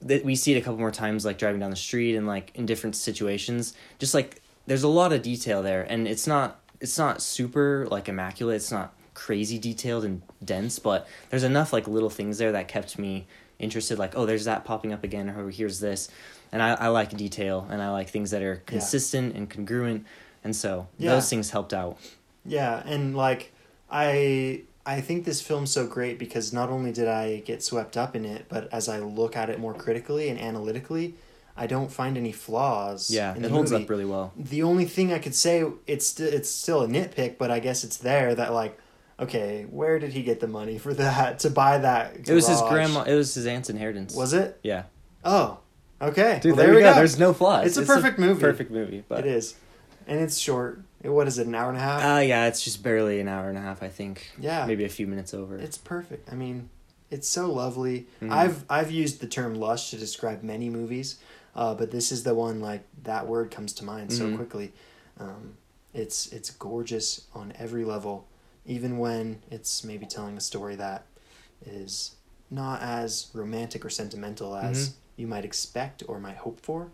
that 0.00 0.24
we 0.24 0.36
see 0.36 0.54
it 0.54 0.58
a 0.58 0.62
couple 0.62 0.78
more 0.78 0.90
times, 0.90 1.26
like 1.26 1.36
driving 1.36 1.60
down 1.60 1.70
the 1.70 1.76
street 1.76 2.16
and 2.16 2.26
like 2.26 2.50
in 2.54 2.64
different 2.64 2.96
situations. 2.96 3.74
Just 3.98 4.14
like 4.14 4.41
there's 4.66 4.82
a 4.82 4.88
lot 4.88 5.12
of 5.12 5.22
detail 5.22 5.62
there, 5.62 5.82
and 5.82 6.06
it's 6.08 6.26
not 6.26 6.60
it's 6.80 6.98
not 6.98 7.22
super 7.22 7.86
like 7.90 8.08
immaculate. 8.08 8.56
It's 8.56 8.72
not 8.72 8.94
crazy 9.14 9.58
detailed 9.58 10.04
and 10.04 10.22
dense, 10.44 10.78
but 10.78 11.06
there's 11.30 11.44
enough 11.44 11.72
like 11.72 11.86
little 11.86 12.10
things 12.10 12.38
there 12.38 12.52
that 12.52 12.66
kept 12.68 12.98
me 12.98 13.26
interested. 13.58 13.98
Like, 13.98 14.16
oh, 14.16 14.26
there's 14.26 14.44
that 14.46 14.64
popping 14.64 14.92
up 14.92 15.04
again, 15.04 15.28
or 15.30 15.50
here's 15.50 15.80
this, 15.80 16.08
and 16.50 16.62
I, 16.62 16.74
I 16.74 16.88
like 16.88 17.16
detail 17.16 17.66
and 17.70 17.80
I 17.82 17.90
like 17.90 18.08
things 18.10 18.30
that 18.30 18.42
are 18.42 18.56
consistent 18.66 19.36
and 19.36 19.48
congruent, 19.48 20.06
and 20.42 20.54
so 20.56 20.88
Yeah. 20.98 21.10
those 21.12 21.28
things 21.30 21.50
helped 21.50 21.72
out. 21.72 21.98
Yeah, 22.44 22.82
and 22.86 23.16
like 23.16 23.52
I 23.90 24.62
I 24.84 25.00
think 25.00 25.24
this 25.24 25.40
film's 25.40 25.70
so 25.70 25.86
great 25.86 26.18
because 26.18 26.52
not 26.52 26.68
only 26.70 26.90
did 26.90 27.06
I 27.06 27.38
get 27.40 27.62
swept 27.62 27.96
up 27.96 28.16
in 28.16 28.24
it, 28.24 28.46
but 28.48 28.68
as 28.72 28.88
I 28.88 28.98
look 28.98 29.36
at 29.36 29.48
it 29.50 29.60
more 29.60 29.74
critically 29.74 30.28
and 30.28 30.40
analytically, 30.40 31.14
I 31.56 31.66
don't 31.66 31.90
find 31.92 32.16
any 32.16 32.32
flaws. 32.32 33.10
Yeah, 33.10 33.34
in 33.36 33.44
it 33.44 33.50
holds 33.50 33.70
movie. 33.72 33.84
up 33.84 33.90
really 33.90 34.04
well. 34.04 34.32
The 34.36 34.62
only 34.62 34.84
thing 34.86 35.12
I 35.12 35.18
could 35.18 35.34
say 35.34 35.64
it's 35.86 36.06
st- 36.06 36.32
it's 36.32 36.50
still 36.50 36.82
a 36.82 36.86
nitpick, 36.88 37.36
but 37.38 37.50
I 37.50 37.58
guess 37.60 37.84
it's 37.84 37.98
there 37.98 38.34
that 38.34 38.52
like 38.52 38.78
okay, 39.20 39.66
where 39.70 39.98
did 40.00 40.12
he 40.12 40.22
get 40.22 40.40
the 40.40 40.48
money 40.48 40.78
for 40.78 40.92
that 40.94 41.38
to 41.44 41.50
buy 41.50 41.78
that? 41.78 42.28
It 42.28 42.32
was 42.34 42.48
his 42.48 42.60
grandma. 42.62 43.02
It 43.02 43.14
was 43.14 43.34
his 43.34 43.46
aunt's 43.46 43.70
inheritance. 43.70 44.14
Was 44.16 44.32
it? 44.32 44.58
Yeah. 44.62 44.84
Oh, 45.24 45.58
Okay, 46.00 46.40
Dude, 46.42 46.52
well, 46.52 46.56
there, 46.56 46.66
there 46.66 46.74
we 46.74 46.80
go. 46.80 46.90
go. 46.92 46.94
There's 46.96 47.16
no 47.16 47.32
flaws. 47.32 47.64
It's 47.64 47.76
a 47.76 47.82
perfect 47.82 48.18
movie. 48.18 48.40
Perfect 48.40 48.72
movie. 48.72 49.04
But 49.06 49.20
It 49.20 49.26
is, 49.26 49.54
and 50.08 50.18
it's 50.20 50.36
short. 50.36 50.80
What 51.02 51.28
is 51.28 51.38
it? 51.38 51.46
An 51.46 51.54
hour 51.54 51.68
and 51.68 51.78
a 51.78 51.80
half? 51.80 52.02
Uh, 52.18 52.20
yeah, 52.22 52.46
it's 52.46 52.64
just 52.64 52.82
barely 52.82 53.20
an 53.20 53.28
hour 53.28 53.48
and 53.48 53.56
a 53.56 53.60
half. 53.60 53.84
I 53.84 53.88
think. 53.88 54.32
yeah, 54.40 54.66
Maybe 54.66 54.84
a 54.84 54.88
few 54.88 55.06
minutes 55.06 55.32
over. 55.32 55.56
It's 55.58 55.78
perfect. 55.78 56.32
I 56.32 56.34
mean, 56.34 56.70
it's 57.10 57.28
so 57.28 57.52
lovely. 57.52 58.08
Mhm. 58.20 58.32
I've 58.32 58.64
I've 58.68 58.90
used 58.90 59.20
the 59.20 59.28
term 59.28 59.54
lush 59.54 59.90
to 59.90 59.96
describe 59.96 60.42
many 60.42 60.68
movies, 60.70 61.18
uh, 61.54 61.74
but 61.74 61.90
this 61.90 62.10
is 62.12 62.24
the 62.24 62.34
one 62.34 62.60
like 62.60 62.82
that 63.02 63.26
word 63.26 63.50
comes 63.50 63.72
to 63.74 63.84
mind 63.84 64.12
so 64.12 64.26
Mhm. 64.28 64.36
quickly. 64.36 64.72
Um, 65.18 65.56
it's 65.94 66.26
it's 66.32 66.50
gorgeous 66.50 67.26
on 67.34 67.52
every 67.58 67.84
level, 67.84 68.26
even 68.66 68.98
when 68.98 69.42
it's 69.50 69.84
maybe 69.84 70.06
telling 70.06 70.36
a 70.36 70.40
story 70.40 70.74
that 70.76 71.04
is 71.64 72.16
not 72.50 72.80
as 72.82 73.28
romantic 73.34 73.84
or 73.84 73.90
sentimental 73.90 74.56
as 74.56 74.88
Mhm. 74.88 74.92
you 75.16 75.26
might 75.26 75.44
expect 75.44 76.02
or 76.08 76.18
might 76.18 76.36
hope 76.38 76.60
for. 76.60 76.90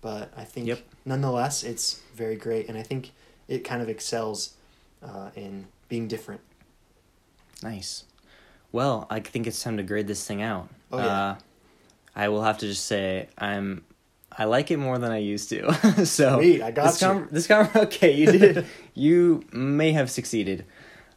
But 0.00 0.32
I 0.36 0.44
think 0.44 0.66
Yep. 0.66 0.80
nonetheless, 1.04 1.62
it's 1.62 2.00
very 2.14 2.36
great, 2.36 2.68
and 2.68 2.76
I 2.78 2.82
think 2.82 3.12
it 3.48 3.60
kind 3.64 3.82
of 3.82 3.88
excels 3.88 4.54
uh, 5.02 5.30
in 5.34 5.66
being 5.88 6.06
different. 6.08 6.40
Nice. 7.62 8.04
Well, 8.72 9.06
I 9.10 9.20
think 9.20 9.46
it's 9.46 9.62
time 9.62 9.76
to 9.76 9.82
grade 9.82 10.06
this 10.06 10.26
thing 10.26 10.42
out. 10.42 10.68
Oh, 10.92 10.98
yeah. 10.98 11.22
Uh, 11.22 11.36
I 12.14 12.28
will 12.28 12.42
have 12.42 12.58
to 12.58 12.66
just 12.66 12.84
say 12.86 13.28
I'm. 13.38 13.84
I 14.36 14.44
like 14.44 14.70
it 14.70 14.76
more 14.78 14.98
than 14.98 15.10
I 15.10 15.18
used 15.18 15.48
to. 15.50 15.72
so 16.06 16.38
Sweet, 16.38 16.62
I 16.62 16.70
got 16.70 16.86
this 16.86 17.02
you. 17.02 17.06
con- 17.06 17.28
this 17.30 17.46
con- 17.46 17.70
okay, 17.76 18.12
you 18.12 18.26
did. 18.26 18.66
you 18.94 19.44
may 19.52 19.92
have 19.92 20.10
succeeded. 20.10 20.64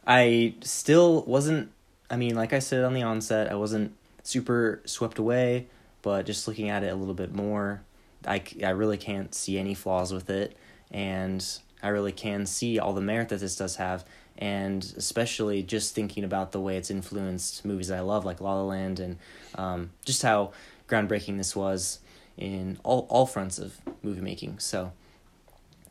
I 0.06 0.54
still 0.62 1.22
wasn't. 1.22 1.70
I 2.10 2.16
mean, 2.16 2.34
like 2.34 2.52
I 2.52 2.58
said 2.58 2.84
on 2.84 2.94
the 2.94 3.02
onset, 3.02 3.50
I 3.50 3.54
wasn't 3.54 3.94
super 4.22 4.82
swept 4.84 5.18
away. 5.18 5.66
But 6.02 6.26
just 6.26 6.46
looking 6.46 6.68
at 6.68 6.84
it 6.84 6.92
a 6.92 6.94
little 6.94 7.14
bit 7.14 7.34
more, 7.34 7.82
I 8.26 8.42
I 8.62 8.70
really 8.70 8.98
can't 8.98 9.34
see 9.34 9.58
any 9.58 9.74
flaws 9.74 10.12
with 10.12 10.28
it, 10.28 10.56
and 10.90 11.44
I 11.82 11.88
really 11.88 12.12
can 12.12 12.44
see 12.46 12.78
all 12.78 12.92
the 12.92 13.00
merit 13.00 13.30
that 13.30 13.40
this 13.40 13.56
does 13.56 13.76
have 13.76 14.04
and 14.36 14.92
especially 14.96 15.62
just 15.62 15.94
thinking 15.94 16.24
about 16.24 16.52
the 16.52 16.60
way 16.60 16.76
it's 16.76 16.90
influenced 16.90 17.64
movies 17.64 17.90
I 17.90 18.00
love, 18.00 18.24
like 18.24 18.40
La 18.40 18.54
La 18.54 18.62
Land, 18.64 18.98
and 18.98 19.18
um, 19.54 19.90
just 20.04 20.22
how 20.22 20.52
groundbreaking 20.88 21.36
this 21.38 21.54
was 21.54 22.00
in 22.36 22.78
all 22.84 23.06
all 23.08 23.26
fronts 23.26 23.58
of 23.58 23.76
movie 24.02 24.20
making. 24.20 24.58
So, 24.58 24.92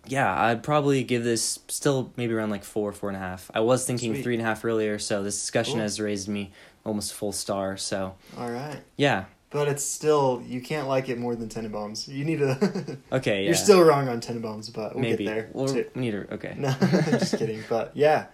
yeah, 0.06 0.34
I'd 0.46 0.64
probably 0.64 1.04
give 1.04 1.24
this 1.24 1.60
still 1.68 2.12
maybe 2.18 2.34
around 2.34 2.50
like 2.50 2.64
four, 2.64 2.92
four 2.92 3.10
and 3.10 3.16
a 3.16 3.20
half. 3.22 3.50
I 3.54 3.62
was 3.62 3.86
thinking 3.86 4.14
Sweet. 4.14 4.24
three 4.24 4.34
and 4.36 4.42
a 4.42 4.46
half 4.46 4.64
earlier, 4.66 5.00
so 5.00 5.24
this 5.24 5.40
discussion 5.40 5.76
Cool. 5.76 5.82
has 5.84 6.00
raised 6.00 6.28
me 6.28 6.52
almost 6.86 7.14
full 7.14 7.32
star. 7.32 7.78
So, 7.78 8.16
All 8.38 8.52
right. 8.52 8.80
yeah, 8.98 9.26
But 9.52 9.70
it's 9.70 9.84
still 9.86 10.44
you 10.46 10.60
can't 10.62 10.88
like 10.90 11.08
it 11.08 11.18
more 11.18 11.36
than 11.36 11.48
Tenenbaums. 11.48 12.08
You 12.10 12.26
need 12.26 12.40
to. 12.40 12.98
okay, 13.14 13.42
yeah, 13.42 13.46
You're 13.46 13.56
still 13.56 13.82
wrong 13.84 14.10
on 14.10 14.20
Tenenbaums, 14.20 14.74
but 14.74 14.94
we'll 14.96 15.02
maybe 15.04 15.24
get 15.24 15.34
there. 15.34 15.50
Well, 15.54 15.68
too. 15.68 15.86
we 15.96 16.02
need 16.02 16.12
to 16.12 16.34
okay. 16.34 16.56
No, 16.58 16.76
just 16.82 17.38
kidding. 17.38 17.64
But 17.70 17.92
yeah, 17.96 18.26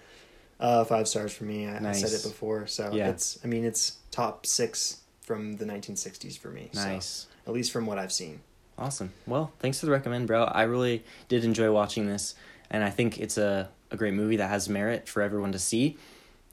uh, 0.60 0.84
five 0.86 1.08
stars 1.08 1.32
for 1.32 1.44
me. 1.44 1.68
I, 1.68 1.78
I 1.90 1.92
said 1.92 2.12
it 2.12 2.24
before, 2.24 2.66
so 2.66 2.92
Yeah. 2.92 3.10
it's. 3.10 3.38
I 3.44 3.48
mean, 3.48 3.64
it's 3.64 3.98
top 4.10 4.48
six 4.48 4.99
from 5.30 5.58
the 5.58 5.66
1960s 5.66 6.40
for 6.40 6.50
me. 6.50 6.72
so, 6.74 7.00
at 7.46 7.54
least 7.54 7.72
from 7.72 7.86
what 7.86 8.00
I've 8.00 8.12
seen. 8.12 8.42
Awesome. 8.80 9.14
Well, 9.28 9.52
thanks 9.60 9.80
for 9.80 9.86
the 9.86 9.92
recommend, 9.92 10.26
bro. 10.26 10.46
I 10.46 10.64
really 10.64 11.04
did 11.28 11.46
enjoy 11.46 11.72
watching 11.72 12.08
this, 12.08 12.34
and 12.72 12.84
I 12.84 12.90
think 12.90 13.20
it's 13.20 13.38
a, 13.38 13.70
a 13.92 13.96
great 13.96 14.16
movie 14.16 14.38
that 14.38 14.50
has 14.50 14.68
merit 14.68 15.08
for 15.08 15.22
everyone 15.22 15.52
to 15.52 15.60
see. 15.60 16.00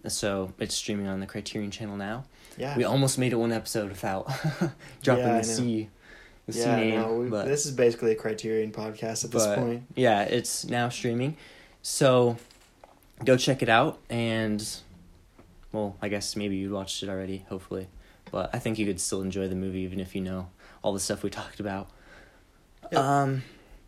So 0.09 0.53
it's 0.59 0.75
streaming 0.75 1.07
on 1.07 1.21
the 1.21 1.27
Criterion 1.27 1.71
channel 1.71 1.97
now. 1.97 2.25
Yeah. 2.59 2.77
We 2.77 2.85
almost 2.85 3.17
made 3.19 3.33
it 3.33 3.37
one 3.37 3.51
episode 3.51 3.89
without 3.89 4.27
dropping 5.03 5.25
Yeah, 5.25 5.39
the. 5.39 5.45
C, 5.45 5.89
the 6.45 6.53
C 6.53 6.61
yeah, 6.61 6.77
name. 6.77 7.01
no, 7.01 7.15
we, 7.15 7.31
but 7.31 7.47
this 7.47 7.65
is 7.65 7.73
basically 7.73 8.13
a 8.13 8.15
Criterion 8.15 8.73
podcast 8.73 9.25
at 9.25 9.31
this 9.31 9.47
but, 9.47 9.57
point. 9.59 9.85
yeah, 9.95 10.21
it's 10.25 10.67
now 10.67 10.91
streaming. 10.91 11.39
So 11.81 12.37
go 13.25 13.39
check 13.39 13.63
it 13.63 13.71
out, 13.71 14.01
and 14.11 14.63
well, 15.73 15.97
I 16.03 16.09
guess 16.11 16.37
maybe 16.37 16.57
you 16.57 16.73
watched 16.73 17.03
it 17.03 17.09
already, 17.09 17.47
hopefully. 17.49 17.89
But 18.31 18.51
I 18.55 18.59
think 18.59 18.79
you 18.79 18.87
could 18.87 19.01
still 19.01 19.23
enjoy 19.23 19.49
the 19.49 19.55
movie 19.55 19.81
even 19.81 20.01
if 20.01 20.15
you 20.15 20.21
know 20.21 20.49
all 20.83 20.93
the 20.93 21.01
stuff 21.01 21.23
we 21.23 21.31
talked 21.31 21.61
about. 21.61 21.89
Yep. 22.93 23.01
Um, 23.01 23.43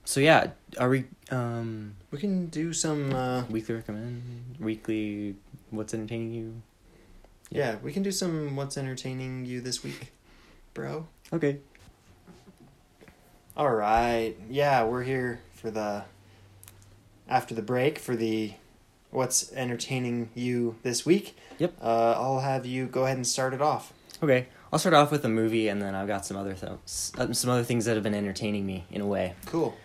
so 0.05 0.21
yeah, 0.21 0.49
are 0.79 0.89
we 0.89 1.05
um 1.31 1.95
We 2.11 2.19
can 2.19 2.47
do 2.47 2.73
some. 2.73 3.13
Uh, 3.13 3.45
weekly 3.51 3.75
recommend 3.75 4.57
weekly? 4.59 5.37
What's 5.71 5.93
entertaining 5.95 6.33
you? 6.33 6.63
yeah, 7.51 7.77
we 7.83 7.93
can 7.93 8.03
do 8.03 8.13
some. 8.13 8.57
What's 8.57 8.77
entertaining 8.77 9.45
you 9.47 9.61
this 9.61 9.83
week, 9.85 10.13
bro? 10.75 11.07
Okay. 11.33 11.59
All 13.57 13.71
right. 13.75 14.35
Yeah, 14.49 14.85
we're 14.85 15.03
here 15.03 15.41
for 15.55 15.71
the 15.71 16.05
after 17.29 17.55
the 17.55 17.63
break 17.63 17.99
for 17.99 18.17
the 18.17 18.55
what's 19.11 19.53
entertaining 19.53 20.31
you 20.35 20.77
this 20.83 21.05
week. 21.05 21.37
Yep. 21.59 21.75
Uh, 21.83 22.13
I'll 22.17 22.41
have 22.41 22.67
you 22.67 22.87
go 22.87 23.05
ahead 23.05 23.17
and 23.17 23.27
start 23.27 23.53
it 23.53 23.61
off. 23.61 23.93
Okay, 24.23 24.49
I'll 24.73 24.79
start 24.79 24.95
off 24.95 25.11
with 25.13 25.25
a 25.25 25.29
movie, 25.29 25.69
and 25.69 25.81
then 25.81 25.95
I've 25.95 26.09
got 26.09 26.27
some 26.27 26.37
other 26.37 26.55
th- 26.55 26.73
uh, 27.19 27.33
some 27.33 27.51
other 27.51 27.63
things 27.63 27.85
that 27.85 27.95
have 27.95 28.03
been 28.03 28.15
entertaining 28.15 28.67
me 28.67 28.85
in 28.91 29.01
a 29.01 29.07
way. 29.07 29.35
Cool. 29.47 29.77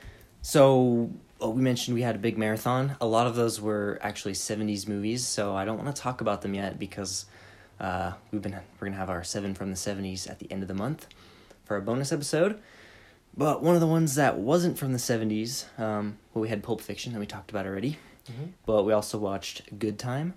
So 0.42 1.12
well, 1.40 1.54
we 1.54 1.62
mentioned 1.62 1.94
we 1.96 2.02
had 2.02 2.16
a 2.16 2.20
big 2.20 2.38
marathon. 2.38 2.96
A 3.00 3.06
lot 3.06 3.28
of 3.28 3.36
those 3.36 3.62
were 3.62 4.00
actually 4.02 4.34
'70s 4.34 4.88
movies, 4.88 5.26
so 5.26 5.56
I 5.56 5.66
don't 5.66 5.78
want 5.84 5.96
to 5.96 6.02
talk 6.02 6.22
about 6.22 6.42
them 6.42 6.54
yet 6.56 6.80
because 6.80 7.26
uh, 7.80 8.14
we've 8.32 8.42
been 8.42 8.54
we're 8.80 8.88
gonna 8.88 8.98
have 8.98 9.10
our 9.10 9.24
seven 9.24 9.54
from 9.54 9.70
the 9.70 9.76
'70s 9.78 10.30
at 10.30 10.40
the 10.40 10.52
end 10.52 10.64
of 10.64 10.68
the 10.68 10.74
month 10.74 11.08
for 11.66 11.78
a 11.78 11.82
bonus 11.82 12.12
episode. 12.12 12.60
But 13.36 13.64
one 13.64 13.76
of 13.76 13.82
the 13.82 13.88
ones 13.88 14.16
that 14.16 14.38
wasn't 14.40 14.78
from 14.80 14.94
the 14.94 15.00
'70s, 15.00 15.66
um, 15.80 16.18
well, 16.34 16.42
we 16.42 16.50
had 16.50 16.64
Pulp 16.64 16.82
Fiction 16.82 17.14
that 17.14 17.20
we 17.20 17.26
talked 17.28 17.52
about 17.52 17.66
already, 17.68 17.98
Mhm. 18.32 18.50
but 18.66 18.84
we 18.84 18.94
also 18.94 19.18
watched 19.20 19.78
Good 19.80 19.98
Time 20.00 20.34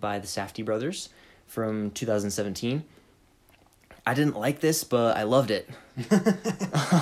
by 0.00 0.18
the 0.18 0.26
Safdie 0.26 0.64
brothers 0.64 1.08
from 1.46 1.90
2017. 1.90 2.84
I 4.08 4.14
didn't 4.14 4.36
like 4.36 4.60
this, 4.60 4.84
but 4.84 5.18
I 5.18 5.24
loved 5.24 5.50
it. 5.50 5.68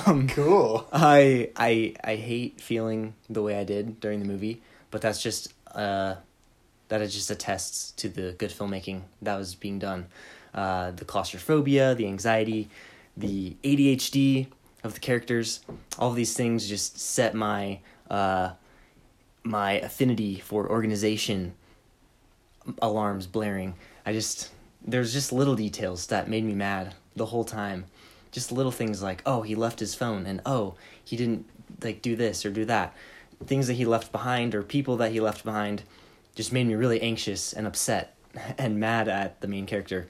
Um, 0.06 0.28
cool. 0.28 0.88
I 0.92 1.50
I 1.56 1.94
I 2.02 2.14
hate 2.16 2.60
feeling 2.60 3.14
the 3.28 3.42
way 3.42 3.58
I 3.58 3.64
did 3.64 4.00
during 4.00 4.20
the 4.20 4.24
movie, 4.26 4.62
but 4.90 5.00
that's 5.00 5.20
just 5.22 5.52
uh 5.74 6.16
that 6.88 7.02
it 7.02 7.08
just 7.08 7.30
attests 7.30 7.90
to 7.92 8.08
the 8.08 8.34
good 8.38 8.50
filmmaking 8.50 9.02
that 9.22 9.36
was 9.36 9.54
being 9.54 9.78
done. 9.78 10.06
Uh 10.54 10.92
the 10.92 11.04
claustrophobia, 11.04 11.94
the 11.94 12.06
anxiety, 12.06 12.68
the 13.16 13.56
ADHD 13.62 14.46
of 14.84 14.94
the 14.94 15.00
characters, 15.00 15.60
all 15.98 16.12
these 16.12 16.34
things 16.34 16.68
just 16.68 16.98
set 16.98 17.34
my 17.34 17.80
uh 18.10 18.50
my 19.42 19.72
affinity 19.72 20.40
for 20.40 20.68
organization 20.70 21.54
alarms 22.80 23.26
blaring. 23.26 23.74
I 24.04 24.12
just 24.12 24.50
there's 24.86 25.12
just 25.12 25.32
little 25.32 25.56
details 25.56 26.06
that 26.06 26.28
made 26.28 26.44
me 26.44 26.54
mad 26.54 26.94
the 27.14 27.26
whole 27.26 27.44
time. 27.44 27.86
Just 28.30 28.52
little 28.52 28.72
things 28.72 29.02
like, 29.02 29.22
oh, 29.26 29.42
he 29.42 29.54
left 29.54 29.80
his 29.80 29.94
phone 29.94 30.26
and 30.26 30.40
oh, 30.46 30.74
he 31.04 31.16
didn't 31.16 31.46
like 31.82 32.02
do 32.02 32.16
this 32.16 32.44
or 32.46 32.50
do 32.50 32.64
that. 32.66 32.94
Things 33.44 33.66
that 33.66 33.74
he 33.74 33.84
left 33.84 34.12
behind 34.12 34.54
or 34.54 34.62
people 34.62 34.96
that 34.98 35.12
he 35.12 35.20
left 35.20 35.44
behind 35.44 35.82
just 36.34 36.52
made 36.52 36.66
me 36.66 36.74
really 36.74 37.00
anxious 37.00 37.52
and 37.52 37.66
upset 37.66 38.14
and 38.58 38.78
mad 38.78 39.08
at 39.08 39.40
the 39.40 39.48
main 39.48 39.66
character. 39.66 40.08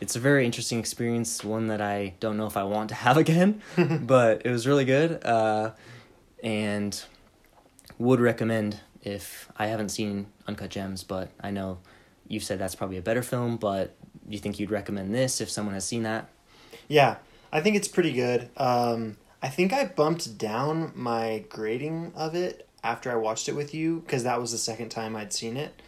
It's 0.00 0.16
a 0.16 0.20
very 0.20 0.46
interesting 0.46 0.78
experience, 0.78 1.42
one 1.42 1.66
that 1.66 1.80
I 1.80 2.14
don't 2.20 2.36
know 2.36 2.46
if 2.46 2.56
I 2.56 2.64
want 2.64 2.90
to 2.90 2.94
have 2.94 3.16
again, 3.16 3.62
but 4.02 4.42
it 4.44 4.50
was 4.50 4.66
really 4.66 4.84
good. 4.84 5.24
Uh, 5.24 5.72
and 6.42 7.02
would 7.98 8.20
recommend 8.20 8.80
if 9.02 9.50
I 9.56 9.66
haven't 9.66 9.90
seen 9.90 10.26
Uncut 10.46 10.70
Gems, 10.70 11.04
but 11.04 11.30
I 11.40 11.50
know 11.50 11.78
you've 12.28 12.44
said 12.44 12.58
that's 12.58 12.74
probably 12.74 12.96
a 12.96 13.02
better 13.02 13.22
film, 13.22 13.56
but 13.56 13.94
you 14.32 14.38
think 14.40 14.58
you'd 14.58 14.70
recommend 14.70 15.14
this 15.14 15.40
if 15.40 15.50
someone 15.50 15.74
has 15.74 15.84
seen 15.84 16.02
that? 16.04 16.28
Yeah, 16.88 17.16
I 17.52 17.60
think 17.60 17.76
it's 17.76 17.88
pretty 17.88 18.12
good. 18.12 18.48
Um, 18.56 19.16
I 19.42 19.48
think 19.48 19.72
I 19.72 19.84
bumped 19.86 20.36
down 20.38 20.92
my 20.94 21.44
grading 21.48 22.12
of 22.14 22.34
it 22.34 22.66
after 22.84 23.10
I 23.10 23.16
watched 23.16 23.48
it 23.48 23.54
with 23.56 23.74
you 23.74 24.00
because 24.00 24.24
that 24.24 24.40
was 24.40 24.52
the 24.52 24.58
second 24.58 24.88
time 24.90 25.16
I'd 25.16 25.32
seen 25.32 25.56
it, 25.56 25.80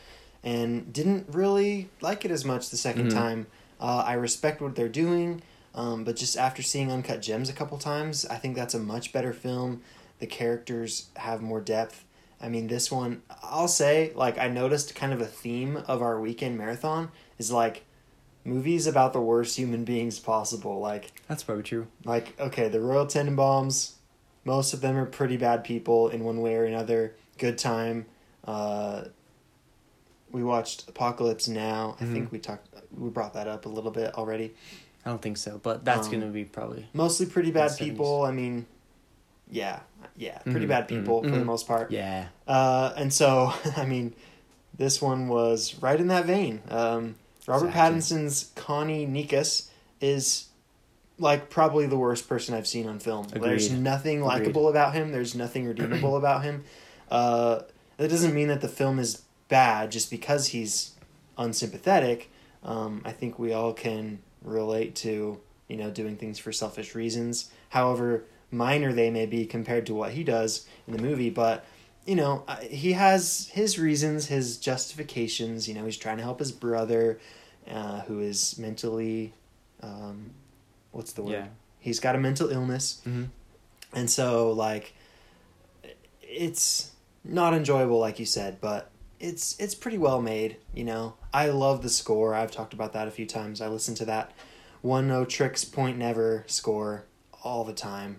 and 0.45 0.93
didn't 0.93 1.26
really 1.30 1.88
like 2.01 2.24
it 2.24 2.30
as 2.30 2.45
much 2.45 2.70
the 2.70 2.76
2nd 2.76 3.09
Mhm. 3.11 3.14
time. 3.14 3.47
Uh, 3.80 4.05
I 4.07 4.14
respect 4.14 4.61
what 4.61 4.74
they're 4.76 4.88
doing, 4.88 5.43
um, 5.74 6.05
but 6.05 6.16
just 6.16 6.36
after 6.36 6.62
seeing 6.62 6.90
Uncut 6.90 7.20
Gems 7.22 7.49
a 7.49 7.53
couple 7.53 7.78
times, 7.78 8.24
I 8.26 8.36
think 8.36 8.55
that's 8.57 8.74
a 8.74 8.78
much 8.78 9.12
better 9.12 9.32
film. 9.32 9.82
The 10.18 10.26
characters 10.26 11.07
have 11.16 11.43
more 11.43 11.61
depth. 11.61 12.05
I 12.40 12.49
mean, 12.49 12.66
this 12.68 12.90
one, 12.90 13.22
I'll 13.43 13.68
say, 13.68 14.12
like, 14.14 14.36
I 14.38 14.49
noticed 14.49 14.95
kind 14.95 15.12
of 15.12 15.20
a 15.20 15.26
theme 15.26 15.82
of 15.86 16.03
our 16.03 16.20
weekend 16.20 16.59
marathon 16.59 17.11
is 17.38 17.51
like 17.53 17.84
movies 18.45 18.86
about 18.86 19.12
the 19.12 19.20
worst 19.20 19.57
human 19.57 19.84
beings 19.84 20.18
possible. 20.18 20.80
Like, 20.80 21.12
That's 21.28 21.43
probably 21.43 21.62
true. 21.64 21.86
like 22.05 22.38
okay, 22.40 22.68
the 22.68 22.80
Royal 22.80 23.07
Tenenbaums, 23.07 23.93
most 24.45 24.72
of 24.74 24.80
them 24.80 24.97
are 24.97 25.07
pretty 25.07 25.36
bad 25.36 25.64
people 25.64 26.09
in 26.09 26.24
one 26.24 26.40
way 26.40 26.55
or 26.57 26.64
another. 26.64 27.14
Good 27.38 27.59
time. 27.59 28.07
Uh, 28.45 29.05
we 30.30 30.43
watched 30.43 30.88
Apocalypse 30.88 31.47
Now. 31.49 31.97
I 32.01 32.05
Mhm. 32.05 32.12
think 32.12 32.32
we 32.32 32.38
talked, 32.38 32.68
we 32.97 33.11
brought 33.11 33.34
that 33.34 33.47
up 33.49 33.66
a 33.66 33.68
little 33.68 33.90
bit 33.90 34.14
already. 34.14 34.55
I 35.05 35.11
don't 35.11 35.20
think 35.20 35.36
so, 35.36 35.59
but 35.62 35.84
that's 35.84 36.07
Um, 36.07 36.12
gonna 36.14 36.26
be 36.32 36.45
probably 36.45 36.86
Mostly 36.93 37.26
pretty 37.26 37.51
bad 37.51 37.76
people. 37.76 38.22
I 38.22 38.30
mean, 38.30 38.66
yeah, 39.51 39.80
yeah, 40.16 40.38
pretty 40.38 40.66
Mhm, 40.66 40.68
bad 40.68 40.88
people 40.88 41.22
mhm, 41.22 41.24
for 41.30 41.36
the 41.36 41.43
mhm. 41.43 41.47
most 41.47 41.66
part. 41.66 41.90
yeah. 41.90 42.28
Uh, 42.49 42.93
and 42.97 43.12
so, 43.12 43.53
I 43.76 43.84
mean, 43.84 44.14
this 44.76 45.03
one 45.03 45.28
was 45.28 45.74
right 45.82 46.01
in 46.01 46.07
that 46.09 46.24
vein. 46.24 46.62
Um, 46.68 47.16
Robert 47.47 47.66
Exactly. 47.66 47.99
Pattinson's 47.99 48.51
Connie 48.55 49.07
Nikas 49.07 49.68
is 50.01 50.47
like 51.18 51.51
probably 51.51 51.86
the 51.86 51.97
worst 51.97 52.28
person 52.28 52.55
I've 52.55 52.66
seen 52.66 52.88
on 52.88 52.99
film. 52.99 53.28
There's 53.28 53.70
nothing 53.70 54.22
likable 54.22 54.68
about 54.68 54.95
him. 54.95 55.12
There's 55.12 55.34
nothing 55.34 55.66
redeemable 55.66 56.16
about 56.16 56.43
him. 56.43 56.64
Uh, 57.11 57.61
that 57.99 58.09
doesn't 58.09 58.34
mean 58.34 58.49
that 58.49 58.61
the 58.61 58.68
film 58.68 58.99
is 58.99 59.22
bad 59.49 59.90
just 59.93 60.11
because 60.11 60.49
he's 60.49 60.93
unsympathetic. 61.36 62.30
Um, 62.64 63.03
I 63.05 63.12
think 63.12 63.38
we 63.38 63.53
all 63.53 63.72
can 63.72 64.20
relate 64.43 64.95
to 64.97 65.40
you 65.68 65.76
know 65.76 65.90
doing 65.90 66.16
things 66.16 66.38
for 66.38 66.53
selfish 66.53 66.95
reasons, 66.95 67.51
however 67.70 68.24
minor 68.51 68.93
they 68.93 69.11
may 69.11 69.26
be 69.26 69.47
compared 69.47 69.86
to 69.86 69.95
what 69.95 70.12
he 70.12 70.24
does 70.24 70.66
in 70.86 70.97
the 70.97 71.03
movie. 71.03 71.30
But 71.30 71.64
you 72.07 72.14
know 72.14 72.44
he 72.68 72.92
has 72.92 73.50
his 73.53 73.78
reasons, 73.78 74.26
his 74.26 74.59
justifications. 74.59 75.68
You 75.68 75.74
know 75.74 75.84
he's 75.84 75.96
trying 75.96 76.16
to 76.18 76.22
help 76.22 76.38
his 76.38 76.53
brother, 76.53 77.20
uh, 77.70 78.00
who 78.03 78.20
is 78.20 78.59
mentally, 78.59 79.32
um, 79.82 80.30
what's 80.90 81.12
the 81.12 81.22
word? 81.22 81.32
Yeah. 81.32 81.46
He's 81.78 82.00
got 82.00 82.14
a 82.14 82.18
mental 82.18 82.48
illness. 82.48 83.00
Mm-hmm. 83.07 83.24
And 83.94 84.11
so 84.11 84.53
like 84.53 84.94
it's 86.22 86.92
not 87.24 87.55
enjoyable 87.55 87.98
like 87.98 88.18
you 88.18 88.26
said, 88.26 88.61
but 88.61 88.90
it's 89.20 89.59
it's 89.61 89.74
pretty 89.74 89.98
well 89.98 90.20
made, 90.20 90.57
you 90.74 90.84
know. 90.84 91.14
I 91.32 91.48
love 91.48 91.82
the 91.82 91.88
score. 91.88 92.34
I've 92.34 92.50
talked 92.50 92.74
about 92.74 92.92
that 92.94 93.09
a 93.09 93.11
few 93.11 93.26
times. 93.26 93.61
I 93.61 93.68
listen 93.68 93.94
to 93.96 94.05
that 94.07 94.32
Oneohtrix 94.84 95.70
Point 95.72 95.96
Never 95.98 96.44
score 96.48 97.05
all 97.44 97.64
the 97.64 97.72
time. 97.72 98.18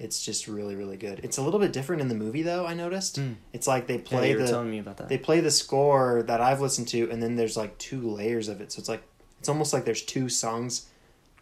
It's 0.00 0.24
just 0.24 0.48
really 0.48 0.74
really 0.74 0.96
good. 0.96 1.20
It's 1.22 1.36
a 1.38 1.42
little 1.42 1.60
bit 1.60 1.72
different 1.72 2.00
in 2.02 2.08
the 2.08 2.14
movie 2.14 2.42
though, 2.42 2.66
I 2.66 2.74
noticed. 2.74 3.20
Mm. 3.20 3.36
It's 3.52 3.66
like 3.66 3.86
they 3.86 3.96
Yeah, 3.98 4.02
play 4.04 4.34
were 4.34 4.42
the 4.42 4.48
telling 4.48 4.70
me 4.70 4.78
about 4.78 4.96
that. 4.96 5.08
they 5.08 5.18
play 5.18 5.40
the 5.40 5.50
score 5.50 6.22
that 6.26 6.40
I've 6.40 6.60
listened 6.60 6.88
to 6.88 7.10
and 7.10 7.22
then 7.22 7.36
there's 7.36 7.56
like 7.56 7.76
two 7.78 8.00
layers 8.00 8.48
of 8.48 8.60
it. 8.60 8.72
So 8.72 8.80
it's 8.80 8.88
like 8.88 9.02
it's 9.38 9.48
almost 9.48 9.72
like 9.72 9.84
there's 9.84 10.02
two 10.02 10.28
songs 10.28 10.86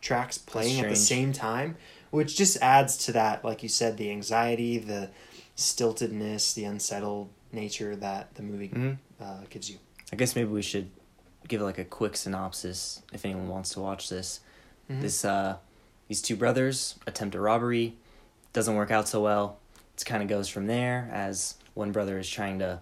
tracks 0.00 0.38
playing 0.38 0.80
at 0.80 0.88
the 0.88 0.96
same 0.96 1.32
time, 1.32 1.76
which 2.10 2.36
just 2.36 2.56
adds 2.60 2.96
to 3.06 3.12
that 3.12 3.44
like 3.44 3.62
you 3.62 3.68
said 3.68 3.96
the 3.96 4.10
anxiety, 4.10 4.78
the 4.78 5.10
stiltedness, 5.56 6.54
the 6.54 6.64
unsettled 6.64 7.28
nature 7.52 7.94
that 7.96 8.34
the 8.34 8.42
movie 8.42 8.68
hmm 8.68 8.92
uh, 9.20 9.40
gives 9.50 9.68
you. 9.70 9.78
I 10.12 10.16
guess 10.16 10.36
maybe 10.36 10.48
we 10.50 10.62
should 10.62 10.90
give 11.48 11.60
like 11.60 11.78
a 11.78 11.84
quick 11.84 12.16
synopsis 12.16 13.02
if 13.12 13.24
anyone 13.24 13.48
wants 13.48 13.70
to 13.70 13.80
watch 13.80 14.08
this. 14.08 14.40
Mhm. 14.90 15.00
This 15.00 15.24
uh, 15.24 15.56
these 16.08 16.22
two 16.22 16.36
brothers 16.36 16.94
attempt 17.06 17.34
a 17.34 17.40
robbery, 17.40 17.96
doesn't 18.52 18.74
work 18.74 18.90
out 18.90 19.08
so 19.08 19.22
well. 19.22 19.58
It 19.96 20.04
kind 20.04 20.22
of 20.22 20.28
goes 20.28 20.48
from 20.48 20.66
there 20.66 21.08
as 21.12 21.56
one 21.74 21.92
brother 21.92 22.18
is 22.18 22.28
trying 22.28 22.58
to 22.60 22.80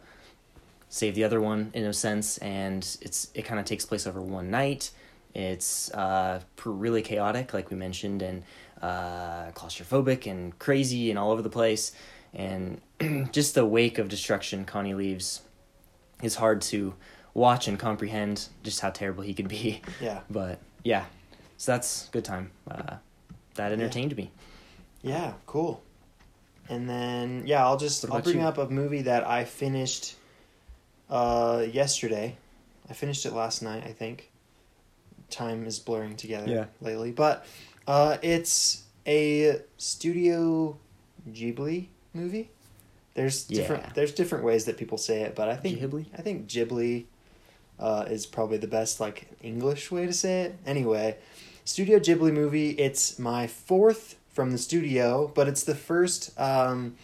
save 0.89 1.15
the 1.15 1.25
other 1.25 1.41
one 1.41 1.71
in 1.75 1.85
a 1.85 1.93
sense, 1.93 2.39
and 2.39 2.83
it's 3.01 3.31
it 3.35 3.43
kind 3.43 3.59
of 3.61 3.67
takes 3.67 3.85
place 3.85 4.07
over 4.07 4.21
one 4.21 4.51
night. 4.51 4.91
It's 5.35 5.93
uh, 5.93 6.41
really 6.65 7.03
chaotic, 7.03 7.53
like 7.53 7.71
we 7.71 7.77
mentioned, 7.77 8.23
and 8.23 8.43
uh, 8.81 9.51
claustrophobic 9.53 10.31
and 10.31 10.59
crazy 10.59 11.11
and 11.11 11.19
all 11.19 11.31
over 11.31 11.43
the 11.43 11.51
place. 11.51 11.93
And 12.33 12.81
just 13.33 13.55
the 13.55 13.67
wake 13.67 13.99
of 13.99 14.09
destruction 14.09 14.65
Connie 14.65 14.95
leaves 14.95 15.43
is 16.23 16.37
hard 16.37 16.63
to 16.63 16.95
watch 17.35 17.69
and 17.69 17.79
comprehend 17.79 18.49
just 18.63 18.81
how 18.81 18.91
terrible 18.91 19.23
he 19.23 19.35
could 19.35 19.49
be. 19.49 19.83
Yeah. 20.01 20.21
But 20.31 20.59
yeah, 20.85 21.05
so 21.59 21.73
that's 21.73 22.09
good 22.09 22.25
time. 22.25 22.51
Uh, 22.71 22.97
that 23.55 23.73
entertained 23.73 24.17
me. 24.17 24.31
Yeah, 25.03 25.33
cool. 25.47 25.83
And 26.69 26.89
then 26.89 27.43
yeah, 27.47 27.65
I'll 27.65 27.77
just 27.77 28.09
I'll 28.11 28.21
bring 28.23 28.41
you? 28.41 28.45
up 28.47 28.59
a 28.59 28.69
movie 28.69 29.03
that 29.03 29.27
I 29.27 29.45
finished 29.45 30.17
uh 31.09 31.65
yesterday. 31.71 32.37
I 32.91 32.93
finished 32.93 33.25
it 33.27 33.33
last 33.33 33.63
night, 33.63 33.85
I 33.87 33.93
think. 33.93 34.31
Time 35.31 35.67
is 35.67 35.79
blurring 35.79 36.17
together 36.17 36.51
Yeah. 36.51 36.65
lately, 36.81 37.13
but 37.13 37.47
uh 37.87 38.17
it's 38.23 38.83
a 39.07 39.61
Studio 39.77 40.77
Ghibli 41.31 41.87
movie. 42.15 42.51
There's 43.15 43.45
different 43.45 43.85
Yeah. 43.85 43.93
there's 43.95 44.13
different 44.13 44.45
ways 44.45 44.65
that 44.65 44.77
people 44.77 44.99
say 44.99 45.23
it, 45.23 45.35
but 45.37 45.49
I 45.49 45.57
think 45.57 45.79
Ghibli? 45.81 46.07
I 46.19 46.23
think 46.23 46.49
Ghibli 46.49 47.05
uh, 47.79 48.07
is 48.09 48.25
probably 48.27 48.57
the 48.57 48.67
best 48.67 49.01
like 49.01 49.29
English 49.43 49.91
way 49.93 50.07
to 50.07 50.13
say 50.13 50.43
it. 50.43 50.57
Anyway, 50.67 51.17
Studio 51.65 51.99
Ghibli 51.99 52.33
movie. 52.33 52.71
It's 52.71 53.19
my 53.19 53.47
fourth 53.47 54.17
from 54.37 54.53
the 54.53 54.59
studio, 54.59 55.33
but 55.35 55.49
it's 55.49 55.65
the 55.65 55.75
first. 55.75 56.39
Um, 56.39 56.95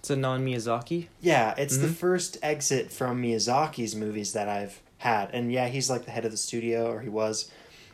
It's 0.00 0.10
a 0.10 0.16
non 0.16 0.44
Miyazaki. 0.44 1.06
yeah, 1.22 1.54
it's 1.56 1.78
the 1.78 1.86
Mhm. 1.86 1.94
first 1.94 2.36
exit 2.42 2.90
from 2.90 3.22
Miyazaki's 3.22 3.94
movies 3.94 4.32
that 4.32 4.48
I've 4.48 4.82
had, 4.98 5.30
and 5.32 5.50
yeah, 5.52 5.68
he's 5.68 5.88
like 5.88 6.04
the 6.04 6.10
head 6.10 6.24
of 6.24 6.32
the 6.32 6.36
studio, 6.36 6.90
or 6.92 7.00
he 7.00 7.08
was, 7.08 7.48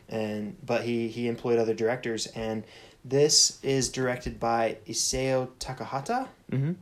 and 0.09 0.57
but 0.65 0.83
he 0.83 1.07
he 1.09 1.27
employed 1.27 1.59
other 1.59 1.75
directors, 1.75 2.25
and 2.35 2.63
this 3.05 3.59
is 3.63 3.87
directed 3.87 4.39
by 4.39 4.77
Isao 4.87 5.49
Takahata, 5.59 6.27
Mm-hmm. 6.51 6.73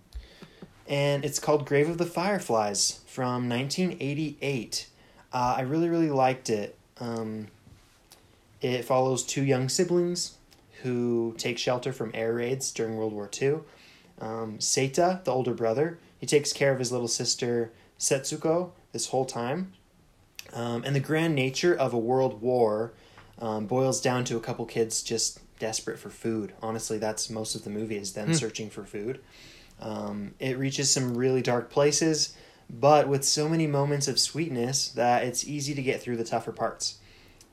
and 0.88 1.26
it's 1.26 1.38
called 1.40 1.66
Grave 1.66 1.90
of 1.90 1.98
the 1.98 2.06
Fireflies 2.06 3.02
from 3.06 3.48
1988. 3.50 4.88
Uh, 5.34 5.56
I 5.58 5.62
really, 5.62 5.90
really 5.90 6.10
liked 6.10 6.50
it. 6.50 6.76
Um, 7.00 7.48
it 8.62 8.84
follows 8.84 9.24
two 9.24 9.44
young 9.44 9.70
siblings 9.70 10.38
who 10.84 11.36
take 11.38 11.58
shelter 11.58 11.92
from 11.94 12.12
air 12.14 12.34
raids 12.34 12.72
during 12.72 12.96
World 12.96 13.14
War 13.14 13.30
II. 13.42 13.60
Um, 14.20 14.58
Seita, 14.60 15.24
the 15.24 15.32
older 15.32 15.54
brother, 15.54 16.00
he 16.18 16.26
takes 16.26 16.52
care 16.54 16.72
of 16.74 16.80
his 16.80 16.92
little 16.92 17.08
sister 17.08 17.72
Setsuko 17.98 18.72
this 18.92 19.08
whole 19.08 19.26
time. 19.26 19.74
Um, 20.54 20.84
and 20.86 20.96
the 20.96 21.00
grand 21.00 21.36
nature 21.36 21.74
of 21.76 21.94
a 21.94 21.98
world 21.98 22.42
war 22.42 22.94
um, 23.40 23.66
boils 23.68 24.02
down 24.02 24.24
to 24.26 24.38
a 24.38 24.40
couple 24.42 24.66
kids 24.66 25.04
just 25.04 25.40
desperate 25.60 26.00
for 26.00 26.10
food. 26.10 26.54
Honestly, 26.62 26.98
that's 26.98 27.30
most 27.30 27.56
of 27.56 27.64
the 27.64 27.70
movie 27.70 27.98
is 27.98 28.14
them 28.14 28.28
Hmm. 28.30 28.34
searching 28.34 28.70
for 28.70 28.84
food. 28.84 29.20
Um, 29.82 30.34
it 30.40 30.58
reaches 30.58 30.92
some 30.92 31.16
really 31.16 31.42
dark 31.42 31.70
places, 31.70 32.34
but 32.70 33.08
with 33.08 33.24
so 33.24 33.48
many 33.48 33.68
moments 33.68 34.08
of 34.08 34.20
sweetness 34.20 34.90
that 34.90 35.24
it's 35.24 35.46
easy 35.48 35.74
to 35.74 35.82
get 35.82 36.02
through 36.02 36.18
the 36.18 36.24
tougher 36.26 36.52
parts. 36.52 36.98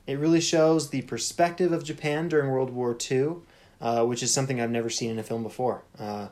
It 0.07 0.17
really 0.17 0.41
shows 0.41 0.89
the 0.89 1.01
perspective 1.03 1.71
of 1.73 1.83
Japan 1.83 2.29
during 2.29 2.49
World 2.49 2.69
War 2.71 2.97
II, 3.11 3.35
uh, 3.81 4.05
which 4.05 4.23
is 4.23 4.33
something 4.33 4.59
I've 4.59 4.71
never 4.71 4.89
seen 4.89 5.11
in 5.11 5.19
a 5.19 5.23
film 5.23 5.43
before. 5.43 5.83
Uh, 5.99 6.29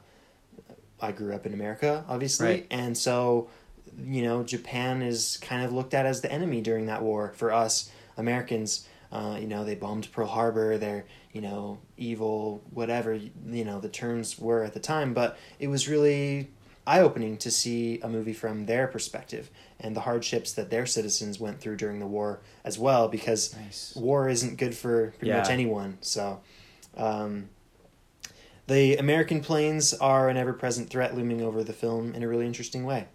I 1.02 1.12
grew 1.12 1.36
up 1.36 1.46
in 1.46 1.54
America, 1.54 2.06
obviously, 2.08 2.48
Right. 2.48 2.68
and 2.72 2.98
so 2.98 3.50
you 3.98 4.24
know 4.24 4.44
Japan 4.44 5.02
is 5.02 5.38
kind 5.42 5.64
of 5.64 5.72
looked 5.72 5.94
at 5.94 6.06
as 6.06 6.22
the 6.22 6.32
enemy 6.32 6.62
during 6.62 6.86
that 6.88 7.02
war 7.04 7.34
for 7.36 7.52
us 7.54 7.92
Americans. 8.18 8.88
Uh, 9.12 9.38
you 9.40 9.48
know 9.48 9.64
they 9.64 9.76
bombed 9.76 10.10
Pearl 10.12 10.28
Harbor. 10.28 10.78
They're 10.78 11.06
you 11.34 11.42
know 11.42 11.78
evil, 11.98 12.64
whatever 12.72 13.14
you 13.14 13.66
know 13.66 13.80
the 13.82 13.90
terms 13.90 14.40
were 14.40 14.64
at 14.64 14.74
the 14.74 14.80
time. 14.80 15.14
But 15.14 15.38
it 15.60 15.68
was 15.68 15.88
really 15.88 16.50
eye 16.88 17.00
opening 17.00 17.38
to 17.38 17.50
see 17.52 18.00
a 18.02 18.08
movie 18.10 18.34
from 18.34 18.66
their 18.66 18.88
perspective 18.88 19.50
and 19.80 19.96
the 19.96 20.02
hardships 20.02 20.54
that 20.54 20.70
their 20.70 20.86
citizens 20.86 21.40
went 21.40 21.60
through 21.60 21.78
during 21.78 22.00
the 22.00 22.08
war 22.08 22.42
as 22.64 22.78
well. 22.78 23.08
Because 23.08 23.56
Nice. 23.56 23.94
war 23.96 24.30
isn't 24.30 24.58
good 24.58 24.76
for 24.76 25.14
pretty 25.20 25.32
much 25.34 25.50
anyone. 25.50 25.98
So, 26.02 26.42
um, 26.96 27.50
the 28.68 28.98
American 28.98 29.42
planes 29.42 29.94
are 29.94 30.28
an 30.30 30.38
ever 30.38 30.54
present 30.54 30.90
threat 30.90 31.16
looming 31.16 31.42
over 31.42 31.64
the 31.64 31.74
film 31.74 32.14
in 32.16 32.24
a 32.24 32.28
really 32.28 32.48
interesting 32.48 32.84
way. 32.84 33.08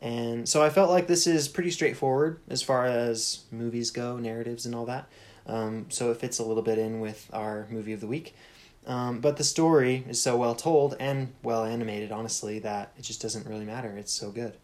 And 0.00 0.48
so 0.48 0.62
I 0.62 0.70
felt 0.70 0.90
like 0.90 1.06
this 1.06 1.26
is 1.26 1.48
pretty 1.48 1.70
straightforward 1.70 2.38
as 2.48 2.62
far 2.62 2.86
as 2.86 3.44
movies 3.50 3.90
go, 3.90 4.16
narratives, 4.16 4.66
and 4.66 4.74
all 4.74 4.86
that. 4.86 5.08
Um, 5.46 5.86
so 5.90 6.10
it 6.10 6.18
fits 6.18 6.38
a 6.38 6.42
little 6.44 6.62
bit 6.62 6.78
in 6.78 7.00
with 7.00 7.28
our 7.32 7.66
movie 7.70 7.92
of 7.92 8.00
the 8.00 8.06
week. 8.06 8.34
Um, 8.86 9.20
but 9.20 9.36
the 9.36 9.44
story 9.44 10.04
is 10.08 10.20
so 10.20 10.36
well 10.36 10.54
told 10.54 10.96
and 11.00 11.32
well 11.42 11.64
animated, 11.64 12.12
honestly, 12.12 12.58
that 12.60 12.92
it 12.98 13.02
just 13.02 13.22
doesn't 13.22 13.46
really 13.46 13.64
matter. 13.64 13.96
It's 13.96 14.12
so 14.12 14.30
good. 14.30 14.56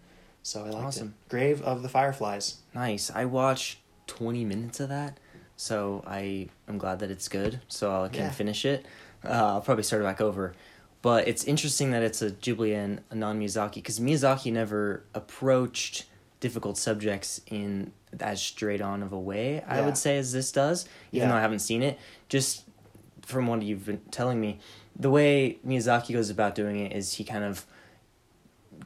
So 0.43 0.61
I 0.65 0.71
liked 0.71 0.87
Awesome. 0.87 1.15
it. 1.27 1.29
Grave 1.31 1.63
of 1.63 1.83
the 1.83 1.89
Fireflies. 1.89 2.57
Nice. 2.75 3.11
I 3.11 3.25
watched 3.25 3.79
20 4.07 4.45
minutes 4.45 4.81
of 4.81 4.89
that, 4.89 5.19
so 5.57 6.03
I 6.07 6.49
am 6.69 6.79
glad 6.79 6.99
that 7.01 7.11
it's 7.11 7.29
good, 7.29 7.61
so 7.69 8.05
I 8.05 8.09
can 8.09 8.25
Yeah. 8.25 8.31
finish 8.31 8.65
it. 8.65 8.87
Uh, 9.25 9.29
I'll 9.29 9.61
probably 9.61 9.85
start 9.85 10.03
it 10.03 10.05
back 10.07 10.21
over. 10.21 10.55
But 11.03 11.27
it's 11.29 11.45
interesting 11.45 11.91
that 11.93 12.03
it's 12.03 12.21
a 12.21 12.31
Ghibli 12.31 12.75
and 12.77 13.01
a 13.11 13.15
non 13.15 13.41
Miyazaki, 13.41 13.75
because 13.77 13.99
Miyazaki 14.01 14.53
never 14.53 15.05
approached 15.15 16.05
difficult 16.41 16.77
subjects 16.79 17.41
in 17.47 17.93
as 18.19 18.41
straight 18.43 18.81
on 18.81 19.03
of 19.03 19.13
a 19.13 19.19
way, 19.19 19.63
I 19.67 19.81
would 19.83 19.97
say, 19.97 20.19
as 20.19 20.33
this 20.33 20.51
does, 20.53 20.85
even 21.13 21.29
Yeah. 21.29 21.33
though 21.33 21.39
I 21.39 21.43
haven't 21.43 21.59
seen 21.61 21.83
it. 21.83 21.99
Just 22.29 22.65
from 23.31 23.47
what 23.47 23.63
you've 23.63 23.87
been 23.87 24.01
telling 24.11 24.41
me, 24.41 24.59
the 24.99 25.11
way 25.11 25.59
Miyazaki 25.67 26.13
goes 26.13 26.31
about 26.31 26.55
doing 26.55 26.79
it 26.81 26.93
is 26.93 27.15
he 27.15 27.25
kind 27.25 27.45
of 27.45 27.65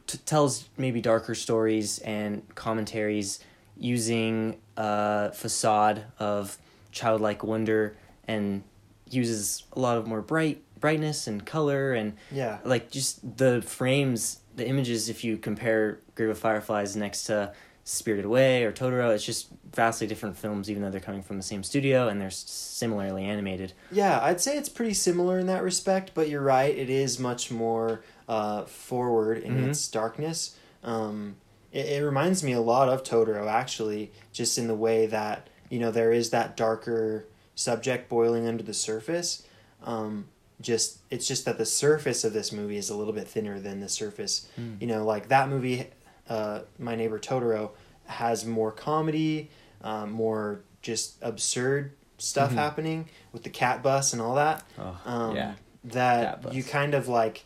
t- 0.07 0.17
tells 0.25 0.69
maybe 0.77 1.01
darker 1.01 1.35
stories 1.35 1.99
and 1.99 2.43
commentaries 2.55 3.39
using 3.77 4.57
a 4.77 5.31
facade 5.33 6.03
of 6.19 6.57
childlike 6.91 7.43
wonder 7.43 7.97
and 8.27 8.63
uses 9.09 9.63
a 9.73 9.79
lot 9.79 9.97
of 9.97 10.07
more 10.07 10.21
bright 10.21 10.61
brightness 10.79 11.25
and 11.27 11.45
color 11.45 11.93
and 11.93 12.13
Yeah. 12.31 12.59
like 12.63 12.91
just 12.91 13.37
the 13.37 13.61
frames, 13.61 14.39
the 14.55 14.67
images. 14.67 15.09
If 15.09 15.23
you 15.23 15.37
compare 15.37 15.99
Grave 16.15 16.29
of 16.29 16.37
Fireflies 16.37 16.95
next 16.95 17.23
to 17.25 17.53
Spirited 17.87 18.25
Away 18.25 18.63
or 18.63 18.71
Totoro, 18.71 19.13
it's 19.13 19.23
just 19.23 19.47
vastly 19.71 20.07
different 20.07 20.35
films, 20.35 20.71
even 20.71 20.81
though 20.81 20.89
they're 20.89 20.99
coming 20.99 21.21
from 21.21 21.37
the 21.37 21.43
same 21.43 21.61
studio 21.63 22.07
and 22.07 22.19
they're 22.19 22.31
similarly 22.31 23.23
animated. 23.25 23.73
Yeah, 23.91 24.19
I'd 24.23 24.41
say 24.41 24.57
it's 24.57 24.69
pretty 24.69 24.95
similar 24.95 25.37
in 25.37 25.45
that 25.47 25.61
respect, 25.61 26.11
but 26.15 26.27
you're 26.27 26.41
right. 26.41 26.75
It 26.75 26.89
is 26.89 27.19
much 27.19 27.51
more 27.51 28.01
uh, 28.27 28.63
forward 28.65 29.37
in 29.37 29.55
Mhm. 29.57 29.69
its 29.69 29.87
darkness. 29.87 30.55
Um, 30.83 31.35
it, 31.71 31.85
it 31.85 32.03
reminds 32.03 32.41
me 32.43 32.53
a 32.53 32.59
lot 32.61 32.89
of 32.89 33.03
Totoro, 33.03 33.47
actually, 33.47 34.11
just 34.33 34.57
in 34.57 34.67
the 34.67 34.73
way 34.75 35.05
that 35.05 35.47
you 35.69 35.77
know 35.79 35.91
there 35.91 36.11
is 36.11 36.31
that 36.31 36.57
darker 36.57 37.25
subject 37.53 38.09
boiling 38.09 38.47
under 38.47 38.63
the 38.63 38.73
surface. 38.73 39.43
Um, 39.83 40.25
just 40.59 40.99
it's 41.11 41.27
just 41.27 41.45
that 41.45 41.59
the 41.59 41.65
surface 41.65 42.23
of 42.23 42.33
this 42.33 42.51
movie 42.51 42.77
is 42.77 42.89
a 42.89 42.95
little 42.95 43.13
bit 43.13 43.27
thinner 43.27 43.59
than 43.59 43.79
the 43.79 43.89
surface. 43.89 44.47
Mm. 44.59 44.81
You 44.81 44.87
know, 44.87 45.05
like 45.05 45.27
that 45.27 45.49
movie, 45.49 45.87
uh, 46.29 46.61
My 46.79 46.95
Neighbor 46.95 47.19
Totoro, 47.19 47.71
has 48.05 48.45
more 48.45 48.71
comedy, 48.71 49.49
um, 49.81 50.11
more 50.11 50.61
just 50.81 51.15
absurd 51.21 51.91
stuff 52.17 52.51
Mhm. 52.51 52.55
happening 52.55 53.09
with 53.31 53.43
the 53.43 53.49
cat 53.49 53.81
bus 53.83 54.13
and 54.13 54.21
all 54.21 54.35
that. 54.35 54.63
Oh, 54.79 54.97
Um, 55.05 55.35
yeah. 55.35 55.55
That 55.83 56.53
you 56.53 56.63
kind 56.63 56.93
of 56.93 57.07
like, 57.07 57.45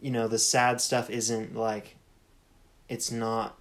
you 0.00 0.10
know, 0.10 0.28
the 0.28 0.38
sad 0.38 0.80
stuff 0.80 1.10
isn't 1.10 1.54
like, 1.56 1.96
it's 2.88 3.10
not 3.10 3.56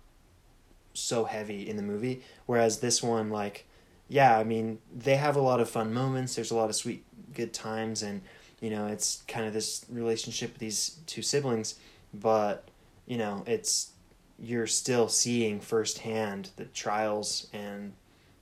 so 0.93 1.26
heavy 1.26 1.68
in 1.70 1.76
the 1.78 1.84
movie. 1.84 2.22
Whereas 2.45 2.80
this 2.80 3.04
one, 3.04 3.30
like, 3.30 3.66
yeah, 4.10 4.38
I 4.38 4.43
mean, 4.43 4.80
they 4.95 5.16
have 5.18 5.36
a 5.36 5.41
lot 5.41 5.60
of 5.60 5.70
fun 5.70 5.93
moments. 5.93 6.36
There's 6.36 6.52
a 6.52 6.56
lot 6.56 6.70
of 6.70 6.76
sweet, 6.76 7.04
good 7.34 7.54
times, 7.54 8.02
and 8.02 8.22
you 8.62 8.70
know, 8.72 8.88
it's 8.88 9.22
kind 9.28 9.45
of 9.45 9.54
this 9.54 9.86
relationship 9.89 10.52
with 10.54 10.60
these 10.60 10.98
two 11.06 11.22
siblings. 11.22 11.76
But 12.14 12.68
you 13.06 13.18
know, 13.18 13.43
it's 13.45 13.91
you're 14.39 14.67
still 14.67 15.07
seeing 15.09 15.59
firsthand 15.59 16.49
the 16.57 16.65
trials 16.65 17.47
and 17.53 17.93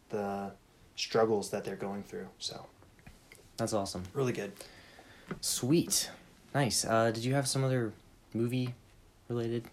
the 0.10 0.52
struggles 0.96 1.50
that 1.52 1.64
they're 1.64 1.76
going 1.76 2.04
through. 2.04 2.28
So 2.40 2.66
That's 3.58 3.74
awesome. 3.74 4.04
really 4.14 4.34
good. 4.34 4.52
Sweet. 5.42 6.10
Nice. 6.54 6.86
Uh, 6.86 7.12
did 7.12 7.24
you 7.26 7.34
have 7.34 7.48
some 7.48 7.64
other 7.64 7.94
movie 8.34 8.74
related 9.30 9.66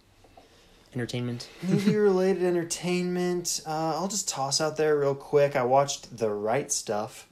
entertainment? 0.95 1.49
Movie 1.63 1.97
related 1.97 2.43
entertainment. 2.45 3.61
Uh, 3.67 3.95
I'll 3.97 4.09
just 4.09 4.29
toss 4.29 4.61
out 4.61 4.77
there 4.77 4.99
real 4.99 5.15
quick. 5.15 5.57
I 5.57 5.65
watched 5.65 6.17
The 6.19 6.31
Right 6.31 6.71
Stuff 6.73 7.29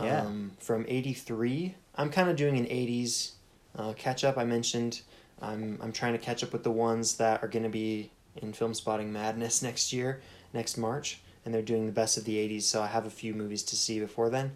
Yeah. 0.00 0.22
um, 0.22 0.52
from 0.58 0.84
83. 0.88 1.74
I'm 1.96 2.10
kind 2.10 2.28
of 2.28 2.36
doing 2.36 2.56
an 2.58 2.66
80s 2.66 3.32
uh, 3.76 3.92
catch 3.94 4.24
up. 4.24 4.36
I 4.38 4.44
mentioned 4.44 5.02
I'm, 5.40 5.78
I'm 5.82 5.92
trying 5.92 6.12
to 6.12 6.18
catch 6.18 6.42
up 6.42 6.52
with 6.52 6.64
the 6.64 6.70
ones 6.70 7.16
that 7.16 7.42
are 7.42 7.48
going 7.48 7.62
to 7.62 7.68
be 7.68 8.10
in 8.36 8.52
Filmspotting 8.52 9.08
Madness 9.08 9.62
next 9.62 9.92
year, 9.92 10.20
next 10.52 10.76
March. 10.76 11.20
And 11.44 11.54
they're 11.54 11.62
doing 11.62 11.86
the 11.86 11.92
best 11.92 12.18
of 12.18 12.24
the 12.24 12.36
80s, 12.36 12.62
so 12.62 12.82
I 12.82 12.88
have 12.88 13.06
a 13.06 13.10
few 13.10 13.32
movies 13.32 13.62
to 13.64 13.76
see 13.76 14.00
before 14.00 14.28
then. 14.28 14.52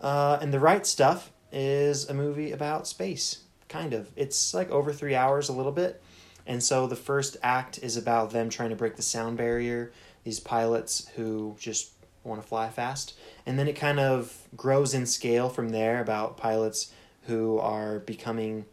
Uh, 0.00 0.38
and 0.40 0.52
The 0.52 0.60
Right 0.60 0.86
Stuff 0.86 1.32
is 1.50 2.08
a 2.08 2.14
movie 2.14 2.52
about 2.52 2.86
space, 2.86 3.40
kind 3.68 3.92
of. 3.92 4.10
It's 4.14 4.54
like 4.54 4.70
over 4.70 4.92
three 4.92 5.14
hours, 5.14 5.48
a 5.48 5.52
little 5.52 5.72
bit. 5.72 6.00
And 6.46 6.62
so 6.62 6.86
the 6.86 6.96
first 6.96 7.36
act 7.42 7.78
is 7.82 7.96
about 7.96 8.30
them 8.30 8.48
trying 8.48 8.70
to 8.70 8.76
break 8.76 8.96
the 8.96 9.02
sound 9.02 9.36
barrier, 9.36 9.92
these 10.24 10.40
pilots 10.40 11.08
who 11.16 11.56
just 11.58 11.92
want 12.24 12.40
to 12.40 12.46
fly 12.46 12.70
fast. 12.70 13.18
And 13.44 13.58
then 13.58 13.68
it 13.68 13.74
kind 13.74 14.00
of 14.00 14.48
grows 14.56 14.94
in 14.94 15.06
scale 15.06 15.48
from 15.48 15.70
there 15.70 16.00
about 16.00 16.36
pilots 16.36 16.92
who 17.26 17.58
are 17.58 17.98
becoming, 18.00 18.64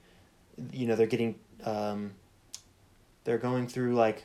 you 0.71 0.87
know, 0.87 0.95
they're 0.95 1.07
getting, 1.07 1.35
um, 1.65 2.11
they're 3.25 3.37
going 3.37 3.67
through 3.67 3.95
like 3.95 4.23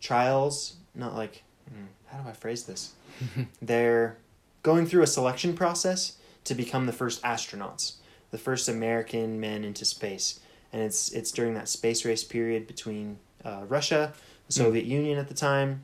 trials, 0.00 0.76
not 0.94 1.14
like, 1.14 1.42
hmm, 1.68 1.86
how 2.06 2.18
do 2.18 2.28
I 2.28 2.32
phrase 2.32 2.64
this? 2.64 2.92
they're 3.62 4.18
going 4.62 4.86
through 4.86 5.02
a 5.02 5.06
selection 5.06 5.54
process 5.54 6.16
to 6.44 6.54
become 6.54 6.86
the 6.86 6.92
first 6.92 7.22
astronauts, 7.22 7.94
the 8.30 8.38
first 8.38 8.68
American 8.68 9.40
men 9.40 9.64
into 9.64 9.84
space 9.84 10.40
and 10.72 10.82
it's 10.82 11.10
it's 11.12 11.30
during 11.30 11.54
that 11.54 11.68
space 11.68 12.04
race 12.04 12.24
period 12.24 12.66
between 12.66 13.18
uh, 13.44 13.64
Russia, 13.68 14.12
the 14.46 14.52
Soviet 14.52 14.84
Union 14.84 15.18
at 15.18 15.28
the 15.28 15.34
time. 15.34 15.82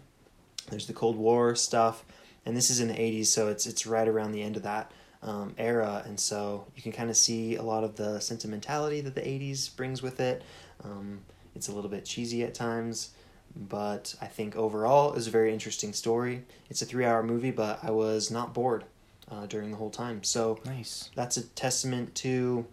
There's 0.70 0.86
the 0.86 0.92
Cold 0.92 1.16
War 1.16 1.54
stuff, 1.54 2.04
and 2.44 2.56
this 2.56 2.70
is 2.70 2.80
in 2.80 2.88
the 2.88 2.94
'80s, 2.94 3.26
so 3.26 3.48
it's 3.48 3.66
it's 3.66 3.86
right 3.86 4.06
around 4.06 4.32
the 4.32 4.42
end 4.42 4.56
of 4.56 4.62
that 4.62 4.92
um, 5.22 5.54
era, 5.58 6.02
and 6.06 6.18
so 6.18 6.66
you 6.76 6.82
can 6.82 6.92
kind 6.92 7.10
of 7.10 7.16
see 7.16 7.56
a 7.56 7.62
lot 7.62 7.84
of 7.84 7.96
the 7.96 8.20
sentimentality 8.20 9.00
that 9.00 9.14
the 9.14 9.22
'80s 9.22 9.74
brings 9.74 10.02
with 10.02 10.20
it. 10.20 10.42
Um, 10.82 11.20
it's 11.54 11.68
a 11.68 11.72
little 11.72 11.90
bit 11.90 12.04
cheesy 12.04 12.42
at 12.42 12.52
times, 12.52 13.10
but 13.56 14.14
I 14.20 14.26
think 14.26 14.56
overall 14.56 15.10
it 15.10 15.14
was 15.14 15.26
a 15.26 15.30
very 15.30 15.52
interesting 15.52 15.92
story. 15.92 16.44
It's 16.70 16.82
a 16.82 16.86
three-hour 16.86 17.22
movie, 17.22 17.50
but 17.50 17.78
I 17.82 17.90
was 17.90 18.30
not 18.30 18.52
bored 18.54 18.84
uh, 19.30 19.46
during 19.46 19.70
the 19.70 19.76
whole 19.76 19.90
time. 19.90 20.22
So 20.24 20.58
Nice. 20.64 21.10
that's 21.14 21.36
a 21.36 21.42
testament 21.42 22.14
to 22.16 22.66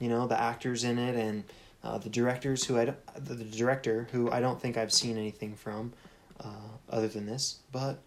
you 0.00 0.08
know 0.08 0.26
the 0.26 0.38
actors 0.40 0.84
in 0.84 0.98
it 0.98 1.14
and 1.14 1.44
uh, 1.84 1.98
the 1.98 2.08
directors 2.10 2.64
who 2.64 2.78
I 2.78 2.86
don't, 2.86 3.24
the, 3.24 3.34
the 3.34 3.44
director 3.44 4.08
who 4.12 4.30
I 4.30 4.40
don't 4.40 4.60
think 4.60 4.76
I've 4.76 4.92
seen 4.92 5.16
anything 5.16 5.54
from 5.54 5.92
uh, 6.40 6.48
other 6.90 7.06
than 7.08 7.26
this 7.26 7.60
but 7.70 8.00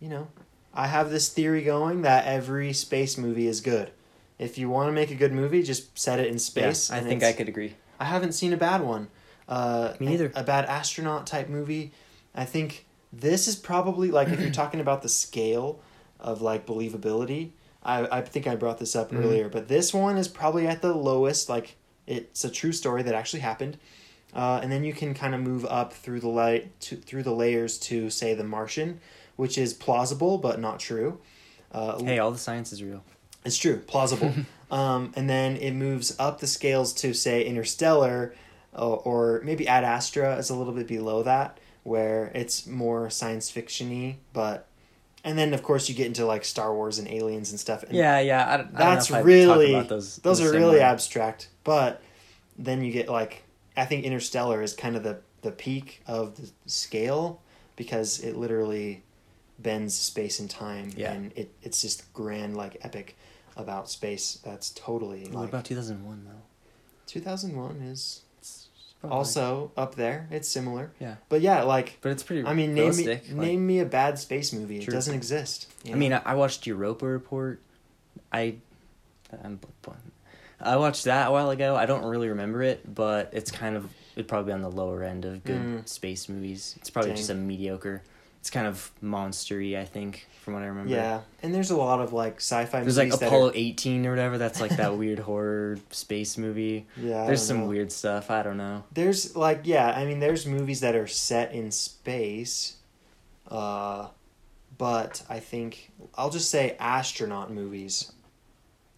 you 0.00 0.08
know 0.08 0.28
I 0.72 0.86
have 0.86 1.10
this 1.10 1.28
theory 1.28 1.62
going 1.62 2.02
that 2.02 2.26
every 2.26 2.72
space 2.72 3.18
movie 3.18 3.48
is 3.48 3.60
good 3.60 3.90
if 4.38 4.56
you 4.56 4.70
want 4.70 4.88
to 4.88 4.92
make 4.92 5.10
a 5.10 5.16
good 5.16 5.32
movie 5.32 5.62
just 5.62 5.98
set 5.98 6.20
it 6.20 6.28
in 6.28 6.38
space 6.38 6.90
Yeah, 6.90 6.96
I 6.96 7.00
think 7.00 7.22
I 7.22 7.32
could 7.32 7.48
agree. 7.48 7.74
I 7.98 8.04
haven't 8.04 8.32
seen 8.32 8.52
a 8.52 8.56
bad 8.56 8.82
one 8.82 9.08
uh, 9.48 9.94
Me 10.00 10.06
neither. 10.06 10.32
a 10.34 10.42
bad 10.44 10.64
astronaut 10.66 11.26
type 11.26 11.48
movie 11.48 11.92
I 12.34 12.44
think 12.44 12.86
this 13.12 13.46
is 13.48 13.56
probably 13.56 14.10
like 14.10 14.28
if 14.28 14.40
you're 14.40 14.50
talking 14.50 14.80
about 14.80 15.02
the 15.02 15.08
scale 15.08 15.80
of 16.20 16.40
like 16.42 16.66
believability 16.66 17.50
I, 17.84 18.18
I 18.18 18.20
think 18.22 18.46
I 18.46 18.54
brought 18.54 18.78
this 18.78 18.94
up 18.94 19.10
Mhm. 19.10 19.18
earlier, 19.24 19.48
but 19.48 19.66
this 19.66 19.92
one 19.92 20.16
is 20.16 20.28
probably 20.28 20.68
at 20.68 20.82
the 20.82 20.94
lowest. 20.94 21.48
Like 21.48 21.74
it's 22.06 22.44
a 22.44 22.48
true 22.50 22.70
story 22.70 23.02
that 23.02 23.12
actually 23.12 23.40
happened, 23.40 23.76
uh, 24.32 24.60
and 24.62 24.70
then 24.70 24.84
you 24.84 24.92
can 24.92 25.14
kind 25.14 25.34
of 25.34 25.40
move 25.40 25.64
up 25.66 25.92
through 25.92 26.20
the 26.20 26.28
light 26.28 26.78
to, 26.82 26.94
through 26.96 27.24
the 27.24 27.32
layers 27.34 27.78
to 27.78 28.08
say 28.08 28.34
The 28.34 28.44
Martian, 28.44 29.00
which 29.34 29.58
is 29.58 29.74
plausible 29.74 30.38
but 30.38 30.60
not 30.60 30.78
true. 30.78 31.18
Uh, 31.72 32.00
Hey, 32.04 32.20
all 32.20 32.30
the 32.30 32.38
science 32.38 32.72
is 32.72 32.84
real. 32.84 33.02
it's 33.44 33.58
true, 33.58 33.78
plausible. 33.78 34.32
um, 34.70 35.10
and 35.16 35.28
then 35.28 35.56
it 35.56 35.72
moves 35.72 36.14
up 36.20 36.38
the 36.38 36.46
scales 36.46 36.92
to 37.02 37.12
say 37.12 37.44
Interstellar, 37.44 38.32
or, 38.72 38.98
or 38.98 39.40
maybe 39.44 39.66
Ad 39.68 39.84
Astra 39.84 40.36
is 40.36 40.50
a 40.50 40.54
little 40.56 40.72
bit 40.72 40.86
below 40.86 41.22
that, 41.22 41.58
where 41.82 42.30
it's 42.34 42.66
more 42.66 43.10
science 43.10 43.50
fictiony, 43.50 44.16
but. 44.32 44.66
And 45.24 45.38
then, 45.38 45.54
of 45.54 45.62
course, 45.62 45.88
you 45.88 45.94
get 45.94 46.08
into 46.08 46.26
like 46.26 46.44
Star 46.44 46.74
Wars 46.74 46.98
and 46.98 47.06
aliens 47.06 47.52
and 47.52 47.60
stuff. 47.60 47.84
And 47.84 47.92
Yeah, 47.96 48.18
yeah. 48.18 48.44
I, 48.44 48.54
I 48.54 48.62
that's 48.76 49.08
if 49.08 49.14
I'd 49.14 49.18
talk 49.20 49.24
really 49.26 49.72
about 49.74 49.88
those. 49.88 50.16
those 50.16 50.40
are 50.40 50.50
really 50.50 50.78
way. 50.78 50.82
abstract. 50.82 51.48
But 51.62 52.02
then 52.58 52.82
you 52.82 52.90
get 52.90 53.08
like 53.08 53.44
I 53.76 53.84
think 53.84 54.04
Interstellar 54.04 54.62
is 54.62 54.74
kind 54.74 54.96
of 54.96 55.04
the 55.04 55.20
the 55.42 55.52
peak 55.52 56.02
of 56.08 56.34
the 56.36 56.50
scale 56.66 57.40
because 57.76 58.18
it 58.18 58.36
literally 58.36 59.04
bends 59.60 59.94
space 59.94 60.40
and 60.40 60.50
time 60.50 60.90
Yeah. 60.96 61.12
and 61.12 61.32
it 61.36 61.52
it's 61.62 61.80
just 61.80 62.12
grand 62.12 62.56
like 62.56 62.78
epic 62.82 63.16
about 63.56 63.88
space 63.88 64.40
that's 64.44 64.70
totally 64.70 65.22
What 65.26 65.34
like 65.42 65.48
about 65.50 65.64
two 65.66 65.76
thousand 65.76 66.04
one 66.04 66.24
though? 66.24 66.42
2001 67.06 67.76
is 67.82 67.90
It's 67.92 68.22
probably- 69.02 69.16
also 69.18 69.70
up 69.76 69.94
there 69.96 70.26
it's 70.30 70.48
similar 70.48 70.90
Yeah. 71.00 71.16
but 71.28 71.40
yeah 71.42 71.62
like 71.64 71.98
but 72.00 72.12
it's 72.12 72.22
pretty. 72.22 72.46
i 72.46 72.54
mean 72.54 72.72
name 72.74 72.96
me 72.96 73.06
like- 73.06 73.28
name 73.30 73.66
me 73.66 73.80
a 73.80 73.84
bad 73.84 74.18
space 74.18 74.52
movie 74.52 74.78
it 74.78 74.88
doesn't 74.88 75.14
exist 75.14 75.66
you 75.84 75.92
I 75.92 75.96
mean, 75.96 76.12
I, 76.14 76.22
I 76.24 76.34
watched 76.34 76.66
Europa 76.66 77.04
Report. 77.06 77.60
I, 78.32 78.54
I'm, 79.44 79.58
I 80.60 80.76
watched 80.76 81.04
that 81.04 81.28
a 81.28 81.30
while 81.32 81.50
ago. 81.50 81.74
I 81.74 81.86
don't 81.86 82.04
really 82.04 82.28
remember 82.28 82.62
it, 82.62 82.94
but 82.94 83.30
it's 83.32 83.50
kind 83.50 83.76
of 83.76 83.90
it'd 84.14 84.28
probably 84.28 84.50
be 84.50 84.52
on 84.54 84.62
the 84.62 84.70
lower 84.70 85.02
end 85.02 85.24
of 85.24 85.42
good 85.44 85.56
Mm. 85.60 85.88
space 85.88 86.28
movies. 86.28 86.76
It's 86.78 86.88
probably 86.88 87.10
Dang. 87.10 87.16
just 87.16 87.30
a 87.30 87.34
mediocre. 87.34 88.02
It's 88.42 88.50
kind 88.50 88.66
of 88.66 88.90
monstery, 89.00 89.78
I 89.78 89.84
think, 89.84 90.26
from 90.42 90.54
what 90.54 90.64
I 90.64 90.66
remember. 90.66 90.90
yeah 90.92 91.20
and 91.44 91.54
there's 91.54 91.70
a 91.70 91.76
lot 91.76 92.00
of 92.00 92.12
like 92.12 92.38
sci-fi 92.38 92.80
There's 92.82 92.96
movies 92.98 93.12
like 93.12 93.22
Apollo 93.22 93.50
are, 93.50 93.52
18 93.54 94.04
or 94.04 94.10
whatever. 94.10 94.36
That's 94.36 94.60
like 94.60 94.76
that 94.78 94.96
weird 95.02 95.20
horror 95.20 95.78
space 95.90 96.36
movie. 96.36 96.86
yeah 96.96 97.24
There's 97.26 97.40
some 97.46 97.60
know. 97.60 97.66
weird 97.66 97.92
stuff. 97.92 98.32
I 98.32 98.42
don't 98.42 98.56
know. 98.56 98.82
There's 98.92 99.36
like 99.36 99.60
yeah, 99.62 99.92
I 99.96 100.04
mean 100.06 100.18
there's 100.18 100.44
movies 100.44 100.80
that 100.80 100.96
are 100.96 101.06
set 101.06 101.52
in 101.52 101.70
space, 101.70 102.78
uh, 103.48 104.08
but 104.76 105.22
I 105.28 105.38
think 105.38 105.92
I'll 106.16 106.30
just 106.30 106.50
say 106.50 106.76
astronaut 106.80 107.52
movies. 107.52 108.10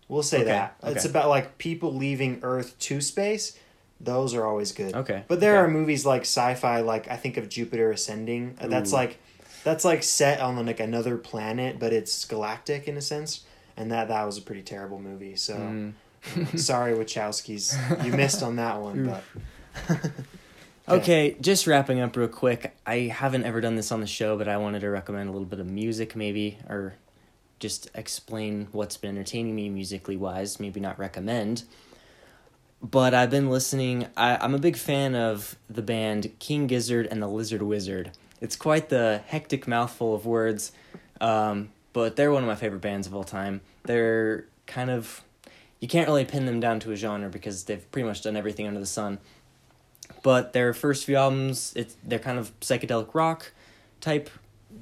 We'll 0.09 0.23
say 0.23 0.39
Okay, 0.39 0.47
that 0.47 0.77
it's 0.85 1.05
about 1.05 1.29
like 1.29 1.59
people 1.59 1.95
leaving 1.95 2.41
Earth 2.43 2.79
to 2.79 3.01
space. 3.01 3.59
Those 4.01 4.35
are 4.35 4.45
always 4.47 4.73
good. 4.73 4.95
Okay. 4.95 5.25
But 5.29 5.41
there 5.41 5.57
okay. 5.57 5.65
are 5.65 5.69
movies 5.69 6.05
like 6.05 6.23
sci-fi, 6.23 6.81
like 6.81 7.11
I 7.11 7.17
think 7.17 7.37
of 7.37 7.49
Jupiter 7.49 7.91
Ascending. 7.91 8.57
uh, 8.61 8.67
That's 8.69 8.93
like 8.93 9.19
that's 9.65 9.85
like 9.85 10.03
set 10.05 10.41
on 10.41 10.65
like 10.65 10.79
another 10.81 11.17
planet, 11.17 11.79
but 11.79 11.93
it's 11.93 12.25
galactic 12.25 12.87
in 12.87 12.97
a 12.97 13.01
sense. 13.03 13.45
and 13.77 13.91
that 13.91 14.07
that 14.09 14.25
was 14.25 14.39
a 14.39 14.43
pretty 14.43 14.63
terrible 14.63 15.01
movie. 15.01 15.35
So 15.37 15.55
Mm. 15.57 15.93
sorry, 16.59 16.93
Wachowskis, 16.95 18.05
you 18.05 18.13
missed 18.13 18.43
on 18.43 18.57
that 18.57 18.81
one. 18.81 19.07
But 19.87 19.99
Okay, 20.89 21.37
just 21.41 21.67
wrapping 21.67 22.01
up 22.01 22.15
real 22.17 22.29
quick. 22.29 22.75
I 22.87 22.97
haven't 23.13 23.45
ever 23.45 23.61
done 23.63 23.75
this 23.77 23.91
on 23.91 24.01
the 24.01 24.07
show, 24.07 24.37
but 24.37 24.49
I 24.49 24.59
wanted 24.59 24.81
to 24.81 24.91
recommend 24.91 25.29
a 25.31 25.33
little 25.33 25.47
bit 25.47 25.59
of 25.61 25.69
music, 25.71 26.15
maybe, 26.15 26.59
or 26.69 26.95
just 27.59 27.89
explain 27.95 28.69
what's 28.73 28.97
been 28.99 29.17
entertaining 29.17 29.55
me 29.55 29.71
musically 29.71 30.17
wise. 30.17 30.61
Maybe 30.61 30.81
not 30.81 30.99
recommend. 30.99 31.65
But 32.83 33.15
I've 33.15 33.31
been 33.31 33.49
listening. 33.49 34.09
I, 34.17 34.37
I'm 34.37 34.55
a 34.55 34.59
big 34.59 34.77
fan 34.77 35.15
of 35.15 35.57
the 35.71 35.81
band 35.81 36.33
King 36.39 36.67
Gizzard 36.67 37.07
and 37.11 37.23
the 37.23 37.29
Lizard 37.29 37.63
Wizard. 37.63 38.11
It's 38.45 38.57
quite 38.57 38.89
the 38.89 39.23
hectic 39.27 39.67
mouthful 39.67 40.15
of 40.15 40.27
words, 40.27 40.73
um, 41.21 41.71
but 41.93 42.17
they're 42.17 42.31
one 42.31 42.43
of 42.43 42.47
my 42.47 42.55
favorite 42.55 42.83
bands 42.83 43.07
of 43.07 43.15
all 43.15 43.25
time. 43.25 43.61
They're 43.85 44.47
kind 44.67 44.91
of. 44.91 45.23
You 45.81 45.89
can't 45.89 46.09
really 46.09 46.25
pin 46.25 46.47
them 46.47 46.61
down 46.61 46.81
to 46.81 46.93
a 46.93 46.97
genre 46.97 47.29
because 47.29 47.65
they've 47.65 47.91
pretty 47.91 48.09
much 48.09 48.23
done 48.23 48.37
everything 48.37 48.67
under 48.67 48.81
the 48.81 48.87
sun 48.87 49.19
but 50.23 50.53
their 50.53 50.75
first 50.75 51.05
few 51.05 51.17
albums 51.17 51.73
it's 51.77 51.97
they're 52.05 52.19
kind 52.19 52.39
of 52.39 52.59
psychedelic 52.61 53.15
rock 53.15 53.53
type 54.01 54.31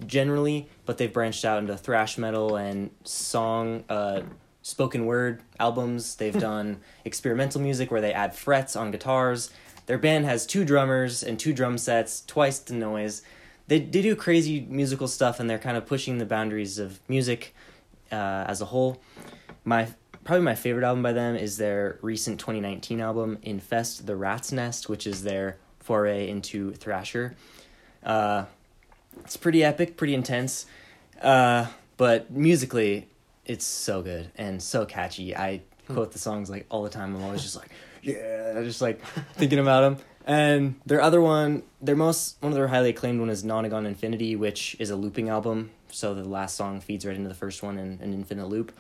generally 0.06 0.68
but 0.86 0.98
they've 0.98 1.12
branched 1.12 1.44
out 1.44 1.58
into 1.58 1.76
thrash 1.76 2.16
metal 2.18 2.56
and 2.56 2.90
song 3.04 3.84
uh 3.88 4.22
spoken 4.62 5.04
word 5.06 5.42
albums 5.60 6.14
they've 6.16 6.38
done 6.40 6.80
experimental 7.04 7.60
music 7.60 7.90
where 7.90 8.00
they 8.00 8.12
add 8.12 8.34
frets 8.34 8.74
on 8.74 8.90
guitars 8.90 9.50
their 9.86 9.98
band 9.98 10.24
has 10.24 10.46
two 10.46 10.64
drummers 10.64 11.22
and 11.22 11.38
two 11.38 11.52
drum 11.52 11.76
sets 11.76 12.24
twice 12.26 12.58
the 12.60 12.74
noise 12.74 13.22
they, 13.68 13.80
they 13.80 14.02
do 14.02 14.16
crazy 14.16 14.66
musical 14.68 15.08
stuff 15.08 15.40
and 15.40 15.48
they're 15.48 15.58
kind 15.58 15.76
of 15.76 15.86
pushing 15.86 16.18
the 16.18 16.26
boundaries 16.26 16.78
of 16.78 17.00
music 17.08 17.54
uh, 18.10 18.44
as 18.46 18.60
a 18.60 18.66
whole. 18.66 19.00
My 19.64 19.88
probably 20.24 20.44
my 20.44 20.54
favorite 20.54 20.84
album 20.84 21.02
by 21.02 21.12
them 21.12 21.34
is 21.34 21.56
their 21.56 21.98
recent 22.00 22.38
2019 22.38 23.00
album 23.00 23.38
infest 23.42 24.06
the 24.06 24.14
rat's 24.14 24.52
nest 24.52 24.88
which 24.88 25.04
is 25.04 25.24
their 25.24 25.56
foray 25.80 26.28
into 26.28 26.72
thrasher. 26.72 27.34
Uh, 28.02 28.44
it's 29.20 29.36
pretty 29.36 29.64
epic 29.64 29.96
pretty 29.96 30.14
intense 30.14 30.66
uh, 31.20 31.66
but 31.96 32.30
musically 32.30 33.08
it's 33.44 33.64
so 33.64 34.02
good 34.02 34.30
and 34.36 34.62
so 34.62 34.84
catchy. 34.84 35.36
I 35.36 35.62
quote 35.88 36.12
the 36.12 36.18
songs 36.18 36.50
like 36.50 36.66
all 36.68 36.82
the 36.82 36.90
time. 36.90 37.14
I'm 37.16 37.22
always 37.22 37.42
just 37.42 37.56
like 37.56 37.70
yeah 38.02 38.60
just 38.62 38.82
like 38.82 39.00
thinking 39.34 39.58
about 39.58 39.80
them 39.82 40.04
and 40.26 40.74
their 40.86 41.00
other 41.00 41.20
one 41.20 41.62
their 41.80 41.96
most 41.96 42.36
one 42.40 42.52
of 42.52 42.56
their 42.56 42.68
highly 42.68 42.90
acclaimed 42.90 43.18
one 43.18 43.28
is 43.28 43.42
nonagon 43.42 43.86
infinity 43.86 44.36
which 44.36 44.76
is 44.78 44.90
a 44.90 44.96
looping 44.96 45.28
album 45.28 45.70
so 45.90 46.14
the 46.14 46.24
last 46.24 46.56
song 46.56 46.80
feeds 46.80 47.04
right 47.04 47.16
into 47.16 47.28
the 47.28 47.34
first 47.34 47.62
one 47.62 47.78
in 47.78 47.98
an 48.00 48.14
infinite 48.14 48.46
loop 48.46 48.72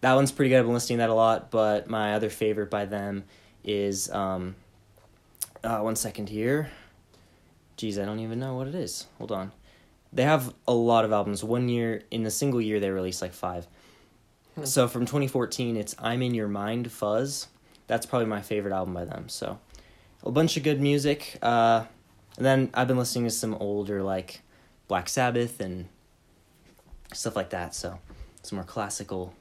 that 0.00 0.14
one's 0.14 0.32
pretty 0.32 0.48
good. 0.50 0.58
I've 0.58 0.64
been 0.64 0.74
listening 0.74 0.98
to 0.98 1.02
that 1.02 1.10
a 1.10 1.14
lot. 1.14 1.50
But 1.50 1.88
my 1.88 2.14
other 2.14 2.30
favorite 2.30 2.70
by 2.70 2.86
them 2.86 3.24
is 3.64 4.10
um, 4.10 4.56
uh, 5.62 5.80
one 5.80 5.96
second 5.96 6.28
here. 6.28 6.70
Geez, 7.76 7.98
I 7.98 8.04
don't 8.04 8.20
even 8.20 8.38
know 8.38 8.54
what 8.54 8.68
it 8.68 8.74
is. 8.74 9.06
Hold 9.18 9.32
on. 9.32 9.52
They 10.12 10.24
have 10.24 10.52
a 10.66 10.74
lot 10.74 11.04
of 11.04 11.12
albums. 11.12 11.44
One 11.44 11.68
year 11.68 12.02
in 12.10 12.26
a 12.26 12.30
single 12.30 12.60
year, 12.60 12.80
they 12.80 12.90
release 12.90 13.22
like 13.22 13.32
five. 13.32 13.66
Hmm. 14.54 14.64
So 14.64 14.88
from 14.88 15.02
2014, 15.02 15.76
it's 15.76 15.94
"I'm 15.98 16.22
in 16.22 16.34
Your 16.34 16.48
Mind" 16.48 16.90
Fuzz. 16.90 17.46
That's 17.86 18.06
probably 18.06 18.26
my 18.26 18.42
favorite 18.42 18.74
album 18.74 18.94
by 18.94 19.04
them. 19.04 19.28
So 19.28 19.58
a 20.24 20.30
bunch 20.30 20.56
of 20.56 20.62
good 20.62 20.80
music. 20.80 21.38
Uh, 21.42 21.84
and 22.36 22.46
then 22.46 22.70
I've 22.74 22.88
been 22.88 22.98
listening 22.98 23.24
to 23.24 23.30
some 23.30 23.54
older 23.54 24.02
like 24.02 24.40
Black 24.88 25.08
Sabbath 25.08 25.60
and 25.60 25.88
stuff 27.12 27.36
like 27.36 27.50
that. 27.50 27.74
So 27.74 27.98
some 28.42 28.56
more 28.56 28.64
classical 28.64 29.34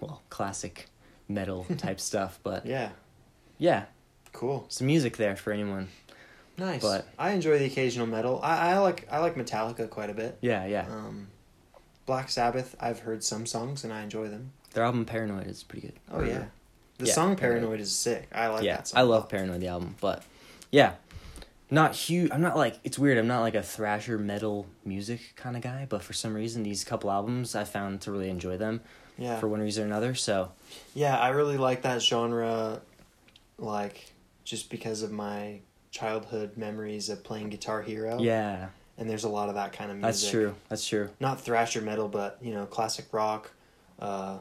well, 0.00 0.22
classic 0.30 0.86
metal 1.28 1.64
type 1.78 2.00
stuff, 2.00 2.38
but 2.42 2.66
yeah, 2.66 2.90
yeah, 3.58 3.84
cool, 4.32 4.66
some 4.68 4.86
music 4.86 5.16
there 5.16 5.36
for 5.36 5.52
anyone. 5.52 5.88
nice. 6.56 6.82
But- 6.82 7.06
I 7.18 7.30
enjoy 7.32 7.58
the 7.58 7.66
occasional 7.66 8.06
metal. 8.06 8.40
I, 8.42 8.72
I 8.72 8.78
like 8.78 9.06
I 9.10 9.18
like 9.18 9.34
Metallica 9.36 9.88
quite 9.88 10.10
a 10.10 10.14
bit. 10.14 10.38
Yeah, 10.40 10.66
yeah. 10.66 10.86
Um, 10.90 11.28
Black 12.06 12.28
Sabbath, 12.30 12.74
I've 12.80 13.00
heard 13.00 13.22
some 13.22 13.46
songs 13.46 13.84
and 13.84 13.92
I 13.92 14.02
enjoy 14.02 14.28
them. 14.28 14.52
Their 14.72 14.84
album 14.84 15.04
Paranoid 15.04 15.46
is 15.46 15.62
pretty 15.62 15.86
good. 15.88 15.98
Oh 16.10 16.22
yeah, 16.22 16.46
the 17.00 17.06
Yeah, 17.06 17.14
song 17.14 17.36
Paranoid. 17.36 17.60
Paranoid 17.62 17.80
is 17.80 17.92
sick. 17.92 18.28
I 18.32 18.46
like 18.48 18.62
yeah, 18.64 18.76
that 18.76 18.88
song. 18.88 18.98
I 18.98 19.02
love. 19.02 19.28
Paranoid 19.28 19.60
the 19.60 19.68
album, 19.68 19.96
but 20.00 20.22
yeah, 20.70 20.94
not 21.70 21.94
huge. 21.94 22.30
I'm 22.32 22.40
not 22.42 22.56
like 22.56 22.78
it's 22.84 22.98
weird. 22.98 23.18
I'm 23.18 23.26
not 23.26 23.40
like 23.40 23.54
a 23.54 23.62
thrasher 23.62 24.18
metal 24.18 24.66
music 24.84 25.32
kind 25.36 25.56
of 25.56 25.62
guy, 25.62 25.86
but 25.88 26.02
for 26.02 26.12
some 26.12 26.34
reason 26.34 26.62
these 26.62 26.84
couple 26.84 27.10
albums 27.10 27.54
I 27.54 27.64
found 27.64 28.00
to 28.02 28.12
really 28.12 28.28
enjoy 28.30 28.56
them 28.56 28.80
Yeah, 29.18 29.38
for 29.40 29.48
one 29.48 29.60
reason 29.60 29.84
or 29.84 29.86
another. 29.86 30.14
So 30.14 30.52
yeah, 30.94 31.18
I 31.18 31.28
really 31.30 31.56
like 31.58 31.82
that 31.82 32.02
genre, 32.02 32.80
like 33.58 34.12
just 34.44 34.70
because 34.70 35.02
of 35.02 35.12
my 35.12 35.60
childhood 35.90 36.56
memories 36.56 37.08
of 37.08 37.22
playing 37.24 37.50
Guitar 37.50 37.82
Hero. 37.82 38.18
yeah, 38.20 38.68
and 38.98 39.08
there's 39.08 39.24
a 39.24 39.28
lot 39.28 39.48
of 39.48 39.54
that 39.56 39.72
kind 39.72 39.90
of 39.90 39.96
music. 39.96 40.06
that's 40.22 40.30
true. 40.30 40.54
That's 40.68 40.86
true. 40.88 41.10
Not 41.20 41.40
thrasher 41.40 41.80
metal, 41.80 42.08
but 42.08 42.38
you 42.42 42.52
know, 42.52 42.66
classic 42.66 43.06
rock, 43.12 43.50
uh, 44.00 44.38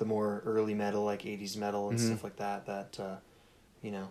the 0.00 0.06
more 0.06 0.42
early 0.46 0.74
metal 0.74 1.04
like 1.04 1.24
'80s 1.26 1.56
metal 1.56 1.90
and 1.90 1.98
Mhm. 1.98 2.06
stuff 2.08 2.24
like 2.24 2.36
that. 2.36 2.64
That 2.66 2.98
uh, 2.98 3.16
you 3.82 3.90
know, 3.92 4.08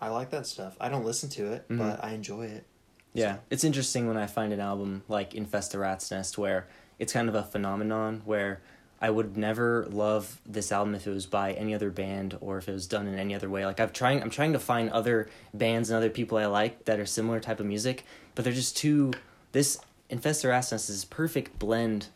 I 0.00 0.08
like 0.08 0.30
that 0.30 0.46
stuff. 0.46 0.76
I 0.80 0.88
don't 0.88 1.04
listen 1.04 1.28
to 1.30 1.52
it, 1.52 1.68
Mhm. 1.68 1.78
but 1.78 2.02
I 2.04 2.12
enjoy 2.12 2.46
it. 2.46 2.64
Yeah, 3.12 3.38
it's 3.50 3.64
interesting 3.64 4.06
when 4.08 4.16
I 4.16 4.26
find 4.26 4.52
an 4.52 4.60
album 4.60 5.02
like 5.08 5.34
Infest 5.34 5.72
the 5.72 5.78
Rat's 5.80 6.10
Nest 6.10 6.38
where 6.38 6.66
it's 6.98 7.12
kind 7.12 7.28
of 7.28 7.34
a 7.34 7.42
phenomenon 7.42 8.22
where 8.24 8.60
I 9.00 9.10
would 9.10 9.36
never 9.36 9.86
love 9.90 10.40
this 10.46 10.70
album 10.72 10.94
if 10.94 11.06
it 11.06 11.10
was 11.10 11.26
by 11.26 11.52
any 11.52 11.74
other 11.74 11.90
band 11.90 12.38
or 12.40 12.58
if 12.58 12.68
it 12.68 12.72
was 12.72 12.86
done 12.86 13.06
in 13.08 13.18
any 13.18 13.34
other 13.34 13.50
way. 13.50 13.66
Like 13.66 13.80
I'm 13.80 13.90
trying 13.90 14.22
I'm 14.22 14.30
trying 14.30 14.52
to 14.52 14.58
find 14.60 14.88
other 14.90 15.28
bands 15.52 15.90
and 15.90 15.96
other 15.96 16.10
people 16.10 16.38
I 16.38 16.46
like 16.46 16.84
that 16.86 16.98
are 17.00 17.06
similar 17.06 17.40
type 17.40 17.58
of 17.60 17.66
music, 17.66 18.04
but 18.36 18.44
they're 18.44 18.52
just 18.54 18.76
too 18.76 19.12
this 19.50 19.78
Infest 20.10 20.42
the 20.42 20.48
Rat's 20.48 20.70
Nest 20.70 20.88
is 20.90 21.02
a 21.02 21.06
perfect 21.08 21.58
blend 21.58 22.06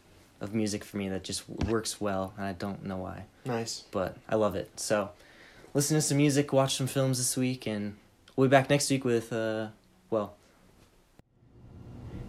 of 0.40 0.54
music 0.54 0.84
for 0.84 0.96
me 0.96 1.08
that 1.08 1.24
just 1.24 1.48
works 1.48 2.00
well 2.00 2.32
and 2.36 2.46
I 2.46 2.52
don't 2.52 2.84
know 2.84 2.96
why, 2.98 3.24
Nice. 3.44 3.84
but 3.90 4.16
I 4.28 4.36
love 4.36 4.54
it. 4.54 4.78
So 4.78 5.10
listen 5.74 5.96
to 5.96 6.00
some 6.02 6.16
music, 6.18 6.52
watch 6.52 6.76
some 6.76 6.86
films 6.86 7.18
this 7.18 7.36
week 7.36 7.66
and 7.66 7.96
we'll 8.36 8.48
be 8.48 8.50
back 8.50 8.70
next 8.70 8.88
week 8.90 9.04
with 9.04 9.32
uh 9.32 9.68
well 10.10 10.34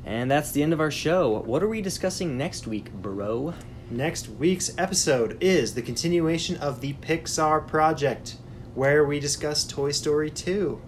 and 0.06 0.32
that's 0.32 0.52
the 0.52 0.64
end 0.64 0.74
of 0.74 0.80
our 0.80 0.92
show. 0.92 1.40
What 1.42 1.62
are 1.62 1.68
we 1.68 1.82
discussing 1.82 2.38
next 2.38 2.66
week, 2.66 2.92
bro? 2.92 3.54
Next 3.92 4.28
week's 4.30 4.72
episode 4.78 5.38
is 5.42 5.74
the 5.74 5.82
continuation 5.82 6.56
of 6.58 6.80
the 6.82 6.94
Pixar 6.94 7.68
project, 7.68 8.38
where 8.76 9.04
we 9.04 9.20
discuss 9.20 9.66
Toy 9.66 9.92
Story 9.92 10.30
2. 10.32 10.82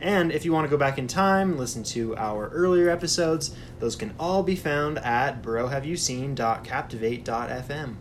And 0.00 0.30
if 0.30 0.44
you 0.44 0.52
want 0.52 0.64
to 0.64 0.70
go 0.70 0.76
back 0.76 0.98
in 0.98 1.08
time, 1.08 1.58
listen 1.58 1.82
to 1.84 2.16
our 2.16 2.48
earlier 2.50 2.88
episodes, 2.88 3.56
those 3.80 3.96
can 3.96 4.14
all 4.18 4.42
be 4.42 4.54
found 4.54 4.98
at 4.98 5.42
brohaveyouseen.captivate.fm. 5.42 7.96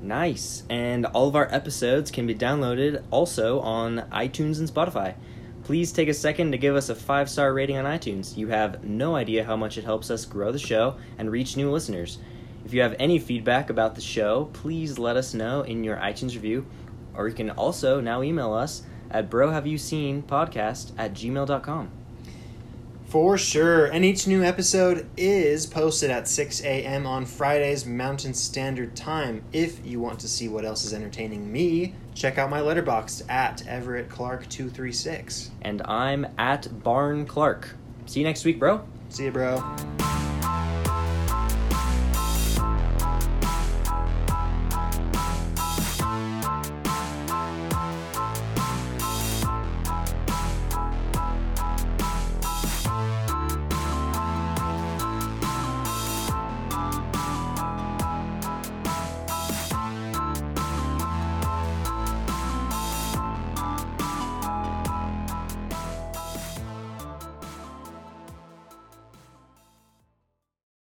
Nice. 0.00 0.62
And 0.68 1.06
all 1.06 1.28
of 1.28 1.36
our 1.36 1.52
episodes 1.52 2.10
can 2.10 2.26
be 2.26 2.34
downloaded 2.34 3.04
also 3.10 3.60
on 3.60 4.06
iTunes 4.12 4.58
and 4.58 4.68
Spotify. 4.68 5.14
Please 5.64 5.92
take 5.92 6.08
a 6.08 6.14
second 6.14 6.52
to 6.52 6.58
give 6.58 6.76
us 6.76 6.88
a 6.88 6.94
five 6.94 7.28
star 7.28 7.52
rating 7.52 7.76
on 7.76 7.84
iTunes. 7.84 8.36
You 8.36 8.48
have 8.48 8.84
no 8.84 9.16
idea 9.16 9.44
how 9.44 9.56
much 9.56 9.76
it 9.76 9.84
helps 9.84 10.10
us 10.10 10.24
grow 10.24 10.50
the 10.50 10.58
show 10.58 10.96
and 11.18 11.30
reach 11.30 11.56
new 11.56 11.70
listeners. 11.70 12.18
If 12.64 12.72
you 12.72 12.80
have 12.80 12.96
any 12.98 13.18
feedback 13.18 13.70
about 13.70 13.94
the 13.94 14.00
show, 14.00 14.50
please 14.52 14.98
let 14.98 15.16
us 15.16 15.34
know 15.34 15.62
in 15.62 15.84
your 15.84 15.96
iTunes 15.96 16.34
review, 16.34 16.66
or 17.14 17.28
you 17.28 17.34
can 17.34 17.50
also 17.50 18.00
now 18.00 18.22
email 18.22 18.52
us 18.52 18.82
at 19.10 19.30
bro 19.30 19.50
have 19.50 19.66
you 19.66 19.78
seen 19.78 20.22
podcast 20.22 20.92
at 20.98 21.14
gmail.com. 21.14 21.90
For 23.08 23.38
sure. 23.38 23.86
And 23.86 24.04
each 24.04 24.26
new 24.26 24.44
episode 24.44 25.08
is 25.16 25.64
posted 25.64 26.10
at 26.10 26.28
6 26.28 26.62
a.m. 26.62 27.06
on 27.06 27.24
Fridays, 27.24 27.86
Mountain 27.86 28.34
Standard 28.34 28.94
Time. 28.94 29.42
If 29.50 29.84
you 29.84 29.98
want 29.98 30.20
to 30.20 30.28
see 30.28 30.46
what 30.46 30.66
else 30.66 30.84
is 30.84 30.92
entertaining 30.92 31.50
me, 31.50 31.94
check 32.14 32.36
out 32.36 32.50
my 32.50 32.60
Letterboxd 32.60 33.30
at 33.30 33.66
Everett 33.66 34.10
Clark 34.10 34.46
236. 34.50 35.52
And 35.62 35.80
I'm 35.86 36.26
at 36.36 36.82
Barn 36.82 37.24
Clark. 37.24 37.70
See 38.04 38.20
you 38.20 38.26
next 38.26 38.44
week, 38.44 38.58
bro. 38.58 38.86
See 39.08 39.24
you, 39.24 39.30
bro. 39.30 40.36